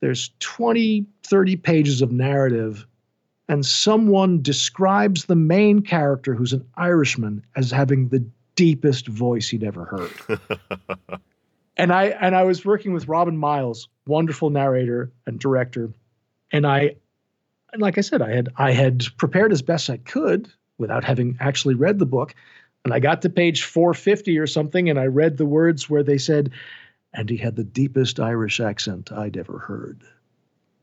there's 0.00 0.30
20 0.40 1.06
30 1.24 1.56
pages 1.56 2.02
of 2.02 2.12
narrative 2.12 2.86
and 3.48 3.64
someone 3.64 4.42
describes 4.42 5.24
the 5.24 5.36
main 5.36 5.82
character 5.82 6.34
who's 6.34 6.52
an 6.52 6.64
irishman 6.76 7.42
as 7.56 7.70
having 7.70 8.08
the 8.08 8.24
deepest 8.54 9.06
voice 9.06 9.48
he'd 9.48 9.62
ever 9.62 9.84
heard. 9.84 10.40
And 11.78 11.92
I 11.92 12.06
and 12.06 12.34
I 12.34 12.42
was 12.42 12.64
working 12.64 12.92
with 12.92 13.06
Robin 13.06 13.36
Miles, 13.36 13.88
wonderful 14.06 14.50
narrator 14.50 15.12
and 15.26 15.38
director, 15.38 15.92
and 16.50 16.66
I, 16.66 16.96
and 17.72 17.80
like 17.80 17.96
I 17.96 18.00
said, 18.00 18.20
I 18.20 18.34
had 18.34 18.48
I 18.56 18.72
had 18.72 19.04
prepared 19.16 19.52
as 19.52 19.62
best 19.62 19.88
I 19.88 19.98
could 19.98 20.52
without 20.78 21.04
having 21.04 21.36
actually 21.40 21.74
read 21.74 21.98
the 21.98 22.06
book, 22.06 22.34
and 22.84 22.94
I 22.94 23.00
got 23.00 23.22
to 23.22 23.30
page 23.30 23.64
450 23.64 24.38
or 24.38 24.46
something, 24.46 24.88
and 24.88 24.98
I 24.98 25.06
read 25.06 25.36
the 25.36 25.46
words 25.46 25.90
where 25.90 26.02
they 26.02 26.18
said, 26.18 26.50
"And 27.12 27.28
he 27.28 27.36
had 27.36 27.56
the 27.56 27.64
deepest 27.64 28.20
Irish 28.20 28.60
accent 28.60 29.12
I'd 29.12 29.36
ever 29.36 29.58
heard," 29.58 30.02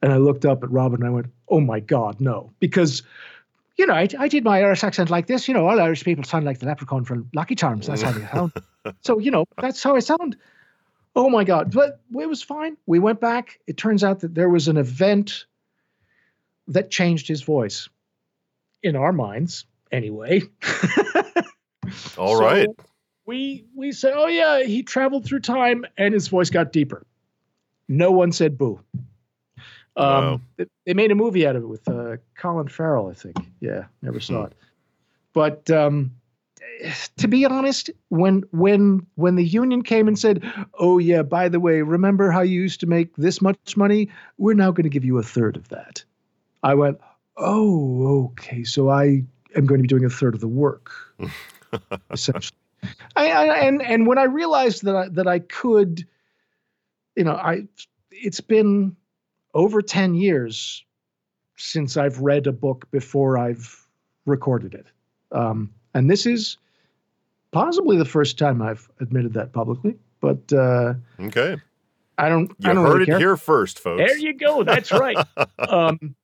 and 0.02 0.14
I 0.14 0.18
looked 0.18 0.46
up 0.46 0.64
at 0.64 0.72
Robin 0.72 1.02
and 1.02 1.08
I 1.08 1.14
went, 1.14 1.28
"Oh 1.48 1.62
my 1.62 1.80
God, 1.80 2.22
no!" 2.22 2.52
Because 2.60 3.04
you 3.78 3.86
know, 3.86 3.94
I, 3.94 4.08
I 4.18 4.28
did 4.28 4.44
my 4.44 4.62
Irish 4.62 4.84
accent 4.84 5.10
like 5.10 5.28
this. 5.28 5.48
You 5.48 5.54
know, 5.54 5.68
all 5.68 5.80
Irish 5.80 6.04
people 6.04 6.24
sound 6.24 6.46
like 6.46 6.60
the 6.60 6.66
leprechaun 6.66 7.04
from 7.04 7.30
Lucky 7.34 7.56
Charms. 7.56 7.88
That's 7.88 8.02
how 8.02 8.12
they 8.12 8.26
sound. 8.26 8.54
so, 9.02 9.20
you 9.20 9.32
know, 9.32 9.46
that's 9.62 9.84
how 9.84 9.96
I 9.96 10.00
sound. 10.00 10.38
Oh 11.16 11.30
my 11.30 11.44
God. 11.44 11.74
But 11.74 12.00
it 12.14 12.30
was 12.30 12.42
fine. 12.42 12.78
We 12.86 13.00
went 13.00 13.20
back. 13.20 13.60
It 13.68 13.78
turns 13.78 14.04
out 14.04 14.22
that 14.22 14.34
there 14.34 14.50
was 14.50 14.68
an 14.68 14.78
event 14.78 15.46
that 16.68 16.90
changed 16.90 17.28
his 17.28 17.42
voice 17.42 17.90
in 18.82 18.96
our 18.96 19.12
minds, 19.12 19.66
anyway. 19.96 20.42
All 22.18 22.36
So 22.36 22.42
right. 22.42 22.68
We 23.26 23.66
we 23.74 23.92
say, 23.92 24.12
oh 24.14 24.28
yeah, 24.28 24.64
he 24.64 24.84
traveled 24.84 25.26
through 25.26 25.40
time 25.40 25.86
and 25.98 26.14
his 26.14 26.28
voice 26.28 26.50
got 26.50 26.72
deeper. 26.72 27.06
No 27.88 28.12
one 28.12 28.32
said 28.32 28.58
boo. 28.58 28.80
Um, 29.98 30.08
Wow. 30.24 30.42
they, 30.58 30.66
they 30.86 30.94
made 30.94 31.12
a 31.12 31.16
movie 31.16 31.48
out 31.48 31.56
of 31.56 31.64
it 31.64 31.68
with 31.68 31.88
uh, 31.88 32.18
Colin 32.38 32.68
Farrell, 32.68 33.10
I 33.10 33.14
think. 33.14 33.38
Yeah, 33.62 33.86
never 34.02 34.20
saw 34.20 34.42
Hmm. 34.42 34.46
it. 34.46 34.54
But 35.34 35.72
um, 35.72 36.12
to 37.18 37.28
be 37.28 37.46
honest, 37.46 37.90
when 38.10 38.44
when 38.52 39.06
when 39.16 39.36
the 39.36 39.46
union 39.46 39.82
came 39.82 40.08
and 40.08 40.20
said, 40.20 40.44
"Oh 40.80 40.98
yeah, 41.00 41.24
by 41.24 41.50
the 41.50 41.60
way, 41.60 41.82
remember 41.82 42.30
how 42.32 42.42
you 42.42 42.62
used 42.62 42.80
to 42.82 42.88
make 42.88 43.16
this 43.16 43.42
much 43.42 43.76
money? 43.78 44.10
We're 44.38 44.54
now 44.54 44.72
going 44.72 44.84
to 44.84 44.90
give 44.90 45.06
you 45.06 45.18
a 45.18 45.24
third 45.24 45.56
of 45.56 45.70
that." 45.70 46.04
I 46.64 46.74
went, 46.76 47.00
"Oh, 47.38 48.26
okay. 48.32 48.64
So 48.64 48.90
I 48.90 49.24
am 49.56 49.66
going 49.66 49.80
to 49.80 49.84
be 49.84 49.88
doing 49.88 50.06
a 50.06 50.10
third 50.10 50.36
of 50.36 50.42
the 50.42 50.48
work." 50.48 50.92
essentially. 52.12 52.58
I, 53.16 53.32
I 53.32 53.58
and 53.60 53.82
and 53.82 54.06
when 54.08 54.18
I 54.18 54.24
realized 54.26 54.84
that 54.84 54.96
I, 54.96 55.08
that 55.10 55.28
I 55.28 55.40
could, 55.40 56.06
you 57.16 57.24
know, 57.24 57.34
I 57.34 57.64
it's 58.12 58.42
been 58.42 58.96
over 59.54 59.82
ten 59.82 60.14
years 60.16 60.84
since 61.58 61.98
I've 61.98 62.20
read 62.20 62.48
a 62.48 62.52
book 62.52 62.90
before 62.92 63.38
I've 63.38 63.88
recorded 64.26 64.74
it, 64.76 64.88
um, 65.32 65.74
and 65.94 66.10
this 66.12 66.26
is 66.26 66.58
possibly 67.52 67.98
the 67.98 68.06
first 68.06 68.38
time 68.38 68.62
I've 68.62 68.90
admitted 69.00 69.34
that 69.34 69.54
publicly. 69.54 69.96
But 70.20 70.52
uh, 70.54 70.96
Okay. 71.20 71.58
I 72.18 72.30
don't. 72.30 72.50
You 72.60 72.70
I 72.70 72.74
don't 72.74 72.86
heard 72.86 72.92
really 73.00 73.04
it 73.04 73.06
care. 73.08 73.20
here 73.20 73.38
first, 73.38 73.80
folks. 73.80 74.00
There 74.00 74.18
you 74.18 74.34
go. 74.34 74.64
That's 74.64 74.92
right. 74.92 75.18
um, 75.60 76.16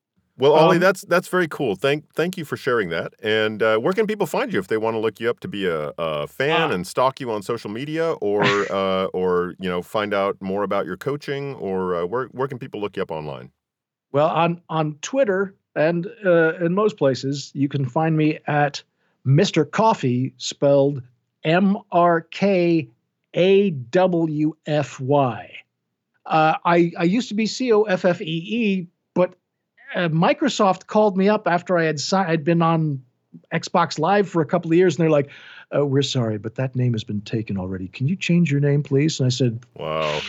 Well, 0.42 0.54
Ollie, 0.54 0.78
Um, 0.78 0.82
that's 0.82 1.04
that's 1.04 1.28
very 1.28 1.48
cool. 1.48 1.76
Thank 1.76 2.12
thank 2.16 2.36
you 2.36 2.46
for 2.46 2.58
sharing 2.58 2.90
that. 2.90 3.14
And 3.22 3.62
uh, 3.62 3.78
where 3.78 3.94
can 3.94 4.08
people 4.08 4.26
find 4.26 4.52
you 4.52 4.58
if 4.58 4.68
they 4.70 4.78
want 4.78 4.96
to 4.96 5.00
look 5.00 5.20
you 5.20 5.30
up 5.30 5.40
to 5.42 5.48
be 5.48 5.68
a, 5.68 5.94
a 6.00 6.26
fan 6.26 6.72
Ah. 6.72 6.74
and 6.74 6.88
stalk 6.88 7.20
you 7.20 7.30
on 7.30 7.44
social 7.44 7.70
media, 7.70 8.14
or 8.14 8.42
uh, 8.72 9.06
or 9.14 9.54
you 9.60 9.70
know 9.70 9.84
find 9.84 10.16
out 10.16 10.38
more 10.42 10.64
about 10.64 10.88
your 10.88 10.98
coaching, 10.98 11.54
or 11.56 11.96
uh, 11.96 12.06
where 12.08 12.26
where 12.30 12.48
can 12.48 12.58
people 12.58 12.82
look 12.82 12.98
you 12.98 13.04
up 13.04 13.12
online? 13.12 13.52
Well, 14.14 14.30
on 14.30 14.62
on 14.68 14.96
Twitter 15.04 15.54
and 15.76 16.08
uh, 16.26 16.56
in 16.56 16.74
most 16.74 16.98
places, 16.98 17.52
you 17.54 17.70
can 17.70 17.86
find 17.86 18.18
me 18.18 18.40
at 18.48 18.82
Mr. 19.28 19.70
Coffee, 19.70 20.34
spelled 20.38 21.04
M 21.44 21.78
R 21.92 22.22
K 22.22 22.90
A 23.36 23.70
W 23.70 24.56
F 24.66 25.00
Y. 25.00 25.52
Uh, 26.26 26.56
I 26.66 26.92
I 26.98 27.04
used 27.04 27.30
to 27.30 27.36
be 27.36 27.46
C 27.46 27.72
O 27.72 27.84
F 27.84 28.06
F 28.06 28.22
E 28.22 28.26
E, 28.26 28.88
uh, 29.96 30.10
Microsoft 30.10 30.88
called 30.88 31.18
me 31.18 31.30
up 31.30 31.48
after 31.48 31.78
I 31.78 31.84
had 31.86 32.00
si- 32.00 32.16
I'd 32.16 32.44
been 32.44 32.62
on 32.62 33.04
Xbox 33.54 34.00
Live 34.00 34.28
for 34.30 34.42
a 34.42 34.46
couple 34.46 34.72
of 34.72 34.78
years, 34.78 34.96
and 34.96 35.04
they're 35.04 35.10
like, 35.12 35.30
oh, 35.72 35.86
"We're 35.86 36.02
sorry, 36.02 36.38
but 36.38 36.56
that 36.56 36.76
name 36.76 36.94
has 36.94 37.04
been 37.04 37.22
taken 37.22 37.58
already. 37.58 37.88
Can 37.88 38.08
you 38.08 38.16
change 38.16 38.52
your 38.52 38.60
name, 38.62 38.84
please?" 38.84 39.20
And 39.20 39.28
I 39.28 39.30
said, 39.30 39.60
Wow. 39.76 40.20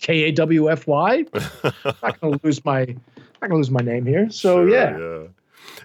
"K 0.00 0.24
A 0.24 0.32
W 0.32 0.70
F 0.70 0.86
Not 0.88 2.20
gonna 2.20 2.38
lose 2.42 2.64
my 2.64 2.84
not 2.84 3.50
gonna 3.50 3.56
lose 3.56 3.70
my 3.70 3.80
name 3.82 4.06
here. 4.06 4.30
So 4.30 4.66
Sure, 4.66 4.68
yeah. 4.70 4.98
yeah. 4.98 5.28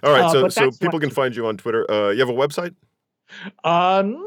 All 0.02 0.12
right, 0.12 0.24
Uh, 0.24 0.32
so 0.32 0.42
but 0.42 0.52
so 0.52 0.70
people 0.70 1.00
can 1.00 1.10
find 1.10 1.34
you 1.36 1.46
on 1.46 1.56
Twitter. 1.56 1.88
Uh, 1.90 2.10
you 2.10 2.20
have 2.20 2.28
a 2.28 2.32
website? 2.32 2.74
Um, 3.64 4.26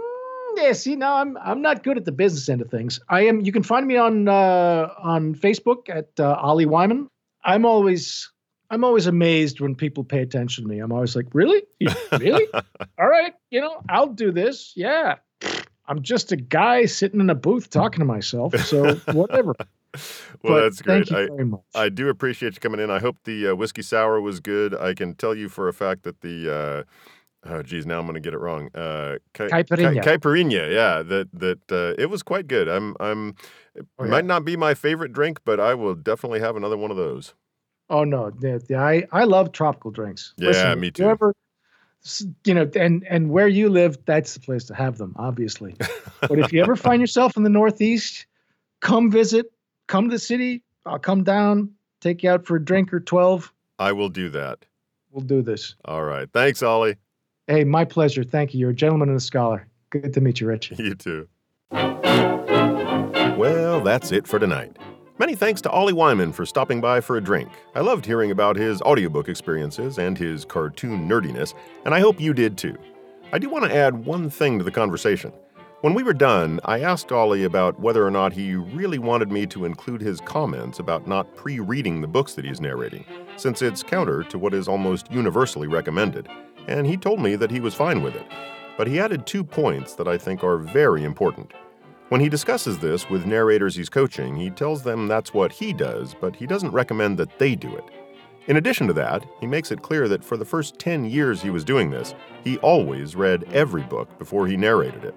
yeah. 0.57 0.73
See, 0.73 0.95
now 0.95 1.15
I'm 1.17 1.37
I'm 1.37 1.61
not 1.61 1.83
good 1.83 1.97
at 1.97 2.05
the 2.05 2.11
business 2.11 2.47
end 2.49 2.61
of 2.61 2.69
things. 2.69 2.99
I 3.09 3.25
am. 3.25 3.41
You 3.41 3.51
can 3.51 3.63
find 3.63 3.87
me 3.87 3.97
on 3.97 4.27
uh, 4.27 4.89
on 4.99 5.35
Facebook 5.35 5.89
at 5.89 6.09
uh, 6.19 6.35
Ollie 6.35 6.65
Wyman. 6.65 7.07
I'm 7.43 7.65
always 7.65 8.31
I'm 8.69 8.83
always 8.83 9.07
amazed 9.07 9.59
when 9.59 9.75
people 9.75 10.03
pay 10.03 10.21
attention 10.21 10.63
to 10.63 10.69
me. 10.69 10.79
I'm 10.79 10.91
always 10.91 11.15
like, 11.15 11.27
really, 11.33 11.63
really? 12.19 12.47
All 12.99 13.07
right, 13.07 13.33
you 13.51 13.61
know, 13.61 13.81
I'll 13.89 14.07
do 14.07 14.31
this. 14.31 14.73
Yeah. 14.75 15.15
I'm 15.87 16.01
just 16.01 16.31
a 16.31 16.35
guy 16.35 16.85
sitting 16.85 17.19
in 17.19 17.29
a 17.29 17.35
booth 17.35 17.69
talking 17.69 17.99
to 17.99 18.05
myself. 18.05 18.55
So 18.65 18.95
whatever. 19.11 19.53
Well, 19.59 20.55
But 20.55 20.61
that's 20.61 20.81
great. 20.81 21.07
Thank 21.07 21.11
you 21.11 21.17
I, 21.17 21.27
very 21.27 21.45
much. 21.45 21.61
I 21.75 21.89
do 21.89 22.09
appreciate 22.09 22.55
you 22.55 22.59
coming 22.59 22.79
in. 22.79 22.89
I 22.89 22.97
hope 22.99 23.17
the 23.23 23.49
uh, 23.49 23.55
whiskey 23.55 23.83
sour 23.83 24.19
was 24.19 24.39
good. 24.39 24.73
I 24.75 24.95
can 24.95 25.13
tell 25.13 25.35
you 25.35 25.47
for 25.47 25.67
a 25.67 25.73
fact 25.73 26.01
that 26.03 26.21
the 26.21 26.85
uh, 27.45 27.49
oh 27.49 27.61
geez, 27.61 27.85
now 27.85 27.99
I'm 27.99 28.05
going 28.05 28.15
to 28.15 28.19
get 28.19 28.33
it 28.33 28.39
wrong. 28.39 28.69
Uh, 28.73 29.17
ca- 29.35 29.47
Caipirinha. 29.47 30.03
ca- 30.03 30.17
caipirinha, 30.17 30.73
yeah, 30.73 31.03
that 31.03 31.29
that 31.33 31.71
uh, 31.71 31.93
it 32.01 32.09
was 32.09 32.23
quite 32.23 32.47
good. 32.47 32.67
I'm 32.67 32.95
I'm 32.99 33.35
it 33.75 33.85
Oh, 33.99 34.05
yeah. 34.05 34.09
might 34.11 34.25
not 34.25 34.43
be 34.43 34.57
my 34.57 34.73
favorite 34.73 35.13
drink, 35.13 35.41
but 35.45 35.59
I 35.59 35.75
will 35.75 35.93
definitely 35.95 36.39
have 36.39 36.55
another 36.55 36.77
one 36.77 36.89
of 36.89 36.97
those. 36.97 37.35
Oh 37.89 38.03
no, 38.03 38.31
yeah, 38.41 38.83
I 38.83 39.05
I 39.11 39.23
love 39.25 39.51
tropical 39.51 39.91
drinks. 39.91 40.33
Yeah, 40.37 40.73
if 40.73 40.77
me 40.79 40.91
too. 40.91 41.09
ever- 41.09 41.35
you 42.43 42.53
know, 42.53 42.69
and 42.75 43.03
and 43.09 43.31
where 43.31 43.47
you 43.47 43.67
live, 43.67 43.97
that's 44.05 44.35
the 44.35 44.39
place 44.39 44.63
to 44.65 44.75
have 44.75 44.97
them, 44.99 45.15
obviously. 45.17 45.75
but 46.21 46.37
if 46.37 46.53
you 46.53 46.61
ever 46.61 46.75
find 46.75 47.01
yourself 47.01 47.35
in 47.35 47.41
the 47.41 47.49
Northeast, 47.49 48.27
come 48.79 49.09
visit, 49.09 49.47
come 49.87 50.09
to 50.09 50.15
the 50.15 50.19
city. 50.19 50.61
I'll 50.85 50.99
come 50.99 51.23
down, 51.23 51.71
take 52.01 52.21
you 52.21 52.29
out 52.29 52.45
for 52.45 52.57
a 52.57 52.63
drink 52.63 52.93
or 52.93 52.99
twelve. 52.99 53.51
I 53.79 53.91
will 53.91 54.09
do 54.09 54.29
that. 54.29 54.65
We'll 55.11 55.25
do 55.25 55.41
this. 55.41 55.75
All 55.85 56.03
right. 56.03 56.29
Thanks, 56.31 56.61
Ollie. 56.61 56.97
Hey, 57.47 57.63
my 57.63 57.85
pleasure. 57.85 58.23
Thank 58.23 58.53
you. 58.53 58.59
You're 58.59 58.69
a 58.69 58.75
gentleman 58.75 59.09
and 59.09 59.17
a 59.17 59.21
scholar. 59.21 59.67
Good 59.89 60.13
to 60.13 60.21
meet 60.21 60.39
you, 60.39 60.47
Rich. 60.47 60.73
You 60.77 60.93
too. 60.93 61.27
Well, 63.37 63.81
that's 63.81 64.11
it 64.11 64.27
for 64.27 64.39
tonight. 64.39 64.77
Many 65.17 65.33
thanks 65.33 65.61
to 65.61 65.69
Ollie 65.69 65.93
Wyman 65.93 66.33
for 66.33 66.45
stopping 66.45 66.81
by 66.81 66.99
for 66.99 67.15
a 67.15 67.23
drink. 67.23 67.49
I 67.73 67.79
loved 67.79 68.05
hearing 68.05 68.31
about 68.31 68.57
his 68.57 68.81
audiobook 68.81 69.29
experiences 69.29 69.97
and 69.97 70.17
his 70.17 70.43
cartoon 70.43 71.07
nerdiness, 71.07 71.53
and 71.85 71.95
I 71.95 72.01
hope 72.01 72.19
you 72.19 72.33
did 72.33 72.57
too. 72.57 72.75
I 73.31 73.39
do 73.39 73.49
want 73.49 73.63
to 73.63 73.73
add 73.73 74.05
one 74.05 74.29
thing 74.29 74.57
to 74.57 74.65
the 74.65 74.71
conversation. 74.71 75.31
When 75.79 75.93
we 75.93 76.03
were 76.03 76.11
done, 76.11 76.59
I 76.65 76.81
asked 76.81 77.13
Ollie 77.13 77.45
about 77.45 77.79
whether 77.79 78.05
or 78.05 78.11
not 78.11 78.33
he 78.33 78.55
really 78.55 78.99
wanted 78.99 79.31
me 79.31 79.45
to 79.47 79.63
include 79.63 80.01
his 80.01 80.19
comments 80.19 80.79
about 80.79 81.07
not 81.07 81.33
pre 81.33 81.61
reading 81.61 82.01
the 82.01 82.07
books 82.07 82.33
that 82.33 82.43
he's 82.43 82.59
narrating, 82.59 83.05
since 83.37 83.61
it's 83.61 83.83
counter 83.83 84.21
to 84.23 84.37
what 84.37 84.53
is 84.53 84.67
almost 84.67 85.09
universally 85.09 85.69
recommended, 85.69 86.27
and 86.67 86.85
he 86.85 86.97
told 86.97 87.21
me 87.21 87.37
that 87.37 87.51
he 87.51 87.61
was 87.61 87.73
fine 87.73 88.03
with 88.03 88.17
it. 88.17 88.25
But 88.77 88.87
he 88.87 88.99
added 88.99 89.25
two 89.25 89.45
points 89.45 89.93
that 89.93 90.09
I 90.09 90.17
think 90.17 90.43
are 90.43 90.57
very 90.57 91.05
important. 91.05 91.53
When 92.09 92.21
he 92.21 92.29
discusses 92.29 92.77
this 92.77 93.09
with 93.09 93.25
narrators 93.25 93.75
he's 93.75 93.89
coaching, 93.89 94.35
he 94.35 94.51
tells 94.51 94.83
them 94.83 95.07
that's 95.07 95.33
what 95.33 95.51
he 95.51 95.73
does, 95.73 96.13
but 96.13 96.35
he 96.35 96.45
doesn't 96.45 96.71
recommend 96.71 97.17
that 97.17 97.39
they 97.39 97.55
do 97.55 97.75
it. 97.75 97.85
In 98.45 98.57
addition 98.57 98.85
to 98.85 98.93
that, 98.93 99.25
he 99.39 99.47
makes 99.47 99.71
it 99.71 99.81
clear 99.81 100.07
that 100.07 100.23
for 100.23 100.37
the 100.37 100.45
first 100.45 100.77
10 100.77 101.05
years 101.05 101.41
he 101.41 101.49
was 101.49 101.63
doing 101.63 101.89
this, 101.89 102.13
he 102.43 102.59
always 102.59 103.15
read 103.15 103.51
every 103.51 103.81
book 103.81 104.19
before 104.19 104.45
he 104.45 104.55
narrated 104.55 105.03
it. 105.03 105.15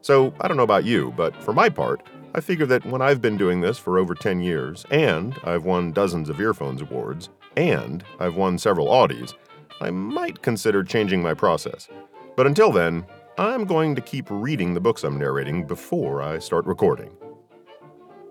So, 0.00 0.32
I 0.40 0.48
don't 0.48 0.56
know 0.56 0.62
about 0.62 0.84
you, 0.84 1.12
but 1.18 1.36
for 1.42 1.52
my 1.52 1.68
part, 1.68 2.02
I 2.34 2.40
figure 2.40 2.64
that 2.66 2.86
when 2.86 3.02
I've 3.02 3.20
been 3.20 3.36
doing 3.36 3.60
this 3.60 3.76
for 3.76 3.98
over 3.98 4.14
10 4.14 4.40
years, 4.40 4.86
and 4.90 5.38
I've 5.44 5.64
won 5.64 5.92
dozens 5.92 6.30
of 6.30 6.40
earphones 6.40 6.80
awards, 6.80 7.28
and 7.58 8.02
I've 8.18 8.36
won 8.36 8.56
several 8.56 8.88
Audies, 8.88 9.34
I 9.82 9.90
might 9.90 10.40
consider 10.40 10.82
changing 10.82 11.20
my 11.20 11.34
process. 11.34 11.88
But 12.36 12.46
until 12.46 12.72
then, 12.72 13.04
I'm 13.38 13.64
going 13.64 13.94
to 13.94 14.02
keep 14.02 14.26
reading 14.28 14.74
the 14.74 14.80
books 14.80 15.04
I'm 15.04 15.18
narrating 15.18 15.66
before 15.66 16.20
I 16.20 16.38
start 16.38 16.66
recording. 16.66 17.16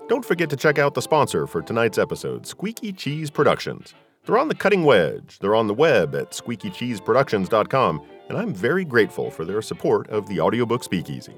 Don't 0.08 0.24
forget 0.24 0.48
to 0.52 0.56
check 0.56 0.78
out 0.78 0.94
the 0.94 1.02
sponsor 1.02 1.48
for 1.48 1.64
tonight's 1.64 1.98
episode, 1.98 2.46
Squeaky 2.46 2.94
Cheese 2.94 3.32
Productions. 3.32 3.96
They're 4.26 4.38
on 4.38 4.48
the 4.48 4.54
cutting 4.54 4.84
wedge. 4.84 5.40
They're 5.40 5.56
on 5.56 5.66
the 5.66 5.74
web 5.74 6.14
at 6.14 6.32
squeakycheeseproductions.com, 6.32 8.02
and 8.30 8.38
I'm 8.38 8.54
very 8.54 8.86
grateful 8.86 9.32
for 9.32 9.44
their 9.44 9.64
support 9.64 10.08
of 10.12 10.28
the 10.28 10.40
audiobook 10.40 10.84
Speakeasy. 10.84 11.34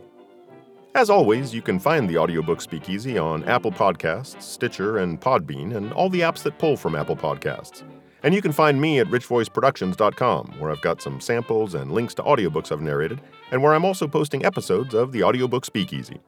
As 0.93 1.09
always, 1.09 1.55
you 1.55 1.61
can 1.61 1.79
find 1.79 2.09
the 2.09 2.17
audiobook 2.17 2.59
Speakeasy 2.59 3.17
on 3.17 3.45
Apple 3.45 3.71
Podcasts, 3.71 4.41
Stitcher, 4.41 4.97
and 4.97 5.21
Podbean, 5.21 5.73
and 5.75 5.93
all 5.93 6.09
the 6.09 6.19
apps 6.19 6.43
that 6.43 6.59
pull 6.59 6.75
from 6.75 6.95
Apple 6.95 7.15
Podcasts. 7.15 7.83
And 8.23 8.33
you 8.33 8.41
can 8.41 8.53
find 8.53 8.79
me 8.79 8.99
at 8.99 9.07
richvoiceproductions.com, 9.07 10.55
where 10.57 10.71
I've 10.71 10.81
got 10.81 11.01
some 11.01 11.19
samples 11.19 11.75
and 11.75 11.91
links 11.91 12.13
to 12.15 12.23
audiobooks 12.23 12.71
I've 12.71 12.81
narrated, 12.81 13.19
and 13.51 13.61
where 13.61 13.73
I'm 13.73 13.83
also 13.83 14.07
posting 14.07 14.45
episodes 14.45 14.93
of 14.93 15.11
the 15.11 15.23
audiobook 15.23 15.65
Speakeasy. 15.65 16.21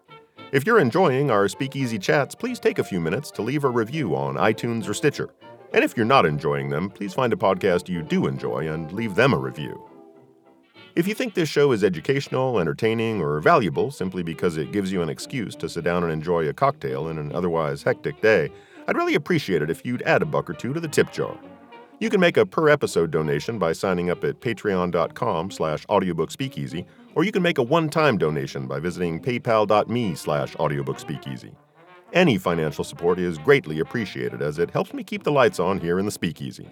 If 0.51 0.65
you're 0.65 0.79
enjoying 0.79 1.31
our 1.31 1.47
Speakeasy 1.47 1.97
chats, 1.97 2.35
please 2.35 2.59
take 2.59 2.79
a 2.79 2.83
few 2.83 2.99
minutes 2.99 3.31
to 3.31 3.41
leave 3.41 3.63
a 3.63 3.69
review 3.69 4.15
on 4.15 4.35
iTunes 4.35 4.87
or 4.87 4.93
Stitcher. 4.93 5.29
And 5.73 5.83
if 5.83 5.95
you're 5.95 6.05
not 6.05 6.25
enjoying 6.25 6.69
them, 6.69 6.89
please 6.89 7.13
find 7.13 7.31
a 7.33 7.37
podcast 7.37 7.89
you 7.89 8.01
do 8.01 8.27
enjoy 8.27 8.71
and 8.71 8.91
leave 8.91 9.15
them 9.15 9.33
a 9.33 9.37
review. 9.37 9.81
If 10.95 11.07
you 11.07 11.13
think 11.13 11.33
this 11.33 11.49
show 11.49 11.71
is 11.71 11.83
educational, 11.83 12.59
entertaining, 12.59 13.21
or 13.21 13.39
valuable 13.41 13.91
simply 13.91 14.23
because 14.23 14.55
it 14.55 14.71
gives 14.71 14.91
you 14.91 15.01
an 15.01 15.09
excuse 15.09 15.55
to 15.57 15.67
sit 15.67 15.83
down 15.83 16.03
and 16.03 16.11
enjoy 16.11 16.47
a 16.47 16.53
cocktail 16.53 17.09
in 17.09 17.17
an 17.17 17.33
otherwise 17.33 17.83
hectic 17.83 18.21
day, 18.21 18.49
I'd 18.87 18.95
really 18.95 19.15
appreciate 19.15 19.61
it 19.61 19.69
if 19.69 19.85
you'd 19.85 20.03
add 20.03 20.21
a 20.21 20.25
buck 20.25 20.49
or 20.49 20.53
two 20.53 20.73
to 20.73 20.79
the 20.79 20.87
tip 20.87 21.11
jar. 21.11 21.37
You 21.99 22.09
can 22.09 22.19
make 22.19 22.35
a 22.35 22.45
per 22.45 22.67
episode 22.67 23.11
donation 23.11 23.57
by 23.57 23.71
signing 23.71 24.09
up 24.09 24.23
at 24.25 24.41
patreon.com 24.41 25.51
slash 25.51 25.85
audiobookspeakeasy, 25.85 26.85
or 27.15 27.23
you 27.23 27.31
can 27.31 27.41
make 27.41 27.57
a 27.57 27.63
one-time 27.63 28.17
donation 28.17 28.67
by 28.67 28.79
visiting 28.79 29.21
paypal.me 29.21 30.15
slash 30.15 30.55
audiobookspeakeasy. 30.55 31.55
Any 32.11 32.37
financial 32.37 32.83
support 32.83 33.17
is 33.17 33.37
greatly 33.37 33.79
appreciated 33.79 34.41
as 34.41 34.59
it 34.59 34.71
helps 34.71 34.93
me 34.93 35.03
keep 35.03 35.23
the 35.23 35.31
lights 35.31 35.59
on 35.59 35.79
here 35.79 35.97
in 35.97 36.05
the 36.05 36.11
speakeasy. 36.11 36.69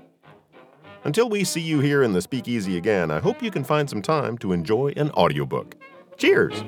Until 1.05 1.29
we 1.29 1.43
see 1.43 1.61
you 1.61 1.79
here 1.79 2.03
in 2.03 2.13
the 2.13 2.21
speakeasy 2.21 2.77
again, 2.77 3.09
I 3.09 3.19
hope 3.19 3.41
you 3.41 3.51
can 3.51 3.63
find 3.63 3.89
some 3.89 4.01
time 4.01 4.37
to 4.39 4.53
enjoy 4.53 4.93
an 4.95 5.11
audiobook. 5.11 5.75
Cheers! 6.17 6.63